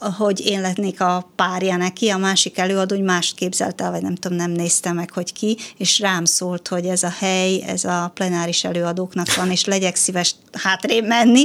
hogy 0.00 0.46
én 0.46 0.60
lennék 0.60 1.00
a 1.00 1.30
párja 1.36 1.76
neki, 1.76 2.08
a 2.08 2.16
másik 2.16 2.58
előadó, 2.58 2.94
hogy 2.94 3.04
mást 3.04 3.34
képzelt 3.34 3.80
el, 3.80 3.90
vagy 3.90 4.02
nem 4.02 4.14
tudom, 4.14 4.36
nem 4.36 4.50
nézte 4.50 4.92
meg, 4.92 5.12
hogy 5.12 5.32
ki, 5.32 5.56
és 5.76 5.98
rám 5.98 6.24
szólt, 6.24 6.68
hogy 6.68 6.86
ez 6.86 7.02
a 7.02 7.12
hely, 7.18 7.62
ez 7.66 7.84
a 7.84 8.10
plenáris 8.14 8.64
előadóknak 8.64 9.34
van, 9.34 9.50
és 9.50 9.64
legyek 9.64 9.96
szíves 9.96 10.34
hátrébb 10.52 11.06
menni, 11.06 11.44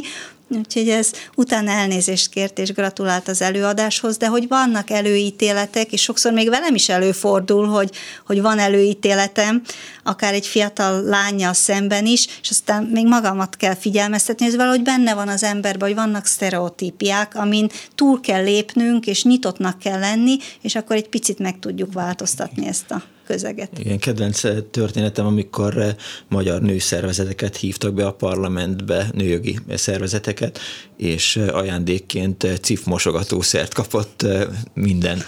Úgyhogy 0.49 0.89
ez 0.89 1.11
utána 1.35 1.71
elnézést 1.71 2.29
kért 2.29 2.59
és 2.59 2.73
gratulált 2.73 3.27
az 3.27 3.41
előadáshoz, 3.41 4.17
de 4.17 4.27
hogy 4.27 4.47
vannak 4.47 4.89
előítéletek, 4.89 5.91
és 5.91 6.01
sokszor 6.01 6.33
még 6.33 6.49
velem 6.49 6.75
is 6.75 6.89
előfordul, 6.89 7.67
hogy, 7.67 7.91
hogy 8.25 8.41
van 8.41 8.59
előítéletem, 8.59 9.61
akár 10.03 10.33
egy 10.33 10.47
fiatal 10.47 11.01
lánya 11.03 11.53
szemben 11.53 12.05
is, 12.05 12.27
és 12.41 12.49
aztán 12.49 12.83
még 12.83 13.07
magamat 13.07 13.55
kell 13.55 13.75
figyelmeztetni, 13.75 14.45
ez 14.45 14.55
valahogy 14.55 14.81
benne 14.81 15.13
van 15.13 15.27
az 15.27 15.43
emberben, 15.43 15.87
hogy 15.87 15.97
vannak 15.97 16.25
sztereotípiák, 16.25 17.35
amin 17.35 17.69
túl 17.95 18.19
kell 18.19 18.43
lépnünk, 18.43 19.05
és 19.05 19.23
nyitottnak 19.23 19.79
kell 19.79 19.99
lenni, 19.99 20.37
és 20.61 20.75
akkor 20.75 20.95
egy 20.95 21.09
picit 21.09 21.39
meg 21.39 21.59
tudjuk 21.59 21.93
változtatni 21.93 22.67
ezt 22.67 22.91
a 22.91 23.03
közeget. 23.25 23.79
Igen, 23.79 23.99
kedvenc 23.99 24.43
eh, 24.43 24.57
történetem, 24.71 25.25
amikor 25.25 25.77
eh, 25.77 25.95
magyar 26.27 26.61
nőszervezeteket 26.61 27.55
hívtak 27.55 27.93
be 27.93 28.05
a 28.05 28.13
parlamentbe, 28.13 29.09
nőjogi 29.13 29.59
szervezeteket, 29.75 30.59
és 30.97 31.35
eh, 31.35 31.55
ajándékként 31.55 32.47
cif 32.61 32.85
mosogatószert 32.85 33.73
kapott 33.73 34.25
minden 34.73 35.21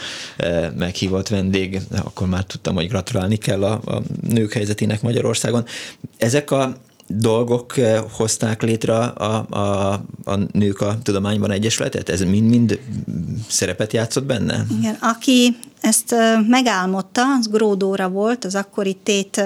meghívott 0.77 1.27
vendég. 1.27 1.81
Akkor 2.03 2.27
már 2.27 2.43
tudtam, 2.43 2.75
hogy 2.75 2.87
gratulálni 2.87 3.37
kell 3.37 3.63
a, 3.63 3.81
a 3.85 4.01
nők 4.29 4.53
helyzetének 4.53 5.01
Magyarországon. 5.01 5.65
Ezek 6.17 6.51
a 6.51 6.77
dolgok 7.07 7.77
eh, 7.77 8.03
hozták 8.11 8.61
létre 8.61 8.95
a, 8.95 9.45
a, 9.49 9.93
a 10.23 10.35
Nők 10.51 10.81
a 10.81 10.97
Tudományban 11.03 11.51
Egyesületet? 11.51 12.09
Ez 12.09 12.21
mind-mind 12.21 12.79
szerepet 13.49 13.93
játszott 13.93 14.25
benne? 14.25 14.65
Igen, 14.79 14.97
aki 15.01 15.57
ezt 15.81 16.15
megálmodta, 16.47 17.21
az 17.39 17.47
Gródóra 17.47 18.09
volt, 18.09 18.45
az 18.45 18.55
akkori 18.55 18.97
tét 19.03 19.43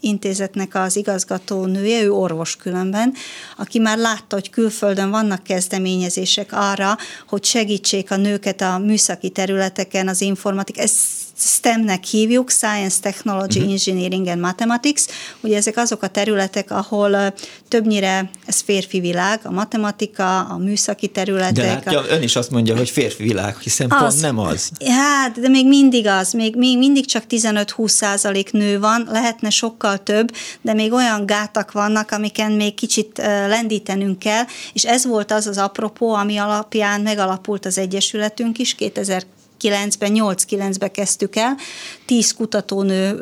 intézetnek 0.00 0.74
az 0.74 0.96
igazgató 0.96 1.64
nője, 1.64 2.02
ő 2.02 2.12
orvos 2.12 2.56
különben, 2.56 3.12
aki 3.56 3.78
már 3.78 3.98
látta, 3.98 4.34
hogy 4.34 4.50
külföldön 4.50 5.10
vannak 5.10 5.42
kezdeményezések 5.42 6.48
arra, 6.52 6.96
hogy 7.28 7.44
segítsék 7.44 8.10
a 8.10 8.16
nőket 8.16 8.60
a 8.60 8.78
műszaki 8.78 9.30
területeken, 9.30 10.08
az 10.08 10.20
informatik, 10.20 10.78
ez 10.78 10.92
STEM-nek 11.40 12.04
hívjuk, 12.04 12.50
Science, 12.50 12.96
Technology, 13.00 13.58
uh-huh. 13.58 13.72
Engineering 13.72 14.26
and 14.26 14.40
Mathematics. 14.40 15.02
Ugye 15.40 15.56
ezek 15.56 15.76
azok 15.76 16.02
a 16.02 16.08
területek, 16.08 16.70
ahol 16.70 17.34
többnyire 17.68 18.30
ez 18.46 18.60
férfi 18.60 19.00
világ, 19.00 19.40
a 19.42 19.50
matematika, 19.50 20.40
a 20.40 20.58
műszaki 20.58 21.08
területek. 21.08 21.54
De 21.54 21.66
látja, 21.66 22.00
a... 22.00 22.04
ön 22.08 22.22
is 22.22 22.36
azt 22.36 22.50
mondja, 22.50 22.76
hogy 22.76 22.90
férfi 22.90 23.22
világ, 23.22 23.58
hiszen 23.58 23.90
az, 23.90 24.00
pont 24.00 24.20
nem 24.20 24.38
az. 24.38 24.70
Hát, 24.86 25.40
de 25.40 25.48
még 25.48 25.68
mindig 25.68 26.06
az, 26.06 26.32
még, 26.32 26.56
még 26.56 26.78
mindig 26.78 27.06
csak 27.06 27.24
15-20 27.28 27.88
százalék 27.88 28.52
nő 28.52 28.78
van, 28.78 29.08
lehetne 29.10 29.50
sokkal 29.50 30.02
több, 30.02 30.32
de 30.60 30.74
még 30.74 30.92
olyan 30.92 31.26
gátak 31.26 31.72
vannak, 31.72 32.10
amiken 32.10 32.52
még 32.52 32.74
kicsit 32.74 33.18
lendítenünk 33.48 34.18
kell, 34.18 34.44
és 34.72 34.84
ez 34.84 35.06
volt 35.06 35.32
az 35.32 35.46
az 35.46 35.58
apropó, 35.58 36.14
ami 36.14 36.36
alapján 36.36 37.00
megalapult 37.00 37.66
az 37.66 37.78
Egyesületünk 37.78 38.58
is 38.58 38.74
2000 38.74 39.24
9-ben, 39.60 40.12
8-9-ben 40.14 40.90
kezdtük 40.90 41.36
el, 41.36 41.56
10 42.06 42.34
kutatónő 42.34 43.20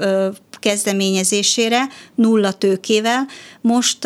kezdeményezésére, 0.59 1.89
nulla 2.15 2.53
tőkével. 2.53 3.27
Most 3.61 3.99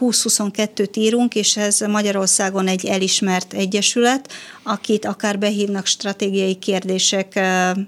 20-22-t 0.00 0.96
írunk, 0.98 1.34
és 1.34 1.56
ez 1.56 1.80
Magyarországon 1.80 2.66
egy 2.66 2.86
elismert 2.86 3.52
egyesület, 3.52 4.32
akit 4.62 5.04
akár 5.04 5.38
behívnak 5.38 5.86
stratégiai 5.86 6.54
kérdések 6.54 7.40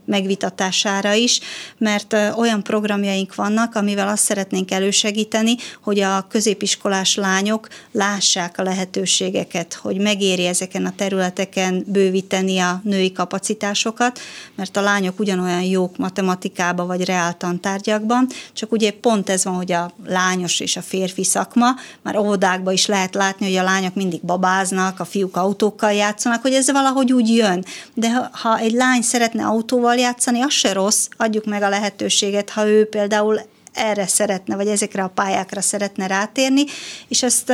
megvitatására 0.04 1.12
is, 1.12 1.40
mert 1.78 2.16
olyan 2.36 2.62
programjaink 2.62 3.34
vannak, 3.34 3.74
amivel 3.74 4.08
azt 4.08 4.22
szeretnénk 4.22 4.70
elősegíteni, 4.70 5.54
hogy 5.82 6.00
a 6.00 6.26
középiskolás 6.28 7.14
lányok 7.14 7.68
lássák 7.92 8.58
a 8.58 8.62
lehetőségeket, 8.62 9.74
hogy 9.74 9.98
megéri 9.98 10.46
ezeken 10.46 10.86
a 10.86 10.94
területeken 10.96 11.84
bővíteni 11.86 12.58
a 12.58 12.80
női 12.84 13.12
kapacitásokat, 13.12 14.20
mert 14.54 14.76
a 14.76 14.80
lányok 14.80 15.20
ugyanolyan 15.20 15.62
jók 15.62 15.96
matematikában 15.96 16.86
vagy 16.86 17.04
reáltantárgyakban, 17.04 18.28
csak 18.52 18.72
ugye 18.72 18.90
pont 18.90 19.30
ez 19.30 19.44
van, 19.44 19.54
hogy 19.54 19.72
a 19.72 19.92
lányos 20.06 20.60
és 20.60 20.76
a 20.76 20.82
férfi 20.82 21.24
szakma, 21.24 21.66
már 22.02 22.16
óvodákban 22.16 22.72
is 22.72 22.86
lehet 22.86 23.14
látni, 23.14 23.46
hogy 23.46 23.56
a 23.56 23.62
lányok 23.62 23.94
mindig 23.94 24.20
babáznak, 24.20 25.00
a 25.00 25.04
fiúk 25.04 25.36
autókkal 25.36 25.92
játszanak, 25.92 26.42
hogy 26.42 26.52
ez 26.52 26.63
valahogy 26.72 27.12
úgy 27.12 27.28
jön. 27.28 27.64
De 27.94 28.30
ha 28.32 28.58
egy 28.58 28.72
lány 28.72 29.02
szeretne 29.02 29.44
autóval 29.44 29.96
játszani, 29.96 30.40
az 30.40 30.52
se 30.52 30.72
rossz, 30.72 31.08
adjuk 31.16 31.44
meg 31.44 31.62
a 31.62 31.68
lehetőséget, 31.68 32.50
ha 32.50 32.66
ő 32.66 32.88
például 32.88 33.40
erre 33.72 34.06
szeretne, 34.06 34.56
vagy 34.56 34.68
ezekre 34.68 35.02
a 35.02 35.08
pályákra 35.14 35.60
szeretne 35.60 36.06
rátérni, 36.06 36.64
és 37.08 37.22
ezt 37.22 37.52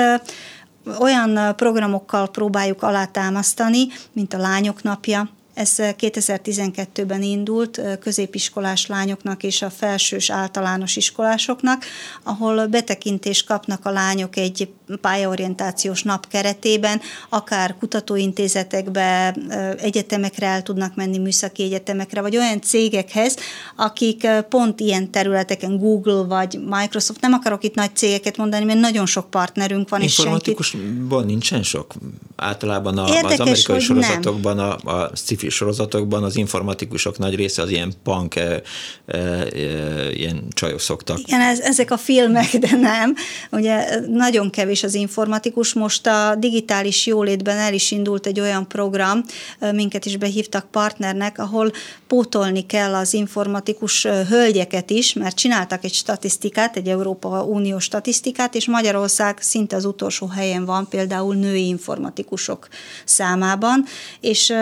olyan 0.99 1.57
programokkal 1.57 2.31
próbáljuk 2.31 2.83
alátámasztani, 2.83 3.87
mint 4.13 4.35
a 4.35 4.39
Lányok 4.39 4.83
Napja, 4.83 5.29
ez 5.61 5.75
2012-ben 5.79 7.23
indult 7.23 7.81
középiskolás 8.01 8.87
lányoknak 8.87 9.43
és 9.43 9.63
a 9.63 9.71
felsős 9.71 10.31
általános 10.31 10.97
iskolásoknak, 10.97 11.85
ahol 12.23 12.67
betekintést 12.67 13.47
kapnak 13.47 13.87
a 13.87 13.91
lányok 13.91 14.37
egy 14.37 14.69
pályaorientációs 15.01 16.03
nap 16.03 16.29
keretében, 16.29 17.01
akár 17.29 17.77
kutatóintézetekbe, 17.79 19.37
egyetemekre 19.79 20.47
el 20.47 20.63
tudnak 20.63 20.95
menni, 20.95 21.19
műszaki 21.19 21.63
egyetemekre, 21.63 22.21
vagy 22.21 22.37
olyan 22.37 22.61
cégekhez, 22.61 23.37
akik 23.77 24.27
pont 24.49 24.81
ilyen 24.81 25.11
területeken, 25.11 25.79
Google 25.79 26.23
vagy 26.23 26.61
Microsoft, 26.67 27.21
nem 27.21 27.33
akarok 27.33 27.65
itt 27.65 27.75
nagy 27.75 27.97
cégeket 27.97 28.37
mondani, 28.37 28.65
mert 28.65 28.81
nagyon 28.81 29.07
sok 29.07 29.31
partnerünk 29.31 29.89
van. 29.89 30.03
Informatikusban 30.03 31.25
nincsen 31.25 31.63
sok? 31.63 31.95
Általában 32.37 32.99
a, 32.99 33.09
Érdekes, 33.09 33.33
az 33.33 33.41
amerikai 33.41 33.81
sorozatokban, 33.81 34.57
nem. 34.57 34.79
a, 34.85 34.91
a 34.91 35.11
sci 35.15 35.37
sorozatokban 35.51 36.23
az 36.23 36.37
informatikusok 36.37 37.19
nagy 37.19 37.35
része 37.35 37.63
az 37.63 37.71
ilyen 37.71 37.93
punk, 38.03 38.37
e, 38.37 38.63
e, 39.07 39.19
e, 39.19 40.13
ilyen 40.13 40.45
csajok 40.49 40.81
szoktak. 40.81 41.19
Igen, 41.19 41.41
ez, 41.41 41.59
ezek 41.61 41.91
a 41.91 41.97
filmek, 41.97 42.57
de 42.57 42.77
nem. 42.77 43.15
Ugye 43.51 44.01
nagyon 44.09 44.51
kevés 44.51 44.83
az 44.83 44.95
informatikus. 44.95 45.73
Most 45.73 46.07
a 46.07 46.35
digitális 46.39 47.07
jólétben 47.07 47.57
el 47.57 47.75
is 47.75 47.91
indult 47.91 48.27
egy 48.27 48.41
olyan 48.41 48.69
program, 48.69 49.25
minket 49.73 50.05
is 50.05 50.17
behívtak 50.17 50.71
partnernek, 50.71 51.39
ahol 51.39 51.73
pótolni 52.07 52.67
kell 52.67 52.95
az 52.95 53.15
informatikus 53.15 54.07
hölgyeket 54.29 54.91
is, 54.91 55.13
mert 55.13 55.37
csináltak 55.37 55.85
egy 55.85 55.95
statisztikát, 55.95 56.77
egy 56.77 56.89
Európa 56.89 57.45
Unió 57.45 57.79
statisztikát, 57.79 58.55
és 58.55 58.67
Magyarország 58.67 59.39
szinte 59.41 59.77
az 59.77 59.85
utolsó 59.85 60.27
helyen 60.27 60.65
van 60.65 60.89
például 60.89 61.35
női 61.35 61.67
informatikusok 61.67 62.69
számában, 63.05 63.85
és 64.21 64.53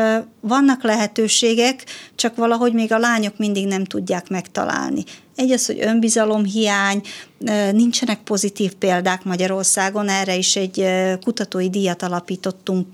vannak 0.40 0.77
lehetőségek, 0.82 1.84
csak 2.14 2.36
valahogy 2.36 2.72
még 2.72 2.92
a 2.92 2.98
lányok 2.98 3.38
mindig 3.38 3.66
nem 3.66 3.84
tudják 3.84 4.28
megtalálni. 4.28 5.04
Egy 5.34 5.50
az, 5.50 5.66
hogy 5.66 5.78
önbizalomhiány, 5.80 7.02
nincsenek 7.72 8.22
pozitív 8.22 8.72
példák 8.72 9.24
Magyarországon, 9.24 10.08
erre 10.08 10.36
is 10.36 10.56
egy 10.56 10.86
kutatói 11.20 11.70
díjat 11.70 12.02
alapítottunk, 12.02 12.86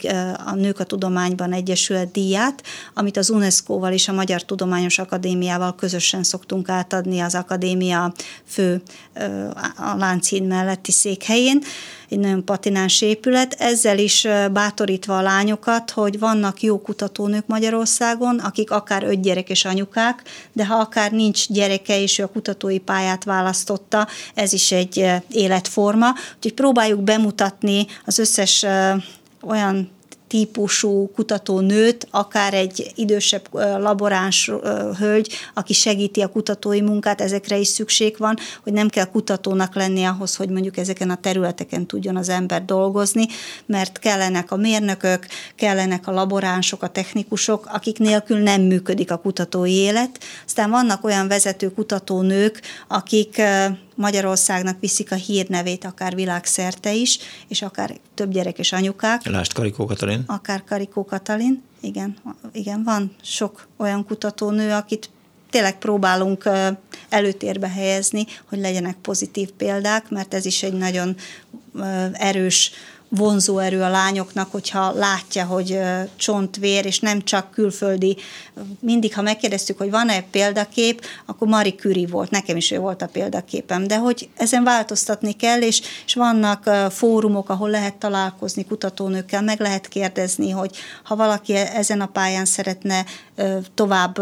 a 0.47 0.55
Nők 0.55 0.81
a 0.81 0.85
Tudományban 0.85 1.53
Egyesület 1.53 2.11
díját, 2.11 2.62
amit 2.94 3.16
az 3.16 3.31
UNESCO-val 3.31 3.92
és 3.92 4.09
a 4.09 4.12
Magyar 4.12 4.42
Tudományos 4.42 4.99
Akadémiával 4.99 5.75
közösen 5.75 6.23
szoktunk 6.23 6.68
átadni 6.68 7.20
az 7.20 7.35
akadémia 7.35 8.12
fő 8.47 8.83
a 9.77 9.96
Lánchíd 9.96 10.46
melletti 10.46 10.92
székhelyén 10.92 11.62
egy 12.09 12.18
nagyon 12.18 12.44
patináns 12.44 13.03
épület, 13.03 13.57
ezzel 13.59 13.98
is 13.98 14.27
bátorítva 14.53 15.18
a 15.18 15.22
lányokat, 15.22 15.90
hogy 15.90 16.18
vannak 16.18 16.62
jó 16.62 16.81
kutatónők 16.81 17.46
Magyarországon, 17.46 18.38
akik 18.38 18.70
akár 18.70 19.03
öt 19.03 19.20
gyerekes 19.20 19.64
anyukák, 19.64 20.22
de 20.53 20.66
ha 20.66 20.74
akár 20.74 21.12
nincs 21.12 21.48
gyereke, 21.48 22.00
és 22.00 22.18
ő 22.18 22.22
a 22.22 22.29
kutatói 22.29 22.79
pályát 22.79 23.24
választotta, 23.24 24.09
ez 24.35 24.53
is 24.53 24.72
egy 24.72 25.07
életforma. 25.31 26.09
Úgyhogy 26.37 26.55
próbáljuk 26.55 27.00
bemutatni 27.00 27.87
az 28.05 28.18
összes 28.18 28.64
olyan 29.42 29.90
típusú 30.35 31.11
kutatónőt, 31.14 32.07
akár 32.11 32.55
egy 32.55 32.92
idősebb 32.94 33.49
laboráns 33.79 34.51
hölgy, 34.99 35.33
aki 35.55 35.73
segíti 35.73 36.20
a 36.20 36.29
kutatói 36.29 36.81
munkát, 36.81 37.20
ezekre 37.20 37.57
is 37.57 37.68
szükség 37.68 38.14
van, 38.18 38.37
hogy 38.62 38.73
nem 38.73 38.88
kell 38.88 39.05
kutatónak 39.05 39.75
lenni 39.75 40.05
ahhoz, 40.05 40.37
hogy 40.37 40.49
mondjuk 40.49 40.77
ezeken 40.77 41.11
a 41.11 41.20
területeken 41.20 41.87
tudjon 41.87 42.16
az 42.16 42.29
ember 42.29 42.64
dolgozni, 42.64 43.27
mert 43.66 43.99
kellenek 43.99 44.51
a 44.51 44.57
mérnökök, 44.57 45.27
kellenek 45.55 46.07
a 46.07 46.12
laboránsok, 46.12 46.83
a 46.83 46.88
technikusok, 46.88 47.68
akik 47.73 47.99
nélkül 47.99 48.38
nem 48.38 48.62
működik 48.62 49.11
a 49.11 49.16
kutatói 49.16 49.73
élet. 49.73 50.18
Aztán 50.47 50.70
vannak 50.70 51.05
olyan 51.05 51.29
vezető 51.29 51.73
kutatónők, 51.73 52.61
akik 52.88 53.42
Magyarországnak 53.95 54.81
viszik 54.81 55.13
a 55.13 55.15
hírnevét 55.15 55.85
akár 55.85 56.15
világszerte 56.15 56.95
is, 56.95 57.19
és 57.49 57.63
akár 57.63 57.97
több 58.15 58.33
gyerek 58.33 58.59
és 58.59 58.73
anyukák. 58.73 59.27
Lásd 59.27 59.53
Karikó 59.53 59.85
Katalin. 59.85 60.23
Akár 60.27 60.65
Karikó 60.65 61.05
Katalin, 61.05 61.63
igen, 61.81 62.17
igen, 62.53 62.83
van 62.83 63.15
sok 63.23 63.67
olyan 63.77 64.07
kutatónő, 64.07 64.73
akit 64.73 65.11
tényleg 65.51 65.79
próbálunk 65.79 66.49
előtérbe 67.09 67.69
helyezni, 67.69 68.27
hogy 68.49 68.59
legyenek 68.59 68.97
pozitív 68.97 69.51
példák, 69.51 70.11
mert 70.11 70.35
ez 70.35 70.45
is 70.47 70.63
egy 70.63 70.73
nagyon 70.73 71.17
erős 72.13 72.71
vonzóerő 73.09 73.83
a 73.83 73.88
lányoknak, 73.88 74.53
hogyha 74.53 74.93
látja, 74.93 75.45
hogy 75.45 75.79
csontvér, 76.17 76.87
és 76.87 77.01
nem 77.01 77.23
csak 77.23 77.51
külföldi. 77.51 78.17
Mindig, 78.81 79.14
ha 79.14 79.23
megkérdeztük, 79.23 79.79
hogy 79.79 79.90
van-e 79.90 80.23
példakép, 80.31 81.03
akkor 81.27 81.49
Marie 81.49 81.75
Curie 81.75 82.07
volt, 82.07 82.31
nekem 82.31 82.57
is 82.57 82.71
ő 82.71 82.79
volt 82.79 83.03
a 83.03 83.07
példaképem, 83.07 83.87
de 83.87 83.99
hogy 83.99 84.29
ezen 84.37 84.64
változtatni 84.64 85.33
kell, 85.33 85.61
és, 85.61 85.83
és 86.07 86.14
vannak 86.14 86.71
fórumok, 86.90 87.49
ahol 87.49 87.71
lehet 87.71 87.95
találkozni 87.95 88.64
kutatónőkkel, 88.64 89.43
meg 89.43 89.61
lehet 89.61 89.88
kérdezni, 89.88 90.51
hogy 90.51 90.77
ha 91.03 91.17
valaki 91.17 91.55
ezen 91.55 92.01
a 92.01 92.07
pályán 92.07 92.45
szeretne 92.45 93.05
tovább 93.75 94.19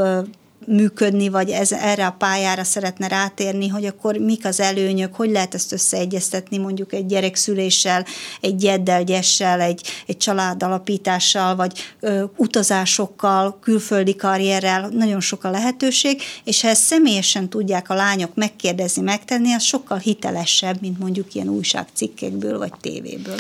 működni, 0.66 1.28
vagy 1.28 1.50
ez, 1.50 1.72
erre 1.72 2.06
a 2.06 2.10
pályára 2.18 2.64
szeretne 2.64 3.08
rátérni, 3.08 3.68
hogy 3.68 3.84
akkor 3.84 4.16
mik 4.16 4.44
az 4.44 4.60
előnyök, 4.60 5.14
hogy 5.14 5.30
lehet 5.30 5.54
ezt 5.54 5.72
összeegyeztetni 5.72 6.58
mondjuk 6.58 6.92
egy 6.92 7.06
gyerekszüléssel, 7.06 8.04
egy 8.40 8.56
gyeddel, 8.56 9.04
gyessel, 9.04 9.60
egy, 9.60 9.86
egy 10.06 10.16
családalapítással, 10.16 11.56
vagy 11.56 11.72
ö, 12.00 12.24
utazásokkal, 12.36 13.58
külföldi 13.60 14.16
karrierrel, 14.16 14.88
nagyon 14.88 15.20
sok 15.20 15.44
a 15.44 15.50
lehetőség, 15.50 16.22
és 16.44 16.60
ha 16.60 16.68
ezt 16.68 16.82
személyesen 16.82 17.48
tudják 17.48 17.90
a 17.90 17.94
lányok 17.94 18.34
megkérdezni, 18.34 19.02
megtenni, 19.02 19.52
az 19.52 19.62
sokkal 19.62 19.98
hitelesebb, 19.98 20.80
mint 20.80 20.98
mondjuk 20.98 21.34
ilyen 21.34 21.48
újságcikkekből 21.48 22.58
vagy 22.58 22.72
tévéből. 22.80 23.36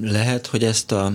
Lehet, 0.00 0.46
hogy 0.46 0.64
ezt 0.64 0.92
a, 0.92 1.12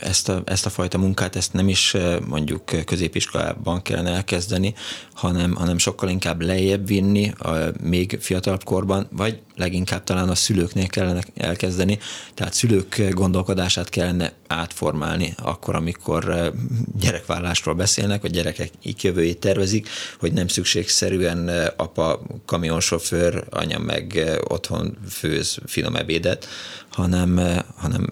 ezt, 0.00 0.28
a, 0.28 0.42
ezt 0.44 0.66
a 0.66 0.70
fajta 0.70 0.98
munkát 0.98 1.36
ezt 1.36 1.52
nem 1.52 1.68
is 1.68 1.96
mondjuk 2.26 2.64
középiskolában 2.84 3.82
kellene 3.82 4.10
elkezdeni, 4.10 4.74
hanem, 5.14 5.54
hanem 5.54 5.78
sokkal 5.78 6.08
inkább 6.08 6.40
lejjebb 6.42 6.86
vinni 6.86 7.30
a 7.30 7.50
még 7.82 8.18
fiatalabb 8.20 8.64
korban, 8.64 9.08
vagy 9.10 9.40
leginkább 9.60 10.04
talán 10.04 10.28
a 10.28 10.34
szülőknél 10.34 10.86
kellene 10.86 11.22
elkezdeni, 11.34 11.98
tehát 12.34 12.54
szülők 12.54 13.08
gondolkodását 13.10 13.88
kellene 13.88 14.32
átformálni 14.46 15.34
akkor, 15.42 15.74
amikor 15.74 16.52
gyerekvállásról 17.00 17.74
beszélnek, 17.74 18.22
vagy 18.22 18.30
gyerekek 18.30 18.70
jövőjét 18.82 19.38
tervezik, 19.38 19.88
hogy 20.18 20.32
nem 20.32 20.48
szükségszerűen 20.48 21.48
apa 21.76 22.22
kamionsofőr, 22.46 23.44
anya 23.50 23.78
meg 23.78 24.38
otthon 24.48 24.98
főz 25.10 25.58
finom 25.66 25.96
ebédet, 25.96 26.46
hanem, 26.90 27.40
hanem 27.76 28.08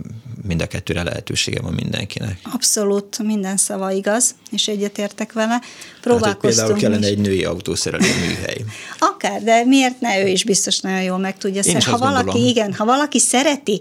mind 0.46 0.62
a 0.62 0.66
kettőre 0.66 1.02
lehetősége 1.02 1.61
van 1.61 1.72
mindenkinek. 1.72 2.40
Abszolút, 2.52 3.18
minden 3.18 3.56
szava 3.56 3.90
igaz, 3.90 4.34
és 4.50 4.68
egyetértek 4.68 5.32
vele. 5.32 5.61
Próbálkoztunk 6.00 6.54
hát, 6.54 6.56
például 6.56 6.78
kellene 6.78 7.06
is. 7.06 7.12
egy 7.12 7.18
női 7.18 7.44
autószerelő 7.44 8.06
műhely. 8.26 8.64
Akár, 8.98 9.42
de 9.42 9.64
miért 9.64 10.00
ne 10.00 10.22
ő 10.22 10.26
is 10.26 10.44
biztos 10.44 10.80
nagyon 10.80 11.02
jól 11.02 11.18
meg 11.18 11.38
tudja. 11.38 11.62
Én 11.64 11.81
ha 11.81 11.98
valaki, 11.98 12.24
gondolom. 12.24 12.48
igen, 12.48 12.74
ha 12.74 12.85
valaki 12.85 13.18
szereti 13.18 13.81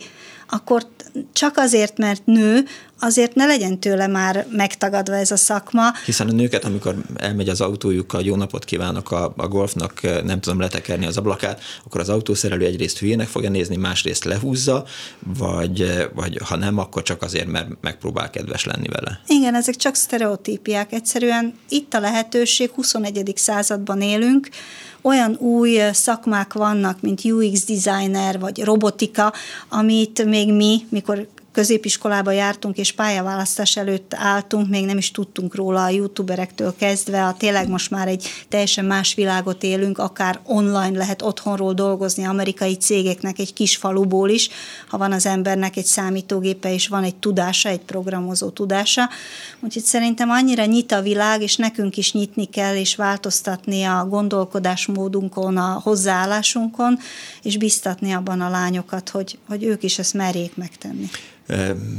akkor 0.50 0.88
csak 1.34 1.58
azért, 1.58 1.98
mert 1.98 2.26
nő, 2.26 2.66
azért 3.00 3.36
ne 3.36 3.46
legyen 3.46 3.80
tőle 3.80 4.08
már 4.08 4.46
megtagadva 4.52 5.16
ez 5.16 5.32
a 5.32 5.38
szakma. 5.38 5.92
Hiszen 6.06 6.28
a 6.28 6.32
nőket, 6.32 6.66
amikor 6.66 6.96
elmegy 7.16 7.50
az 7.50 7.62
autójukkal, 7.62 8.22
jó 8.22 8.36
napot 8.36 8.66
kívánok 8.66 9.12
a, 9.12 9.34
a 9.38 9.48
golfnak, 9.48 10.02
nem 10.02 10.40
tudom 10.40 10.60
letekerni 10.60 11.06
az 11.06 11.18
ablakát, 11.18 11.62
akkor 11.86 12.02
az 12.02 12.10
autószerelő 12.10 12.66
egyrészt 12.66 12.98
hülyének 12.98 13.28
fogja 13.28 13.50
nézni, 13.50 13.76
másrészt 13.76 14.24
lehúzza, 14.24 14.86
vagy, 15.38 16.08
vagy 16.14 16.40
ha 16.46 16.56
nem, 16.56 16.78
akkor 16.78 17.02
csak 17.02 17.22
azért, 17.22 17.48
mert 17.48 17.68
megpróbál 17.82 18.30
kedves 18.30 18.66
lenni 18.66 18.88
vele. 18.88 19.22
Igen, 19.28 19.56
ezek 19.56 19.76
csak 19.76 19.96
sztereotípiák. 19.96 20.92
Egyszerűen 20.92 21.54
itt 21.70 21.94
a 21.94 22.00
lehetőség, 22.00 22.72
21. 22.76 23.34
században 23.36 24.02
élünk, 24.02 24.50
olyan 25.02 25.36
új 25.36 25.80
szakmák 25.94 26.54
vannak, 26.54 27.02
mint 27.02 27.24
UX 27.24 27.66
designer 27.66 28.40
vagy 28.40 28.64
robotika, 28.64 29.34
amit 29.70 30.26
még 30.26 30.54
mi, 30.54 30.86
mikor 30.90 31.28
középiskolába 31.58 32.32
jártunk, 32.32 32.78
és 32.78 32.92
pályaválasztás 32.92 33.78
előtt 33.78 34.14
álltunk, 34.14 34.70
még 34.70 34.86
nem 34.86 34.98
is 34.98 35.12
tudtunk 35.12 35.56
róla 35.56 35.84
a 35.84 35.90
youtuberektől 35.90 36.76
kezdve, 36.76 37.26
a 37.26 37.34
tényleg 37.34 37.70
most 37.70 37.92
már 37.92 38.08
egy 38.08 38.28
teljesen 38.50 38.86
más 38.86 39.14
világot 39.14 39.64
élünk, 39.64 39.98
akár 39.98 40.40
online 40.44 40.98
lehet 40.98 41.22
otthonról 41.22 41.74
dolgozni 41.74 42.24
amerikai 42.24 42.76
cégeknek 42.76 43.40
egy 43.40 43.54
kis 43.54 43.76
faluból 43.76 44.30
is, 44.30 44.50
ha 44.88 44.98
van 44.98 45.12
az 45.12 45.26
embernek 45.26 45.78
egy 45.78 45.86
számítógépe, 45.86 46.74
és 46.74 46.88
van 46.88 47.04
egy 47.04 47.16
tudása, 47.16 47.70
egy 47.70 47.80
programozó 47.80 48.50
tudása. 48.50 49.10
Úgyhogy 49.60 49.84
szerintem 49.84 50.30
annyira 50.30 50.66
nyit 50.66 50.92
a 50.92 51.02
világ, 51.02 51.42
és 51.42 51.56
nekünk 51.56 51.98
is 51.98 52.14
nyitni 52.14 52.46
kell, 52.46 52.76
és 52.76 52.96
változtatni 52.96 53.84
a 53.84 54.06
gondolkodásmódunkon, 54.10 55.58
a 55.58 55.80
hozzáállásunkon, 55.84 57.00
és 57.42 57.58
biztatni 57.58 58.12
abban 58.12 58.42
a 58.42 58.50
lányokat, 58.50 59.10
hogy, 59.10 59.38
hogy 59.48 59.64
ők 59.64 59.84
is 59.84 60.00
ezt 60.00 60.14
merjék 60.14 60.56
megtenni. 60.56 61.10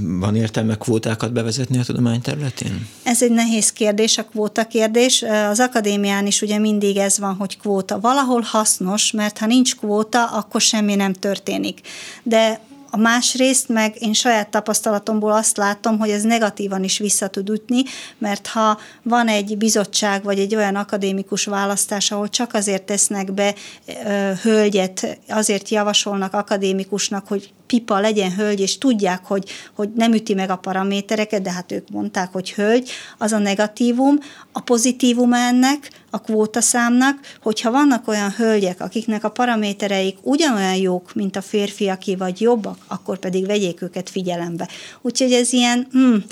Van 0.00 0.36
értelme 0.36 0.74
kvótákat 0.74 1.32
bevezetni 1.32 1.78
a 1.78 1.84
tudomány 1.84 2.20
területén? 2.20 2.88
Ez 3.02 3.22
egy 3.22 3.30
nehéz 3.30 3.72
kérdés, 3.72 4.18
a 4.18 4.24
kvóta 4.24 4.64
kérdés. 4.66 5.22
Az 5.50 5.60
akadémián 5.60 6.26
is 6.26 6.42
ugye 6.42 6.58
mindig 6.58 6.96
ez 6.96 7.18
van, 7.18 7.34
hogy 7.34 7.58
kvóta. 7.58 8.00
Valahol 8.00 8.40
hasznos, 8.40 9.10
mert 9.10 9.38
ha 9.38 9.46
nincs 9.46 9.76
kvóta, 9.76 10.24
akkor 10.24 10.60
semmi 10.60 10.94
nem 10.94 11.12
történik. 11.12 11.80
De 12.22 12.60
a 12.90 12.96
másrészt 12.96 13.68
meg 13.68 13.94
én 13.98 14.12
saját 14.12 14.48
tapasztalatomból 14.48 15.32
azt 15.32 15.56
látom, 15.56 15.98
hogy 15.98 16.10
ez 16.10 16.22
negatívan 16.22 16.84
is 16.84 16.98
vissza 16.98 17.28
tud 17.28 17.48
ütni, 17.48 17.82
mert 18.18 18.46
ha 18.46 18.78
van 19.02 19.28
egy 19.28 19.58
bizottság 19.58 20.22
vagy 20.22 20.38
egy 20.38 20.54
olyan 20.54 20.76
akadémikus 20.76 21.44
választás, 21.44 22.10
ahol 22.10 22.28
csak 22.28 22.54
azért 22.54 22.82
tesznek 22.82 23.32
be 23.32 23.54
ö, 23.86 24.32
hölgyet, 24.42 25.18
azért 25.28 25.68
javasolnak 25.68 26.32
akadémikusnak, 26.32 27.26
hogy 27.28 27.52
pipa 27.68 28.00
legyen 28.00 28.34
hölgy, 28.34 28.60
és 28.60 28.78
tudják, 28.78 29.24
hogy, 29.24 29.48
hogy 29.74 29.88
nem 29.94 30.12
üti 30.12 30.34
meg 30.34 30.50
a 30.50 30.56
paramétereket, 30.56 31.42
de 31.42 31.52
hát 31.52 31.72
ők 31.72 31.88
mondták, 31.88 32.32
hogy 32.32 32.52
hölgy, 32.52 32.90
az 33.18 33.32
a 33.32 33.38
negatívum. 33.38 34.18
A 34.52 34.60
pozitívum 34.60 35.32
ennek, 35.32 35.90
a 36.10 36.20
kvótaszámnak, 36.20 37.18
hogyha 37.42 37.70
vannak 37.70 38.08
olyan 38.08 38.30
hölgyek, 38.30 38.80
akiknek 38.80 39.24
a 39.24 39.30
paramétereik 39.30 40.16
ugyanolyan 40.22 40.76
jók, 40.76 41.14
mint 41.14 41.36
a 41.36 41.42
férfiaké, 41.42 42.14
vagy 42.14 42.40
jobbak, 42.40 42.78
akkor 42.86 43.18
pedig 43.18 43.46
vegyék 43.46 43.82
őket 43.82 44.10
figyelembe. 44.10 44.68
Úgyhogy 45.00 45.32
ez 45.32 45.52
ilyen, 45.52 45.88
hmm, 45.92 46.24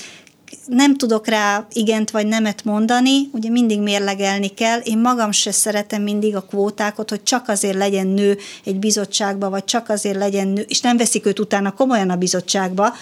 nem 0.66 0.96
tudok 0.96 1.26
rá 1.26 1.66
igent 1.72 2.10
vagy 2.10 2.26
nemet 2.26 2.64
mondani, 2.64 3.28
ugye 3.32 3.50
mindig 3.50 3.80
mérlegelni 3.80 4.48
kell. 4.48 4.78
Én 4.78 4.98
magam 4.98 5.32
se 5.32 5.50
szeretem 5.50 6.02
mindig 6.02 6.36
a 6.36 6.40
kvótákat, 6.40 7.10
hogy 7.10 7.22
csak 7.22 7.48
azért 7.48 7.76
legyen 7.76 8.06
nő 8.06 8.38
egy 8.64 8.78
bizottságba, 8.78 9.50
vagy 9.50 9.64
csak 9.64 9.88
azért 9.88 10.16
legyen 10.16 10.48
nő, 10.48 10.64
és 10.68 10.80
nem 10.80 10.96
veszik 10.96 11.26
őt 11.26 11.38
utána 11.38 11.72
komolyan 11.72 12.10
a 12.10 12.16
bizottságba, 12.16 12.94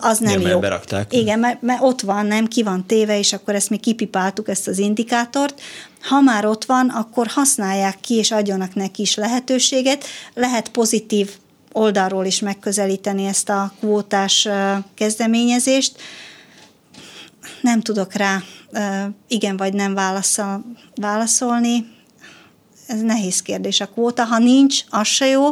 az 0.00 0.18
nem 0.18 0.40
ja, 0.40 0.48
jó. 0.48 0.58
Berakták. 0.58 1.12
Igen, 1.12 1.38
mert, 1.38 1.62
mert 1.62 1.82
ott 1.82 2.00
van, 2.00 2.26
nem, 2.26 2.46
ki 2.46 2.62
van 2.62 2.86
téve, 2.86 3.18
és 3.18 3.32
akkor 3.32 3.54
ezt 3.54 3.70
mi 3.70 3.76
kipipáltuk, 3.76 4.48
ezt 4.48 4.68
az 4.68 4.78
indikátort. 4.78 5.60
Ha 6.02 6.20
már 6.20 6.46
ott 6.46 6.64
van, 6.64 6.88
akkor 6.88 7.26
használják 7.26 8.00
ki, 8.00 8.14
és 8.14 8.30
adjanak 8.30 8.74
neki 8.74 9.02
is 9.02 9.14
lehetőséget. 9.14 10.04
Lehet 10.34 10.68
pozitív 10.68 11.30
oldalról 11.72 12.24
is 12.24 12.40
megközelíteni 12.40 13.24
ezt 13.24 13.48
a 13.48 13.72
kvótás 13.80 14.48
kezdeményezést 14.94 15.96
nem 17.62 17.80
tudok 17.80 18.12
rá 18.12 18.42
igen 19.28 19.56
vagy 19.56 19.74
nem 19.74 19.94
válaszol, 19.94 20.64
válaszolni. 20.94 21.86
Ez 22.86 23.00
nehéz 23.00 23.42
kérdés 23.42 23.80
a 23.80 23.86
kvóta. 23.86 24.24
Ha 24.24 24.38
nincs, 24.38 24.84
az 24.88 25.06
se 25.06 25.26
jó, 25.26 25.50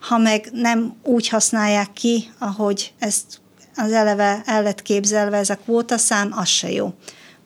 ha 0.00 0.18
meg 0.18 0.48
nem 0.52 0.94
úgy 1.02 1.28
használják 1.28 1.92
ki, 1.92 2.30
ahogy 2.38 2.92
ezt 2.98 3.40
az 3.76 3.92
eleve 3.92 4.42
el 4.44 4.62
lett 4.62 4.82
képzelve 4.82 5.36
ez 5.36 5.50
a 5.50 5.56
kvótaszám, 5.56 6.32
az 6.36 6.48
se 6.48 6.70
jó. 6.70 6.94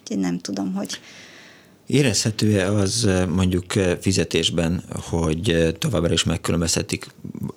Úgyhogy 0.01 0.19
nem 0.19 0.39
tudom, 0.39 0.75
hogy 0.75 1.01
Érezhető-e 1.87 2.73
az 2.73 3.09
mondjuk 3.29 3.73
fizetésben, 4.01 4.85
hogy 4.93 5.75
továbbra 5.79 6.13
is 6.13 6.25
megkülönböztetik, 6.25 7.07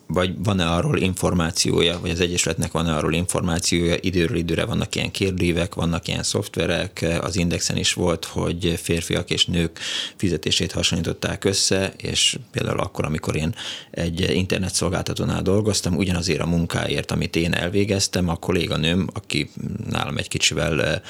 vagy 0.07 0.43
van-e 0.43 0.69
arról 0.69 0.97
információja, 0.97 1.99
vagy 1.99 2.09
az 2.09 2.19
Egyesületnek 2.19 2.71
van-e 2.71 2.95
arról 2.95 3.13
információja, 3.13 3.95
időről 3.99 4.37
időre 4.37 4.65
vannak 4.65 4.95
ilyen 4.95 5.11
kérdőívek, 5.11 5.75
vannak 5.75 6.07
ilyen 6.07 6.23
szoftverek, 6.23 7.05
az 7.21 7.37
Indexen 7.37 7.77
is 7.77 7.93
volt, 7.93 8.25
hogy 8.25 8.73
férfiak 8.81 9.29
és 9.29 9.45
nők 9.45 9.79
fizetését 10.15 10.71
hasonlították 10.71 11.43
össze, 11.43 11.93
és 11.97 12.37
például 12.51 12.79
akkor, 12.79 13.05
amikor 13.05 13.35
én 13.35 13.55
egy 13.91 14.29
internetszolgáltatónál 14.33 15.41
dolgoztam, 15.41 15.95
ugyanazért 15.95 16.41
a 16.41 16.47
munkáért, 16.47 17.11
amit 17.11 17.35
én 17.35 17.53
elvégeztem, 17.53 18.29
a 18.29 18.35
kolléganőm, 18.35 19.07
aki 19.13 19.49
nálam 19.89 20.17
egy 20.17 20.27
kicsivel 20.27 21.01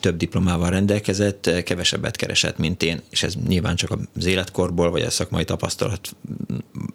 több 0.00 0.16
diplomával 0.16 0.70
rendelkezett, 0.70 1.62
kevesebbet 1.74 2.16
keresett, 2.16 2.58
mint 2.58 2.82
én, 2.82 3.00
és 3.10 3.22
ez 3.22 3.34
nyilván 3.46 3.76
csak 3.76 3.98
az 4.16 4.24
életkorból, 4.24 4.90
vagy 4.90 5.02
a 5.02 5.10
szakmai 5.10 5.44
tapasztalat 5.44 6.16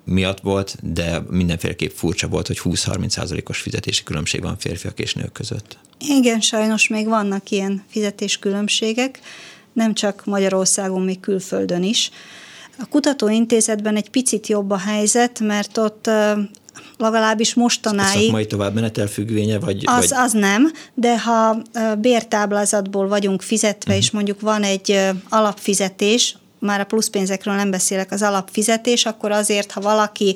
miatt 0.04 0.40
volt, 0.40 0.94
de 0.94 1.22
mindenféleképp 1.30 1.92
furcsa 1.92 2.28
volt, 2.28 2.48
hogy 2.48 2.60
20-30 2.64 3.10
százalékos 3.10 3.60
fizetési 3.60 4.04
különbség 4.04 4.42
van 4.42 4.58
férfiak 4.58 5.00
és 5.00 5.14
nők 5.14 5.32
között. 5.32 5.78
Igen, 6.00 6.42
sajnos 6.42 6.88
még 6.88 7.08
vannak 7.08 7.50
ilyen 7.50 7.84
fizetéskülönbségek, 7.90 9.20
nem 9.74 9.94
csak 9.94 10.26
Magyarországon, 10.26 11.02
még 11.02 11.20
külföldön 11.20 11.84
is. 11.84 12.10
A 12.78 12.86
kutatóintézetben 12.86 13.96
egy 13.96 14.10
picit 14.10 14.48
jobb 14.48 14.72
a 14.72 14.78
helyzet, 14.78 15.40
mert 15.40 15.78
ott 15.78 16.10
legalábbis 17.00 17.54
mostanáig. 17.54 18.18
A 18.18 18.22
szakmai 18.22 18.46
továbbmenetel 18.46 19.08
függvénye? 19.08 19.60
Vagy, 19.60 19.84
az, 19.86 20.10
vagy... 20.10 20.20
az 20.20 20.32
nem, 20.32 20.72
de 20.94 21.20
ha 21.20 21.62
bértáblázatból 21.98 23.08
vagyunk 23.08 23.42
fizetve, 23.42 23.92
uh-huh. 23.92 23.98
és 23.98 24.12
mondjuk 24.12 24.42
van 24.42 24.64
egy 24.64 25.00
alapfizetés, 25.30 26.38
már 26.60 26.80
a 26.80 26.84
pluszpénzekről 26.84 27.56
nem 27.56 27.72
beszélek, 27.72 28.12
az 28.12 28.22
alapfizetés, 28.22 29.06
akkor 29.06 29.32
azért, 29.32 29.72
ha 29.72 29.82
valaki 29.82 30.36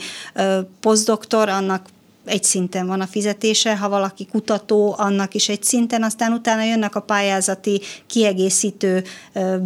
posztdoktor, 0.80 1.50
annak 1.50 1.86
egy 2.26 2.44
szinten 2.44 2.88
van 2.88 3.02
a 3.02 3.08
fizetése, 3.08 3.78
ha 3.78 3.90
valaki 3.90 4.28
kutató, 4.32 4.96
annak 4.98 5.34
is 5.34 5.50
egy 5.50 5.64
szinten, 5.64 6.04
aztán 6.04 6.32
utána 6.32 6.64
jönnek 6.64 6.96
a 6.96 7.00
pályázati 7.00 7.82
kiegészítő 8.08 9.04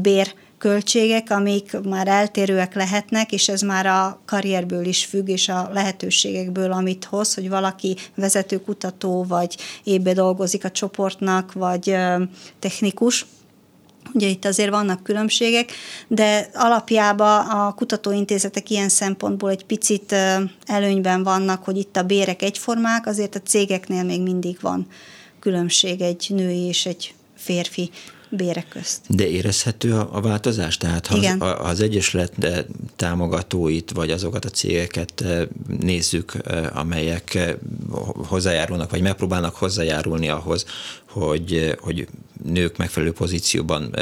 bér 0.02 0.34
költségek, 0.58 1.30
amik 1.30 1.80
már 1.84 2.08
eltérőek 2.08 2.76
lehetnek, 2.76 3.32
és 3.32 3.50
ez 3.50 3.62
már 3.62 3.86
a 3.86 4.20
karrierből 4.26 4.86
is 4.86 5.06
függ, 5.06 5.28
és 5.28 5.50
a 5.50 5.70
lehetőségekből, 5.74 6.72
amit 6.72 7.06
hoz, 7.06 7.34
hogy 7.34 7.50
valaki 7.50 7.96
vezetőkutató, 8.16 9.24
vagy 9.24 9.58
ébe 9.84 10.14
dolgozik 10.14 10.66
a 10.66 10.72
csoportnak, 10.72 11.54
vagy 11.54 11.96
technikus, 12.60 13.26
Ugye 14.14 14.28
itt 14.28 14.46
azért 14.46 14.70
vannak 14.70 15.04
különbségek, 15.04 15.72
de 16.08 16.50
alapjában 16.54 17.50
a 17.50 17.74
kutatóintézetek 17.74 18.70
ilyen 18.70 18.90
szempontból 18.90 19.50
egy 19.50 19.66
picit 19.66 20.16
előnyben 20.66 21.24
vannak, 21.24 21.64
hogy 21.64 21.78
itt 21.78 21.98
a 21.98 22.04
bérek 22.04 22.42
egyformák, 22.42 23.08
azért 23.08 23.36
a 23.36 23.42
cégeknél 23.42 24.04
még 24.04 24.22
mindig 24.22 24.58
van 24.62 24.88
különbség 25.40 26.02
egy 26.02 26.26
női 26.30 26.66
és 26.66 26.86
egy 26.86 27.14
férfi 27.36 27.90
bérek 28.30 28.68
közt. 28.68 29.02
De 29.08 29.28
érezhető 29.28 29.94
a, 29.94 30.10
a 30.12 30.22
változás? 30.22 30.78
Tehát 30.78 31.08
ha 31.08 31.18
Igen. 31.18 31.42
az, 31.42 31.70
az 31.70 31.82
Egyesület 31.82 32.34
támogatóit, 32.96 33.92
vagy 33.92 34.12
azokat 34.12 34.46
a 34.46 34.50
cégeket 34.50 35.22
eh, 35.22 35.48
nézzük, 35.80 36.34
eh, 36.44 36.78
amelyek 36.78 37.36
eh, 37.36 37.54
hozzájárulnak, 38.28 38.92
vagy 38.92 39.02
megpróbálnak 39.02 39.56
hozzájárulni 39.56 40.30
ahhoz, 40.30 40.66
hogy, 41.06 41.76
hogy 41.80 42.08
nők 42.44 42.78
megfelelő 42.78 43.12
pozícióban 43.12 43.96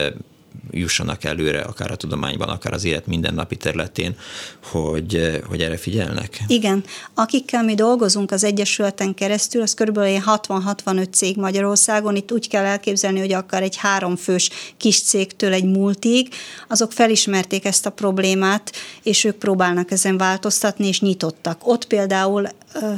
jussanak 0.72 1.24
előre, 1.24 1.62
akár 1.62 1.92
a 1.92 1.96
tudományban, 1.96 2.50
akár 2.50 2.74
az 2.74 2.84
élet 2.86 3.08
mindennapi 3.08 3.56
területén, 3.56 4.16
hogy, 4.64 5.42
hogy 5.48 5.62
erre 5.62 5.78
figyelnek? 5.78 6.40
Igen. 6.48 6.84
Akikkel 7.14 7.64
mi 7.64 7.76
dolgozunk 7.76 8.32
az 8.32 8.44
Egyesületen 8.44 9.14
keresztül, 9.14 9.62
az 9.62 9.74
kb. 9.74 10.00
60-65 10.00 11.12
cég 11.12 11.38
Magyarországon. 11.38 12.16
Itt 12.16 12.32
úgy 12.32 12.48
kell 12.48 12.66
elképzelni, 12.66 13.20
hogy 13.20 13.34
akár 13.34 13.64
egy 13.64 13.76
háromfős 13.76 14.50
kis 14.78 15.02
cégtől 15.02 15.54
egy 15.54 15.66
multig, 15.66 16.30
azok 16.68 16.92
felismerték 16.92 17.66
ezt 17.66 17.86
a 17.86 17.90
problémát, 17.90 18.72
és 19.04 19.24
ők 19.24 19.36
próbálnak 19.36 19.92
ezen 19.92 20.18
változtatni, 20.18 20.88
és 20.88 21.00
nyitottak. 21.02 21.68
Ott 21.68 21.86
például 21.86 22.48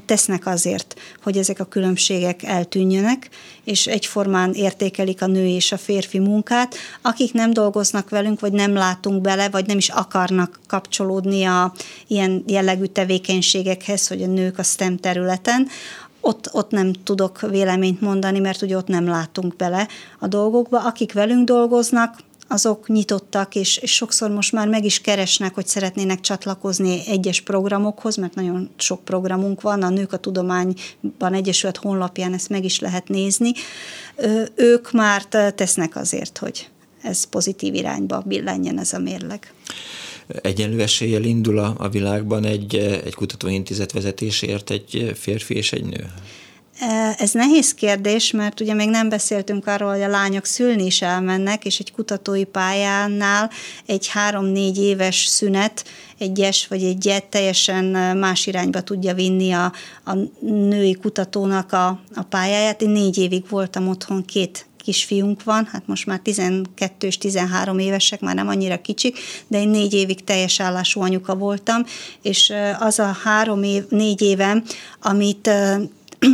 tesznek 0.06 0.46
azért, 0.46 1.00
hogy 1.24 1.38
ezek 1.38 1.60
a 1.60 1.66
különbségek 1.66 2.44
eltűnjenek, 2.44 3.30
és 3.68 3.88
egyformán 3.88 4.54
értékelik 4.54 5.22
a 5.22 5.28
nő 5.28 5.46
és 5.48 5.72
a 5.72 5.78
férfi 5.78 6.20
munkát. 6.20 6.76
Akik 7.02 7.34
nem 7.34 7.54
dolgoznak 7.54 8.10
velünk, 8.10 8.40
vagy 8.40 8.52
nem 8.52 8.74
látunk 8.74 9.22
bele, 9.22 9.50
vagy 9.50 9.66
nem 9.66 9.78
is 9.78 9.90
akarnak 9.90 10.60
kapcsolódni 10.68 11.44
a 11.44 11.74
ilyen 12.08 12.44
jellegű 12.46 12.86
tevékenységekhez, 12.86 14.08
hogy 14.08 14.22
a 14.22 14.28
nők 14.28 14.58
a 14.58 14.64
STEM 14.64 14.98
területen, 14.98 15.68
ott, 16.22 16.50
ott 16.52 16.72
nem 16.72 16.94
tudok 16.94 17.42
véleményt 17.42 18.02
mondani, 18.02 18.40
mert 18.40 18.62
ugye 18.62 18.78
ott 18.78 18.88
nem 18.88 19.08
látunk 19.08 19.56
bele 19.56 19.88
a 20.20 20.28
dolgokba. 20.28 20.80
Akik 20.80 21.14
velünk 21.14 21.46
dolgoznak, 21.46 22.16
azok 22.48 22.88
nyitottak, 22.88 23.56
és, 23.56 23.78
és 23.78 23.92
sokszor 23.92 24.30
most 24.30 24.52
már 24.52 24.68
meg 24.68 24.86
is 24.86 25.02
keresnek, 25.02 25.54
hogy 25.54 25.68
szeretnének 25.68 26.20
csatlakozni 26.20 27.00
egyes 27.08 27.42
programokhoz, 27.42 28.16
mert 28.16 28.36
nagyon 28.36 28.70
sok 28.78 29.04
programunk 29.04 29.62
van, 29.62 29.84
a 29.84 29.90
Nők 29.90 30.14
a 30.14 30.18
Tudományban 30.18 31.34
Egyesület 31.34 31.78
honlapján 31.78 32.34
ezt 32.34 32.50
meg 32.50 32.64
is 32.64 32.80
lehet 32.80 33.08
nézni. 33.08 33.52
Ők 34.56 34.92
már 34.92 35.24
tesznek 35.56 35.96
azért, 35.96 36.38
hogy 36.38 36.70
ez 37.02 37.24
pozitív 37.24 37.74
irányba 37.74 38.24
billenjen 38.26 38.80
ez 38.80 38.94
a 38.94 39.00
mérleg. 39.00 39.54
Egyenlő 40.42 40.82
eséllyel 40.82 41.24
indul 41.24 41.60
a, 41.60 41.76
a 41.78 41.90
világban 41.90 42.46
egy, 42.46 42.76
egy 42.76 43.14
kutatóintézet 43.14 43.92
vezetésért 43.92 44.70
egy 44.70 45.12
férfi 45.16 45.56
és 45.56 45.72
egy 45.72 45.86
nő? 45.86 46.08
Ez 47.18 47.32
nehéz 47.32 47.74
kérdés, 47.74 48.32
mert 48.32 48.60
ugye 48.60 48.74
még 48.74 48.90
nem 48.90 49.10
beszéltünk 49.10 49.68
arról, 49.68 49.92
hogy 49.92 50.02
a 50.02 50.08
lányok 50.08 50.46
szülni 50.46 50.86
is 50.86 51.02
elmennek, 51.02 51.66
és 51.66 51.80
egy 51.80 51.92
kutatói 51.92 52.44
pályánál 52.44 53.52
egy 53.86 54.08
három-négy 54.08 54.78
éves 54.78 55.26
szünet 55.26 55.86
egy 56.18 56.38
yes 56.38 56.68
vagy 56.68 56.84
egy 56.84 57.06
jet 57.06 57.26
teljesen 57.26 58.18
más 58.18 58.48
irányba 58.48 58.82
tudja 58.82 59.14
vinni 59.14 59.52
a, 59.52 59.74
a 60.06 60.14
női 60.42 60.94
kutatónak 60.94 61.74
a, 61.74 61.88
a 62.16 62.24
pályáját. 62.30 62.82
Én 62.82 62.90
négy 62.90 63.18
évig 63.18 63.44
voltam 63.50 63.88
otthon, 63.88 64.26
két 64.26 64.66
kisfiunk 64.78 65.44
van, 65.44 65.68
hát 65.72 65.88
most 65.88 66.06
már 66.06 66.20
12 66.20 67.08
és 67.08 67.18
13 67.18 67.80
évesek, 67.80 68.20
már 68.20 68.36
nem 68.36 68.48
annyira 68.48 68.82
kicsik, 68.82 69.18
de 69.48 69.60
én 69.60 69.70
négy 69.70 69.94
évig 69.94 70.24
teljes 70.24 70.60
állású 70.60 71.02
anyuka 71.02 71.36
voltam, 71.36 71.84
és 72.22 72.54
az 72.80 73.00
a 73.00 73.18
három 73.24 73.64
év, 73.64 73.84
négy 73.90 74.22
évem, 74.22 74.64
amit 75.02 75.50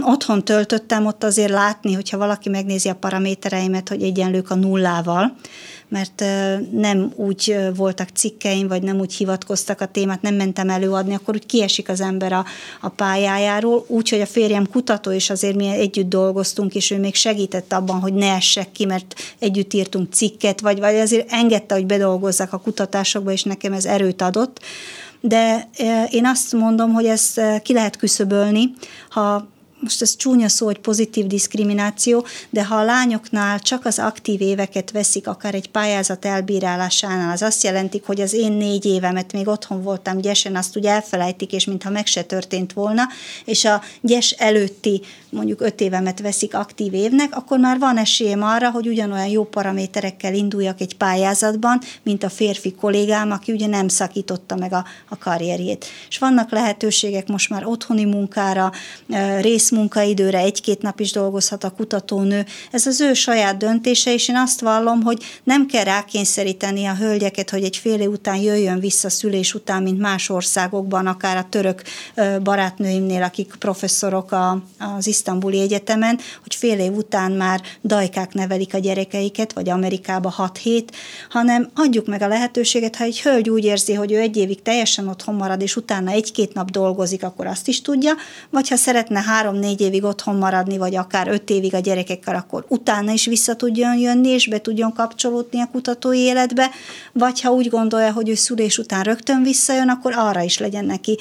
otthon 0.01 0.45
töltöttem, 0.45 1.05
ott 1.05 1.23
azért 1.23 1.51
látni, 1.51 1.93
hogyha 1.93 2.17
valaki 2.17 2.49
megnézi 2.49 2.89
a 2.89 2.95
paramétereimet, 2.95 3.89
hogy 3.89 4.03
egyenlők 4.03 4.49
a 4.49 4.55
nullával, 4.55 5.35
mert 5.87 6.23
nem 6.71 7.11
úgy 7.15 7.57
voltak 7.75 8.09
cikkeim, 8.09 8.67
vagy 8.67 8.83
nem 8.83 8.99
úgy 8.99 9.13
hivatkoztak 9.13 9.81
a 9.81 9.85
témát, 9.85 10.21
nem 10.21 10.35
mentem 10.35 10.69
előadni, 10.69 11.13
akkor 11.13 11.35
úgy 11.35 11.45
kiesik 11.45 11.89
az 11.89 12.01
ember 12.01 12.33
a, 12.33 12.45
a 12.81 12.89
pályájáról, 12.89 13.85
úgyhogy 13.87 14.21
a 14.21 14.25
férjem 14.25 14.69
kutató, 14.69 15.11
és 15.11 15.29
azért 15.29 15.55
mi 15.55 15.67
együtt 15.67 16.09
dolgoztunk, 16.09 16.75
és 16.75 16.91
ő 16.91 16.99
még 16.99 17.15
segített 17.15 17.73
abban, 17.73 17.99
hogy 17.99 18.13
ne 18.13 18.33
essek 18.33 18.71
ki, 18.71 18.85
mert 18.85 19.15
együtt 19.39 19.73
írtunk 19.73 20.13
cikket, 20.13 20.61
vagy, 20.61 20.79
vagy 20.79 20.95
azért 20.95 21.31
engedte, 21.31 21.73
hogy 21.73 21.85
bedolgozzak 21.85 22.53
a 22.53 22.59
kutatásokba, 22.59 23.31
és 23.31 23.43
nekem 23.43 23.73
ez 23.73 23.85
erőt 23.85 24.21
adott. 24.21 24.59
De 25.21 25.69
én 26.09 26.25
azt 26.25 26.53
mondom, 26.53 26.93
hogy 26.93 27.05
ezt 27.05 27.41
ki 27.63 27.73
lehet 27.73 27.97
küszöbölni, 27.97 28.73
ha 29.09 29.47
most 29.83 30.01
ez 30.01 30.15
csúnya 30.15 30.49
szó, 30.49 30.65
hogy 30.65 30.79
pozitív 30.79 31.27
diszkrimináció, 31.27 32.25
de 32.49 32.65
ha 32.65 32.75
a 32.75 32.83
lányoknál 32.83 33.59
csak 33.59 33.85
az 33.85 33.99
aktív 33.99 34.41
éveket 34.41 34.91
veszik, 34.91 35.27
akár 35.27 35.55
egy 35.55 35.69
pályázat 35.69 36.25
elbírálásánál, 36.25 37.31
az 37.31 37.41
azt 37.41 37.63
jelenti, 37.63 38.01
hogy 38.05 38.21
az 38.21 38.33
én 38.33 38.51
négy 38.51 38.85
évemet 38.85 39.33
még 39.33 39.47
otthon 39.47 39.83
voltam 39.83 40.17
gyesen, 40.17 40.55
azt 40.55 40.77
úgy 40.77 40.85
elfelejtik, 40.85 41.51
és 41.51 41.65
mintha 41.65 41.89
meg 41.89 42.05
se 42.05 42.21
történt 42.21 42.73
volna, 42.73 43.03
és 43.45 43.65
a 43.65 43.81
gyes 44.01 44.31
előtti 44.31 45.01
mondjuk 45.29 45.61
öt 45.61 45.81
évemet 45.81 46.19
veszik 46.19 46.55
aktív 46.55 46.93
évnek, 46.93 47.35
akkor 47.35 47.59
már 47.59 47.79
van 47.79 47.97
esélyem 47.97 48.43
arra, 48.43 48.71
hogy 48.71 48.87
ugyanolyan 48.87 49.27
jó 49.27 49.43
paraméterekkel 49.43 50.33
induljak 50.33 50.81
egy 50.81 50.95
pályázatban, 50.95 51.79
mint 52.03 52.23
a 52.23 52.29
férfi 52.29 52.73
kollégám, 52.73 53.31
aki 53.31 53.51
ugye 53.51 53.67
nem 53.67 53.87
szakította 53.87 54.55
meg 54.55 54.73
a, 54.73 54.85
a 55.09 55.17
karrierjét. 55.17 55.85
És 56.09 56.17
vannak 56.17 56.51
lehetőségek 56.51 57.27
most 57.27 57.49
már 57.49 57.65
otthoni 57.65 58.05
munkára, 58.05 58.71
rész 59.39 59.69
munkaidőre 59.73 60.37
egy-két 60.37 60.81
nap 60.81 60.99
is 60.99 61.11
dolgozhat 61.11 61.63
a 61.63 61.69
kutatónő. 61.69 62.45
Ez 62.71 62.85
az 62.85 63.01
ő 63.01 63.13
saját 63.13 63.57
döntése, 63.57 64.13
és 64.13 64.27
én 64.27 64.37
azt 64.37 64.61
vallom, 64.61 65.01
hogy 65.01 65.23
nem 65.43 65.65
kell 65.65 65.83
rákényszeríteni 65.83 66.85
a 66.85 66.95
hölgyeket, 66.95 67.49
hogy 67.49 67.63
egy 67.63 67.77
fél 67.77 67.99
év 67.99 68.09
után 68.09 68.35
jöjjön 68.35 68.79
vissza 68.79 69.09
szülés 69.09 69.53
után, 69.53 69.83
mint 69.83 69.99
más 69.99 70.29
országokban, 70.29 71.07
akár 71.07 71.37
a 71.37 71.47
török 71.49 71.81
barátnőimnél, 72.43 73.23
akik 73.23 73.55
professzorok 73.59 74.35
az 74.97 75.07
isztambuli 75.07 75.59
egyetemen, 75.59 76.19
hogy 76.43 76.55
fél 76.55 76.79
év 76.79 76.91
után 76.91 77.31
már 77.31 77.61
dajkák 77.83 78.33
nevelik 78.33 78.73
a 78.73 78.77
gyerekeiket, 78.77 79.53
vagy 79.53 79.69
Amerikába 79.69 80.29
6 80.29 80.57
hét, 80.57 80.91
hanem 81.29 81.69
adjuk 81.75 82.07
meg 82.07 82.21
a 82.21 82.27
lehetőséget, 82.27 82.95
ha 82.95 83.03
egy 83.03 83.21
hölgy 83.21 83.49
úgy 83.49 83.65
érzi, 83.65 83.93
hogy 83.93 84.11
ő 84.11 84.19
egy 84.19 84.37
évig 84.37 84.61
teljesen 84.61 85.07
otthon 85.07 85.35
marad, 85.35 85.61
és 85.61 85.75
utána 85.75 86.11
egy-két 86.11 86.53
nap 86.53 86.71
dolgozik, 86.71 87.23
akkor 87.23 87.47
azt 87.47 87.67
is 87.67 87.81
tudja, 87.81 88.13
vagy 88.49 88.69
ha 88.69 88.75
szeretne 88.75 89.21
három 89.21 89.55
négy 89.63 89.81
évig 89.81 90.03
otthon 90.03 90.35
maradni, 90.35 90.77
vagy 90.77 90.95
akár 90.95 91.27
öt 91.27 91.49
évig 91.49 91.73
a 91.73 91.79
gyerekekkel, 91.79 92.35
akkor 92.35 92.65
utána 92.67 93.11
is 93.11 93.25
vissza 93.25 93.55
tudjon 93.55 93.97
jönni, 93.97 94.29
és 94.29 94.47
be 94.47 94.61
tudjon 94.61 94.93
kapcsolódni 94.93 95.61
a 95.61 95.69
kutatói 95.71 96.19
életbe, 96.19 96.69
vagy 97.13 97.41
ha 97.41 97.51
úgy 97.51 97.69
gondolja, 97.69 98.11
hogy 98.11 98.29
ő 98.29 98.35
szülés 98.35 98.77
után 98.77 99.03
rögtön 99.03 99.43
visszajön, 99.43 99.89
akkor 99.89 100.13
arra 100.15 100.41
is 100.41 100.57
legyen 100.57 100.85
neki 100.85 101.17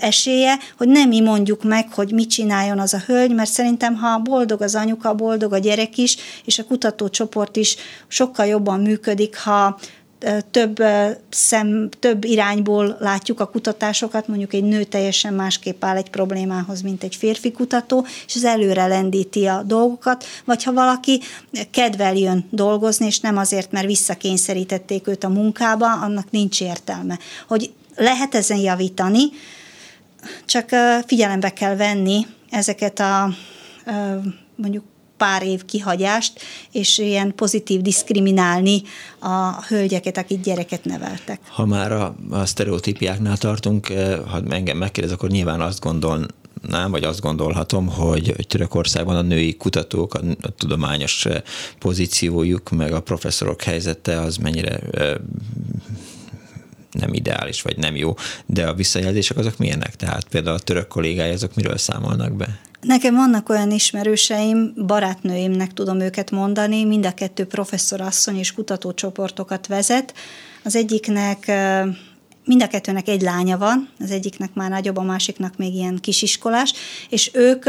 esélye, 0.00 0.58
hogy 0.76 0.88
nem 0.88 1.08
mi 1.08 1.20
mondjuk 1.20 1.64
meg, 1.64 1.92
hogy 1.92 2.12
mit 2.12 2.30
csináljon 2.30 2.78
az 2.78 2.94
a 2.94 3.02
hölgy, 3.06 3.34
mert 3.34 3.50
szerintem, 3.50 3.94
ha 3.94 4.18
boldog 4.18 4.62
az 4.62 4.74
anyuka, 4.74 5.14
boldog 5.14 5.52
a 5.52 5.58
gyerek 5.58 5.98
is, 5.98 6.16
és 6.44 6.58
a 6.58 6.64
kutatócsoport 6.64 7.56
is 7.56 7.76
sokkal 8.08 8.46
jobban 8.46 8.80
működik, 8.80 9.36
ha 9.36 9.78
több, 10.50 10.82
szem, 11.30 11.88
több 11.98 12.24
irányból 12.24 12.96
látjuk 13.00 13.40
a 13.40 13.46
kutatásokat, 13.46 14.28
mondjuk 14.28 14.52
egy 14.52 14.64
nő 14.64 14.84
teljesen 14.84 15.34
másképp 15.34 15.84
áll 15.84 15.96
egy 15.96 16.10
problémához, 16.10 16.80
mint 16.80 17.02
egy 17.02 17.14
férfi 17.14 17.52
kutató, 17.52 18.06
és 18.26 18.34
ez 18.34 18.44
előre 18.44 18.86
lendíti 18.86 19.46
a 19.46 19.62
dolgokat, 19.62 20.24
vagy 20.44 20.62
ha 20.62 20.72
valaki 20.72 21.20
kedvel 21.70 22.16
jön 22.16 22.46
dolgozni, 22.50 23.06
és 23.06 23.20
nem 23.20 23.36
azért, 23.36 23.72
mert 23.72 23.86
visszakényszerítették 23.86 25.08
őt 25.08 25.24
a 25.24 25.28
munkába, 25.28 25.92
annak 25.92 26.30
nincs 26.30 26.60
értelme. 26.60 27.18
Hogy 27.48 27.72
lehet 27.96 28.34
ezen 28.34 28.58
javítani, 28.58 29.22
csak 30.44 30.68
figyelembe 31.06 31.52
kell 31.52 31.76
venni 31.76 32.26
ezeket 32.50 33.00
a 33.00 33.28
mondjuk 34.56 34.84
pár 35.16 35.42
év 35.42 35.64
kihagyást, 35.64 36.40
és 36.72 36.98
ilyen 36.98 37.34
pozitív 37.34 37.80
diszkriminálni 37.80 38.82
a 39.18 39.64
hölgyeket, 39.68 40.16
akik 40.16 40.40
gyereket 40.40 40.84
neveltek. 40.84 41.40
Ha 41.48 41.66
már 41.66 41.92
a, 41.92 42.14
a 42.30 42.46
sztereotípiáknál 42.46 43.36
tartunk, 43.36 43.88
eh, 43.88 44.18
ha 44.26 44.42
engem 44.48 44.76
megkérdez, 44.76 45.12
akkor 45.12 45.30
nyilván 45.30 45.60
azt 45.60 45.80
gondol, 45.80 46.26
nem, 46.68 46.90
vagy 46.90 47.04
azt 47.04 47.20
gondolhatom, 47.20 47.88
hogy, 47.88 48.34
Törökországban 48.48 49.16
a 49.16 49.22
női 49.22 49.56
kutatók, 49.56 50.14
a, 50.14 50.20
a 50.40 50.48
tudományos 50.48 51.26
eh, 51.26 51.42
pozíciójuk, 51.78 52.70
meg 52.70 52.92
a 52.92 53.00
professzorok 53.00 53.62
helyzete 53.62 54.20
az 54.20 54.36
mennyire 54.36 54.78
eh, 54.78 55.14
nem 56.90 57.14
ideális, 57.14 57.62
vagy 57.62 57.76
nem 57.76 57.96
jó, 57.96 58.14
de 58.46 58.66
a 58.66 58.74
visszajelzések 58.74 59.36
azok 59.36 59.58
milyenek? 59.58 59.96
Tehát 59.96 60.24
például 60.28 60.56
a 60.56 60.60
török 60.60 60.88
kollégái 60.88 61.30
azok 61.30 61.54
miről 61.54 61.76
számolnak 61.76 62.32
be? 62.32 62.60
Nekem 62.84 63.14
vannak 63.14 63.48
olyan 63.48 63.70
ismerőseim, 63.70 64.72
barátnőimnek 64.86 65.72
tudom 65.72 66.00
őket 66.00 66.30
mondani, 66.30 66.84
mind 66.84 67.06
a 67.06 67.14
kettő 67.14 67.44
professzorasszony 67.46 68.38
és 68.38 68.52
kutatócsoportokat 68.52 69.66
vezet. 69.66 70.14
Az 70.64 70.76
egyiknek 70.76 71.52
mind 72.44 72.62
a 72.62 72.66
kettőnek 72.66 73.08
egy 73.08 73.22
lánya 73.22 73.58
van, 73.58 73.88
az 73.98 74.10
egyiknek 74.10 74.54
már 74.54 74.70
nagyobb, 74.70 74.96
a 74.96 75.02
másiknak 75.02 75.56
még 75.56 75.74
ilyen 75.74 75.98
kisiskolás, 76.00 76.72
és 77.08 77.30
ők 77.34 77.64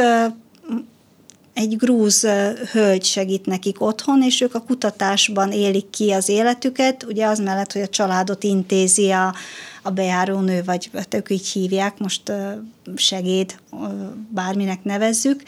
egy 1.56 1.78
grúz 1.78 2.28
hölgy 2.72 3.04
segít 3.04 3.46
nekik 3.46 3.82
otthon, 3.82 4.24
és 4.24 4.42
ők 4.42 4.56
a 4.56 4.62
kutatásban 4.62 5.52
élik 5.52 5.90
ki 5.90 6.12
az 6.12 6.30
életüket, 6.30 7.04
ugye 7.04 7.26
az 7.26 7.40
mellett, 7.40 7.72
hogy 7.72 7.82
a 7.82 7.88
családot 7.88 8.44
intézi 8.44 9.12
a, 9.12 9.36
a 9.82 9.90
bejárónő, 9.90 10.64
vagy 10.64 10.90
hát 10.94 11.14
ők 11.14 11.30
így 11.30 11.48
hívják, 11.48 11.98
most 11.98 12.32
segéd, 12.96 13.56
bárminek 14.30 14.84
nevezzük. 14.84 15.44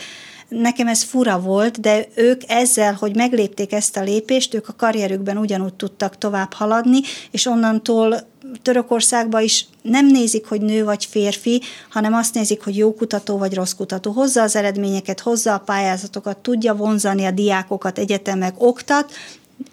Nekem 0.50 0.88
ez 0.88 1.04
fura 1.04 1.40
volt, 1.40 1.80
de 1.80 2.08
ők 2.16 2.42
ezzel, 2.48 2.94
hogy 2.94 3.16
meglépték 3.16 3.74
ezt 3.74 3.98
a 3.98 4.04
lépést, 4.04 4.54
ők 4.54 4.68
a 4.68 4.76
karrierükben 4.78 5.38
ugyanúgy 5.38 5.74
tudtak 5.74 6.18
tovább 6.18 6.54
haladni, 6.54 7.00
és 7.32 7.46
onnantól 7.46 8.28
Törökországban 8.62 9.42
is 9.42 9.66
nem 9.82 10.08
nézik, 10.08 10.46
hogy 10.46 10.62
nő 10.62 10.84
vagy 10.84 11.06
férfi, 11.06 11.62
hanem 11.90 12.14
azt 12.14 12.34
nézik, 12.34 12.64
hogy 12.64 12.78
jó 12.78 12.94
kutató 12.94 13.38
vagy 13.38 13.54
rossz 13.54 13.74
kutató. 13.74 14.12
Hozza 14.12 14.42
az 14.42 14.56
eredményeket, 14.56 15.20
hozza 15.20 15.54
a 15.54 15.60
pályázatokat, 15.60 16.38
tudja 16.38 16.76
vonzani 16.76 17.26
a 17.26 17.32
diákokat, 17.32 17.98
egyetemek 17.98 18.54
oktat, 18.58 19.12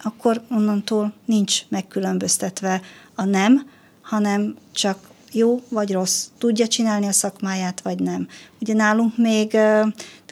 akkor 0.03 0.43
onnantól 0.51 1.13
nincs 1.25 1.61
megkülönböztetve 1.69 2.81
a 3.15 3.25
nem, 3.25 3.67
hanem 4.03 4.57
csak 4.73 4.99
jó 5.33 5.63
vagy 5.69 5.93
rossz, 5.93 6.27
tudja 6.39 6.69
csinálni 6.69 7.07
a 7.07 7.13
szakmáját, 7.13 7.81
vagy 7.81 7.99
nem. 7.99 8.29
Ugye 8.61 8.75
nálunk 8.75 9.17
még 9.17 9.57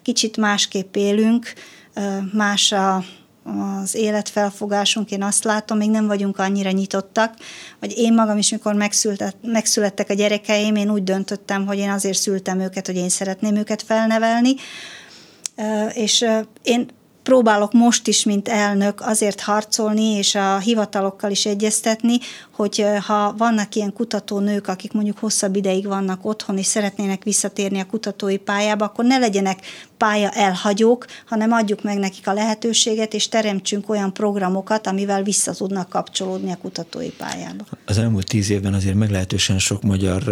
kicsit 0.03 0.37
másképp 0.37 0.97
élünk, 0.97 1.53
más 2.33 2.73
a, 2.73 3.05
az 3.83 3.95
életfelfogásunk, 3.95 5.11
én 5.11 5.23
azt 5.23 5.45
látom, 5.45 5.79
még 5.79 5.91
nem 5.91 6.07
vagyunk 6.07 6.39
annyira 6.39 6.71
nyitottak, 6.71 7.35
vagy 7.81 7.99
én 7.99 8.15
magam 8.15 8.39
is, 8.39 8.51
mikor 8.51 8.75
megszülettek 9.43 10.11
a 10.11 10.15
gyerekeim, 10.15 10.75
én 10.75 10.91
úgy 10.91 11.05
döntöttem, 11.05 11.67
hogy 11.67 11.79
én 11.79 11.91
azért 11.91 12.19
szültem 12.19 12.61
őket, 12.61 12.87
hogy 12.87 12.97
én 12.97 13.09
szeretném 13.09 13.57
őket 13.57 13.83
felnevelni, 13.83 14.55
és 15.95 16.25
én 16.63 16.89
próbálok 17.23 17.73
most 17.73 18.07
is, 18.07 18.25
mint 18.25 18.49
elnök 18.49 19.01
azért 19.01 19.41
harcolni, 19.41 20.17
és 20.17 20.35
a 20.35 20.59
hivatalokkal 20.59 21.31
is 21.31 21.47
egyeztetni, 21.47 22.19
hogy 22.53 22.85
ha 23.07 23.35
vannak 23.39 23.75
ilyen 23.75 23.93
kutatónők, 23.93 24.69
akik 24.69 24.93
mondjuk 24.93 25.19
hosszabb 25.19 25.57
ideig 25.57 25.87
vannak 25.87 26.25
otthon, 26.25 26.59
és 26.59 26.67
szeretnének 26.67 27.23
visszatérni 27.25 27.81
a 27.81 27.87
kutatói 27.87 28.37
pályába, 28.37 28.85
akkor 28.85 29.05
ne 29.05 29.19
legyenek 29.19 29.59
pálya 30.03 30.31
elhagyók, 30.31 31.07
hanem 31.27 31.53
adjuk 31.53 31.83
meg 31.83 31.99
nekik 31.99 32.27
a 32.27 32.33
lehetőséget, 32.33 33.15
és 33.15 33.29
teremtsünk 33.29 33.89
olyan 33.89 34.13
programokat, 34.13 34.87
amivel 34.87 35.23
vissza 35.23 35.53
tudnak 35.53 35.89
kapcsolódni 35.89 36.53
a 36.53 36.57
kutatói 36.57 37.09
pályába. 37.09 37.65
Az 37.87 37.99
elmúlt 37.99 38.27
tíz 38.27 38.51
évben 38.51 38.75
azért 38.75 38.95
meglehetősen 38.95 39.59
sok 39.59 39.83
magyar 39.83 40.23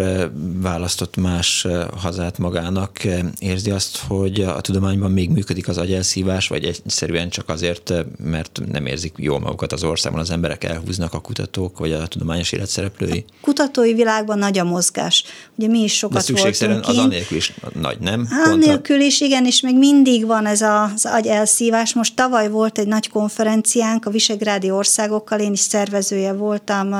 választott 0.60 1.16
más 1.16 1.66
hazát 1.96 2.38
magának. 2.38 2.98
Érzi 3.38 3.70
azt, 3.70 3.98
hogy 4.08 4.40
a 4.40 4.60
tudományban 4.60 5.10
még 5.10 5.30
működik 5.30 5.68
az 5.68 5.78
agyelszívás, 5.78 6.48
vagy 6.48 6.64
egyszerűen 6.64 7.28
csak 7.28 7.48
azért, 7.48 7.92
mert 8.18 8.60
nem 8.72 8.86
érzik 8.86 9.12
jól 9.16 9.40
magukat 9.40 9.72
az 9.72 9.84
országban, 9.84 10.20
az 10.20 10.30
emberek 10.30 10.64
elhúznak 10.64 11.14
a 11.14 11.20
kutatók, 11.20 11.78
vagy 11.78 11.92
a 11.92 12.06
tudományos 12.06 12.52
élet 12.52 12.68
szereplői? 12.68 13.24
A 13.28 13.32
kutatói 13.40 13.94
világban 13.94 14.38
nagy 14.38 14.58
a 14.58 14.64
mozgás. 14.64 15.24
Ugye 15.56 15.68
mi 15.68 15.82
is 15.82 15.96
sokat 15.96 16.26
De 16.26 16.42
voltunk 16.42 16.84
az 16.86 16.96
anélkül 16.96 17.36
is 17.36 17.52
nagy, 17.80 17.98
nem? 17.98 18.28
Anélkül 18.44 19.00
is, 19.00 19.20
igen, 19.20 19.46
és 19.46 19.59
még 19.60 19.78
mindig 19.78 20.26
van 20.26 20.46
ez 20.46 20.62
az 20.62 21.06
agy 21.06 21.26
elszívás. 21.26 21.94
Most 21.94 22.14
tavaly 22.14 22.48
volt 22.48 22.78
egy 22.78 22.86
nagy 22.86 23.10
konferenciánk 23.10 24.06
a 24.06 24.10
Visegrádi 24.10 24.70
országokkal, 24.70 25.40
én 25.40 25.52
is 25.52 25.60
szervezője 25.60 26.32
voltam, 26.32 26.94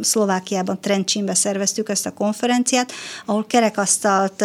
Szlovákiában, 0.00 0.80
Trencsinbe 0.80 1.34
szerveztük 1.34 1.88
ezt 1.88 2.06
a 2.06 2.14
konferenciát, 2.14 2.92
ahol 3.26 3.46
kerekasztalt 3.46 4.44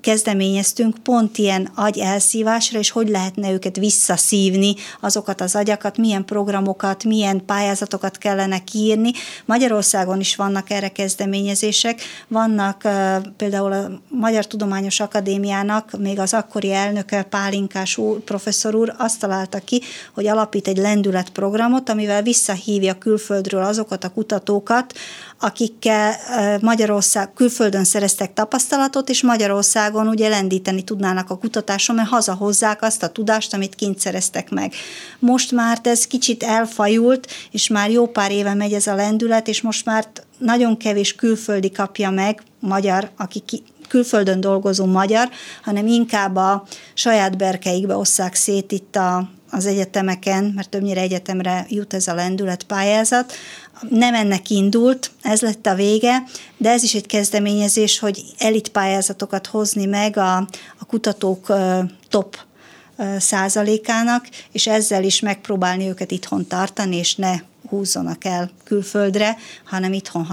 kezdeményeztünk 0.00 0.96
pont 1.02 1.38
ilyen 1.38 1.70
agy 1.74 1.98
elszívásra, 1.98 2.78
és 2.78 2.90
hogy 2.90 3.08
lehetne 3.08 3.50
őket 3.50 3.76
visszaszívni, 3.76 4.74
azokat 5.00 5.40
az 5.40 5.56
agyakat, 5.56 5.96
milyen 5.96 6.24
programokat, 6.24 7.04
milyen 7.04 7.44
pályázatokat 7.44 8.18
kellene 8.18 8.58
kiírni. 8.64 9.10
Magyarországon 9.44 10.20
is 10.20 10.36
vannak 10.36 10.70
erre 10.70 10.88
kezdeményezések, 10.88 12.00
vannak 12.28 12.88
például 13.36 13.72
a 13.72 13.90
Magyar 14.08 14.46
Tudományos 14.46 15.00
Akadémiának 15.00 15.98
még 15.98 16.18
az 16.18 16.34
akkori 16.34 16.72
elnöke 16.72 17.22
Pálinkás 17.22 17.96
úr, 17.96 18.18
professzor 18.18 18.74
úr 18.74 18.94
azt 18.98 19.20
találta 19.20 19.58
ki, 19.58 19.82
hogy 20.14 20.26
alapít 20.26 20.68
egy 20.68 20.76
lendületprogramot, 20.76 21.88
amivel 21.88 22.22
visszahívja 22.22 22.98
külföldről 22.98 23.62
azokat 23.62 24.04
a 24.04 24.08
kutatókat, 24.08 24.94
akikkel 25.40 26.16
Magyarország 26.60 27.32
külföldön 27.32 27.84
szereztek 27.84 28.32
tapasztalatot, 28.32 29.08
és 29.08 29.22
Magyarországon 29.22 30.08
ugye 30.08 30.28
lendíteni 30.28 30.82
tudnának 30.82 31.30
a 31.30 31.38
kutatáson, 31.38 31.96
mert 31.96 32.08
hazahozzák 32.08 32.82
azt 32.82 33.02
a 33.02 33.08
tudást, 33.08 33.54
amit 33.54 33.74
kint 33.74 33.98
szereztek 33.98 34.50
meg. 34.50 34.72
Most 35.18 35.52
már 35.52 35.78
ez 35.82 36.06
kicsit 36.06 36.42
elfajult, 36.42 37.26
és 37.50 37.68
már 37.68 37.90
jó 37.90 38.06
pár 38.06 38.30
éve 38.30 38.54
megy 38.54 38.72
ez 38.72 38.86
a 38.86 38.94
lendület, 38.94 39.48
és 39.48 39.60
most 39.60 39.84
már 39.84 40.06
nagyon 40.38 40.76
kevés 40.76 41.14
külföldi 41.14 41.70
kapja 41.70 42.10
meg, 42.10 42.42
magyar, 42.60 43.10
aki 43.16 43.40
ki, 43.46 43.62
külföldön 43.88 44.40
dolgozó 44.40 44.84
magyar, 44.84 45.28
hanem 45.62 45.86
inkább 45.86 46.36
a 46.36 46.64
saját 46.94 47.36
berkeikbe 47.36 47.96
osszák 47.96 48.34
szét 48.34 48.72
itt 48.72 48.96
a, 48.96 49.30
az 49.50 49.66
egyetemeken, 49.66 50.52
mert 50.56 50.68
többnyire 50.68 51.00
egyetemre 51.00 51.66
jut 51.68 51.94
ez 51.94 52.08
a 52.08 52.14
lendület 52.14 52.62
pályázat, 52.62 53.32
nem 53.88 54.14
ennek 54.14 54.50
indult, 54.50 55.10
ez 55.22 55.40
lett 55.40 55.66
a 55.66 55.74
vége, 55.74 56.22
de 56.56 56.70
ez 56.70 56.82
is 56.82 56.94
egy 56.94 57.06
kezdeményezés, 57.06 57.98
hogy 57.98 58.24
elitpályázatokat 58.38 59.46
hozni 59.46 59.86
meg 59.86 60.16
a, 60.16 60.36
a 60.78 60.84
kutatók 60.86 61.52
top 62.08 62.36
százalékának, 63.18 64.28
és 64.52 64.66
ezzel 64.66 65.04
is 65.04 65.20
megpróbálni 65.20 65.88
őket 65.88 66.10
itthon 66.10 66.46
tartani, 66.46 66.96
és 66.96 67.14
ne 67.14 67.34
húzzanak 67.70 68.24
el 68.24 68.50
külföldre, 68.64 69.36
hanem 69.64 69.92
itthon 69.92 70.26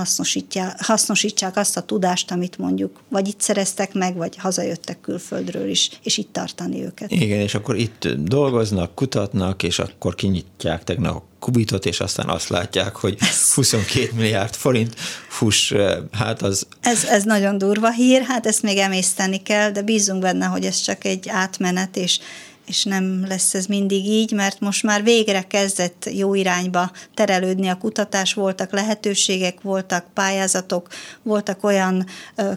hasznosítsák 0.77 1.57
azt 1.57 1.77
a 1.77 1.81
tudást, 1.81 2.31
amit 2.31 2.57
mondjuk 2.57 2.99
vagy 3.09 3.27
itt 3.27 3.41
szereztek 3.41 3.93
meg, 3.93 4.15
vagy 4.15 4.37
hazajöttek 4.37 5.01
külföldről 5.01 5.69
is, 5.69 5.89
és 6.03 6.17
itt 6.17 6.33
tartani 6.33 6.83
őket. 6.83 7.11
Igen, 7.11 7.39
és 7.39 7.55
akkor 7.55 7.75
itt 7.75 8.07
dolgoznak, 8.07 8.95
kutatnak, 8.95 9.63
és 9.63 9.79
akkor 9.79 10.15
kinyitják 10.15 10.83
tegnap 10.83 11.15
a 11.15 11.23
kubitot, 11.39 11.85
és 11.85 11.99
aztán 11.99 12.29
azt 12.29 12.49
látják, 12.49 12.95
hogy 12.95 13.17
22 13.53 14.11
milliárd 14.15 14.53
forint, 14.53 14.95
fuss, 15.27 15.73
hát 16.11 16.41
az... 16.41 16.67
Ez, 16.81 17.03
ez 17.03 17.23
nagyon 17.23 17.57
durva 17.57 17.91
hír, 17.91 18.21
hát 18.21 18.45
ezt 18.45 18.61
még 18.61 18.77
emészteni 18.77 19.41
kell, 19.41 19.71
de 19.71 19.81
bízunk 19.81 20.21
benne, 20.21 20.45
hogy 20.45 20.65
ez 20.65 20.81
csak 20.81 21.05
egy 21.05 21.29
átmenet, 21.29 21.97
és 21.97 22.19
és 22.67 22.83
nem 22.83 23.25
lesz 23.27 23.53
ez 23.53 23.65
mindig 23.65 24.05
így, 24.05 24.31
mert 24.31 24.59
most 24.59 24.83
már 24.83 25.03
végre 25.03 25.41
kezdett 25.41 26.09
jó 26.11 26.33
irányba 26.33 26.91
terelődni 27.13 27.67
a 27.67 27.77
kutatás, 27.77 28.33
voltak 28.33 28.71
lehetőségek, 28.71 29.61
voltak 29.61 30.05
pályázatok, 30.13 30.87
voltak 31.23 31.63
olyan 31.63 32.05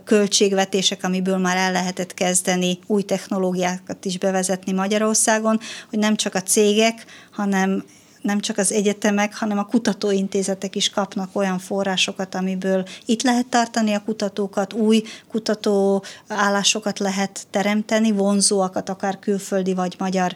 költségvetések, 0.04 1.04
amiből 1.04 1.38
már 1.38 1.56
el 1.56 1.72
lehetett 1.72 2.14
kezdeni 2.14 2.78
új 2.86 3.02
technológiákat 3.02 4.04
is 4.04 4.18
bevezetni 4.18 4.72
Magyarországon, 4.72 5.60
hogy 5.90 5.98
nem 5.98 6.16
csak 6.16 6.34
a 6.34 6.42
cégek, 6.42 7.04
hanem 7.32 7.84
nem 8.22 8.40
csak 8.40 8.58
az 8.58 8.72
egyetemek, 8.72 9.36
hanem 9.36 9.58
a 9.58 9.64
kutatóintézetek 9.64 10.76
is 10.76 10.90
kapnak 10.90 11.36
olyan 11.36 11.58
forrásokat, 11.58 12.34
amiből 12.34 12.84
itt 13.04 13.22
lehet 13.22 13.46
tartani 13.46 13.92
a 13.92 14.02
kutatókat, 14.04 14.72
új 14.72 15.02
kutató 15.28 16.04
állásokat 16.28 16.98
lehet 16.98 17.46
teremteni, 17.50 18.10
vonzóakat 18.10 18.88
akár 18.88 19.18
külföldi 19.18 19.74
vagy 19.74 19.96
magyar 19.98 20.34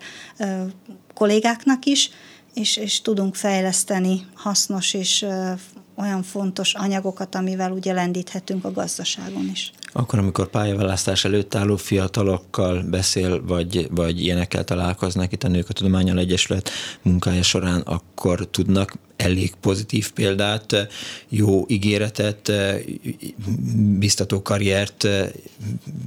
kollégáknak 1.15 1.85
is, 1.85 2.11
és, 2.55 2.77
és 2.77 3.01
tudunk 3.01 3.35
fejleszteni 3.35 4.27
hasznos 4.35 4.95
és 4.95 5.27
olyan 5.97 6.23
fontos 6.23 6.75
anyagokat, 6.75 7.35
amivel 7.35 7.73
ugye 7.73 7.93
lendíthetünk 7.93 8.65
a 8.65 8.73
gazdaságon 8.73 9.49
is. 9.53 9.73
Akkor, 9.97 10.19
amikor 10.19 10.49
pályaválasztás 10.49 11.25
előtt 11.25 11.55
álló 11.55 11.77
fiatalokkal 11.77 12.83
beszél, 12.83 13.45
vagy, 13.45 13.89
vagy 13.91 14.21
ilyenekkel 14.21 14.65
találkoznak 14.65 15.33
itt 15.33 15.43
a 15.43 15.49
Nők 15.49 15.69
a 15.69 15.73
Tudományal 15.73 16.19
Egyesület 16.19 16.71
munkája 17.03 17.43
során, 17.43 17.81
akkor 17.81 18.49
tudnak 18.51 18.95
elég 19.17 19.55
pozitív 19.61 20.13
példát, 20.13 20.89
jó 21.29 21.65
ígéretet, 21.69 22.53
biztató 23.99 24.43
karriert 24.43 25.09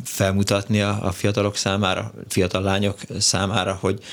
felmutatni 0.04 0.82
a 0.82 1.12
fiatalok 1.12 1.56
számára, 1.56 2.14
fiatal 2.28 2.62
lányok 2.62 3.00
számára, 3.20 3.78
hogy, 3.82 4.04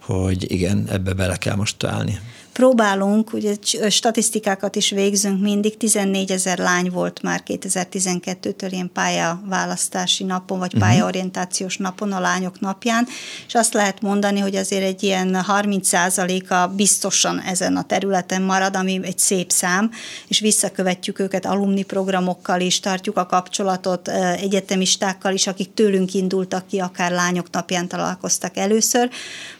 hogy 0.00 0.52
igen, 0.52 0.86
ebbe 0.90 1.12
bele 1.12 1.36
kell 1.36 1.54
most 1.54 1.84
állni 1.84 2.20
próbálunk, 2.58 3.32
ugye 3.32 3.54
statisztikákat 3.88 4.76
is 4.76 4.90
végzünk 4.90 5.40
mindig, 5.40 5.76
14 5.76 6.30
ezer 6.30 6.58
lány 6.58 6.90
volt 6.90 7.22
már 7.22 7.42
2012-től 7.46 8.68
ilyen 8.70 8.90
pályaválasztási 8.92 10.24
napon, 10.24 10.58
vagy 10.58 10.72
mhm. 10.72 10.80
pályaorientációs 10.80 11.76
napon, 11.76 12.12
a 12.12 12.20
lányok 12.20 12.60
napján, 12.60 13.06
és 13.46 13.54
azt 13.54 13.72
lehet 13.72 14.00
mondani, 14.00 14.40
hogy 14.40 14.56
azért 14.56 14.82
egy 14.82 15.02
ilyen 15.02 15.44
30% 15.48 16.48
a 16.48 16.66
biztosan 16.66 17.40
ezen 17.40 17.76
a 17.76 17.82
területen 17.82 18.42
marad, 18.42 18.76
ami 18.76 19.00
egy 19.02 19.18
szép 19.18 19.50
szám, 19.50 19.90
és 20.28 20.40
visszakövetjük 20.40 21.18
őket 21.18 21.46
alumni 21.46 21.82
programokkal 21.82 22.60
is, 22.60 22.80
tartjuk 22.80 23.16
a 23.16 23.26
kapcsolatot 23.26 24.08
egyetemistákkal 24.40 25.32
is, 25.32 25.46
akik 25.46 25.74
tőlünk 25.74 26.14
indultak 26.14 26.66
ki, 26.66 26.78
akár 26.78 27.10
lányok 27.10 27.50
napján 27.50 27.88
találkoztak 27.88 28.56
először. 28.56 29.10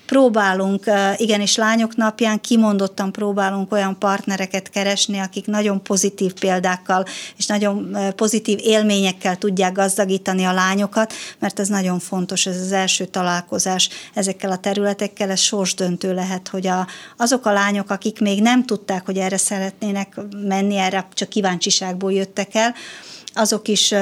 Próbálunk 0.09 0.85
igenis 1.17 1.57
lányok 1.57 1.97
napján 1.97 2.41
kimondott 2.41 2.88
kimondottan 2.89 3.13
próbálunk 3.13 3.73
olyan 3.73 3.99
partnereket 3.99 4.71
keresni, 4.71 5.19
akik 5.19 5.47
nagyon 5.47 5.83
pozitív 5.83 6.33
példákkal 6.33 7.05
és 7.37 7.47
nagyon 7.47 7.97
pozitív 8.17 8.59
élményekkel 8.63 9.37
tudják 9.37 9.73
gazdagítani 9.73 10.45
a 10.45 10.53
lányokat, 10.53 11.13
mert 11.39 11.59
ez 11.59 11.69
nagyon 11.69 11.99
fontos, 11.99 12.47
ez 12.47 12.61
az 12.61 12.73
első 12.73 13.05
találkozás 13.05 13.89
ezekkel 14.15 14.51
a 14.51 14.57
területekkel, 14.57 15.31
ez 15.31 15.41
sorsdöntő 15.41 16.15
lehet, 16.15 16.49
hogy 16.49 16.67
a, 16.67 16.87
azok 17.17 17.47
a 17.47 17.53
lányok, 17.53 17.91
akik 17.91 18.21
még 18.21 18.43
nem 18.43 18.65
tudták, 18.65 19.05
hogy 19.05 19.17
erre 19.17 19.37
szeretnének 19.37 20.21
menni, 20.47 20.77
erre 20.77 21.09
csak 21.15 21.29
kíváncsiságból 21.29 22.13
jöttek 22.13 22.55
el, 22.55 22.75
azok 23.35 23.69
is 23.69 23.95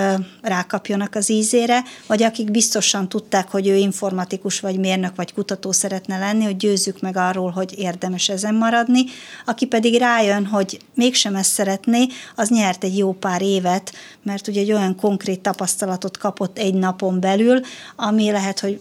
rákapjanak 0.43 1.15
az 1.15 1.31
ízére, 1.31 1.83
vagy 2.07 2.23
akik 2.23 2.51
biztosan 2.51 3.09
tudták, 3.09 3.51
hogy 3.51 3.67
ő 3.67 3.77
informatikus, 3.77 4.61
vagy 4.61 4.79
mérnök, 4.79 5.17
vagy 5.17 5.33
kutató 5.33 5.73
szeretne 5.73 6.19
lenni, 6.19 6.45
hogy 6.45 6.57
győzzük 6.57 7.01
meg 7.01 7.17
arról, 7.17 7.51
hogy 7.51 7.79
érdemes 7.79 8.29
ezen 8.29 8.55
maradni. 8.55 9.05
Aki 9.45 9.67
pedig 9.67 9.99
rájön, 9.99 10.47
hogy 10.47 10.79
mégsem 10.95 11.35
ezt 11.35 11.51
szeretné, 11.51 12.07
az 12.37 12.49
nyert 12.49 12.85
egy 12.85 12.99
jó 12.99 13.13
pár 13.13 13.43
évet, 13.43 13.93
mert 14.23 14.49
ugye 14.49 14.61
egy 14.61 14.73
olyan 14.73 14.97
konkrét 14.97 15.41
tapasztalatot 15.41 16.17
kapott 16.17 16.59
egy 16.59 16.75
napon 16.75 17.21
belül, 17.21 17.61
ami 17.97 18.31
lehet, 18.31 18.61
hogy 18.61 18.81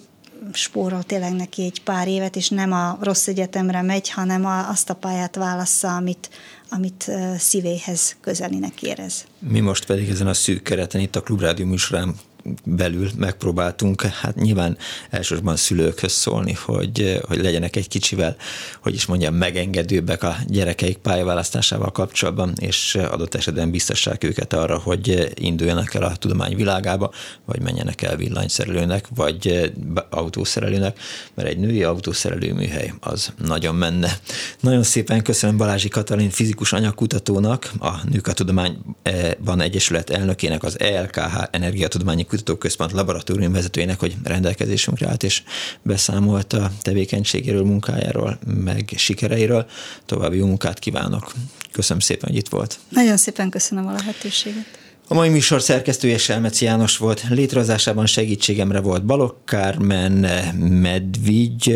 spórol 0.54 1.04
tényleg 1.04 1.34
neki 1.34 1.64
egy 1.64 1.84
pár 1.84 2.08
évet, 2.08 2.36
és 2.36 2.50
nem 2.50 2.72
a 2.72 2.98
rossz 3.02 3.28
egyetemre 3.28 3.82
megy, 3.82 4.10
hanem 4.10 4.46
a, 4.46 4.70
azt 4.70 4.90
a 4.90 4.94
pályát 4.94 5.36
válassza, 5.36 5.96
amit, 5.96 6.30
amit 6.76 7.12
szívéhez 7.38 8.16
közelinek 8.22 8.82
érez. 8.82 9.26
Mi 9.40 9.60
most 9.60 9.86
pedig 9.86 10.10
ezen 10.10 10.28
a 10.28 10.34
szűk 10.34 10.64
kereten 10.64 11.02
itt 11.02 11.16
a 11.16 11.22
Klubrádió 11.22 11.66
műsorán 11.66 12.16
belül 12.64 13.10
megpróbáltunk, 13.18 14.02
hát 14.02 14.36
nyilván 14.36 14.78
elsősorban 15.10 15.56
szülőkhöz 15.56 16.12
szólni, 16.12 16.54
hogy, 16.54 17.22
hogy 17.28 17.42
legyenek 17.42 17.76
egy 17.76 17.88
kicsivel, 17.88 18.36
hogy 18.82 18.94
is 18.94 19.06
mondjam, 19.06 19.36
megengedőbbek 19.36 20.24
a 20.24 20.36
gyerekeik 20.48 20.98
pályaválasztásával 20.98 21.92
kapcsolatban, 21.92 22.54
és 22.60 22.96
adott 22.96 23.36
esetben 23.36 23.72
biztassák 23.72 24.24
őket 24.24 24.54
arra, 24.54 24.78
hogy 24.78 25.32
induljanak 25.34 25.94
el 25.94 26.04
a 26.04 26.16
tudomány 26.16 26.56
világába, 26.56 27.12
vagy 27.46 27.62
menjenek 27.62 28.02
el 28.02 28.16
villanyszerelőnek, 28.16 29.08
vagy 29.16 29.74
autószerelőnek, 30.10 31.00
mert 31.34 31.48
egy 31.48 31.58
női 31.58 31.84
autószerelő 31.84 32.54
műhely 32.54 32.94
az 33.00 33.34
nagyon 33.46 33.76
menne. 33.76 34.20
Nagyon 34.60 34.84
szépen 34.84 35.24
köszönöm 35.24 35.58
Balázsi 35.58 35.88
Katalin 35.88 36.30
fizikus 36.30 36.74
anyagkutatónak, 36.74 37.72
a 37.80 37.92
Nők 38.10 38.28
a 38.28 38.34
Tudományban 38.34 39.62
Egyesület 39.62 40.10
elnökének, 40.10 40.64
az 40.64 40.80
ELKH 40.80 41.44
Energiatudományi 41.52 42.26
Kutatóközpont 42.36 42.92
laboratórium 42.92 43.52
vezetőjének, 43.52 44.00
hogy 44.00 44.16
rendelkezésünkre 44.24 45.08
állt, 45.08 45.24
és 45.24 45.44
beszámolt 45.82 46.54
a 46.54 46.72
tevékenységéről, 46.82 47.64
munkájáról, 47.64 48.40
meg 48.64 48.94
sikereiről. 48.96 49.66
További 50.06 50.38
jó 50.38 50.46
munkát 50.46 50.80
kívánok. 50.80 51.34
Köszönöm 51.72 52.00
szépen, 52.00 52.30
hogy 52.30 52.38
itt 52.38 52.50
volt. 52.50 52.80
Nagyon 52.90 53.18
szépen 53.18 53.50
köszönöm 53.50 53.88
a 53.88 53.92
lehetőséget. 53.92 54.66
A 55.08 55.14
mai 55.14 55.30
műsor 55.30 55.62
szerkesztője 55.62 56.18
Selmeci 56.18 56.66
János 56.66 56.98
volt, 56.98 57.24
létrehozásában 57.30 58.06
segítségemre 58.06 58.80
volt 58.80 59.06
Balok 59.06 59.46
Kármen, 59.46 60.12
Medvigy, 60.58 61.76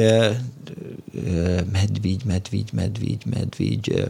Medvigy, 1.71 2.21
Medvigy, 2.25 2.69
Medvigy, 2.73 3.23
Medvigy, 3.25 4.03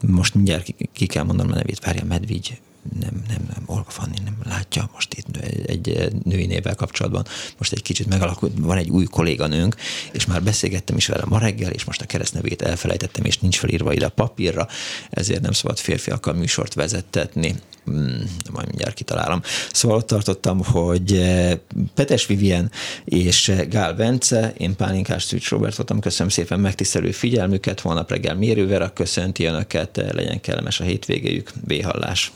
most 0.00 0.34
mindjárt 0.34 0.74
ki 0.92 1.06
kell 1.06 1.24
mondanom 1.24 1.52
a 1.52 1.54
nevét, 1.54 1.84
várja, 1.84 2.04
Medvigy, 2.04 2.58
nem, 3.00 3.22
nem, 3.28 3.44
nem, 3.54 3.62
Olga 3.66 3.90
Fanni 3.90 4.18
nem 4.24 4.36
látja 4.44 4.90
most 4.92 5.14
itt 5.14 5.36
egy 5.66 6.12
női 6.24 6.46
névvel 6.46 6.74
kapcsolatban. 6.74 7.26
Most 7.58 7.72
egy 7.72 7.82
kicsit 7.82 8.06
megalakult, 8.06 8.52
van 8.58 8.76
egy 8.76 8.90
új 8.90 9.04
kolléganőnk, 9.04 9.76
és 10.12 10.26
már 10.26 10.42
beszélgettem 10.42 10.96
is 10.96 11.06
vele 11.06 11.24
ma 11.26 11.38
reggel, 11.38 11.70
és 11.70 11.84
most 11.84 12.00
a 12.00 12.06
keresztnevét 12.06 12.62
elfelejtettem, 12.62 13.24
és 13.24 13.38
nincs 13.38 13.58
felírva 13.58 13.92
ide 13.92 14.06
a 14.06 14.08
papírra, 14.08 14.68
ezért 15.10 15.40
nem 15.40 15.52
szabad 15.52 15.78
férfiakkal 15.78 16.34
műsort 16.34 16.74
vezettetni. 16.74 17.54
Hmm, 17.84 18.22
majd 18.52 18.66
mindjárt 18.66 18.94
kitalálom. 18.94 19.42
Szóval 19.72 19.96
ott 19.96 20.06
tartottam, 20.06 20.64
hogy 20.64 21.12
eh, 21.12 21.58
Petes 21.94 22.26
Vivien 22.26 22.70
és 23.04 23.52
Gál 23.68 23.94
Bence, 23.94 24.52
én 24.56 24.76
Pálinkás 24.76 25.22
Szűcs 25.22 25.48
Robert 25.48 25.76
voltam, 25.76 26.00
köszönöm 26.00 26.28
szépen 26.28 26.60
megtisztelő 26.60 27.10
figyelmüket, 27.10 27.80
holnap 27.80 28.10
reggel 28.10 28.34
Mérővel 28.34 28.92
köszönti 28.92 29.44
önöket, 29.44 29.96
legyen 30.12 30.40
kellemes 30.40 30.80
a 30.80 30.84
hétvégéjük, 30.84 31.52
béhallás. 31.64 32.32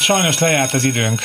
Sajnos 0.00 0.38
lejárt 0.38 0.72
az 0.72 0.84
időnk, 0.84 1.20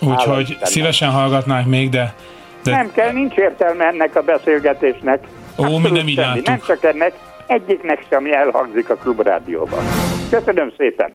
úgyhogy 0.00 0.56
szívesen 0.62 1.10
hallgatnánk 1.10 1.66
még, 1.66 1.90
de, 1.90 2.14
de... 2.62 2.70
Nem 2.70 2.92
kell, 2.92 3.12
nincs 3.12 3.34
értelme 3.34 3.84
ennek 3.84 4.16
a 4.16 4.22
beszélgetésnek. 4.22 5.24
Ó, 5.58 5.78
mi 5.78 5.90
nem 5.90 6.08
így 6.08 6.42
Nem 6.44 6.60
csak 6.66 6.84
ennek, 6.84 7.12
egyiknek 7.46 8.06
sem 8.10 8.26
elhangzik 8.32 8.90
a 8.90 8.94
klubrádióban. 8.94 9.84
Köszönöm 10.30 10.72
szépen! 10.76 11.10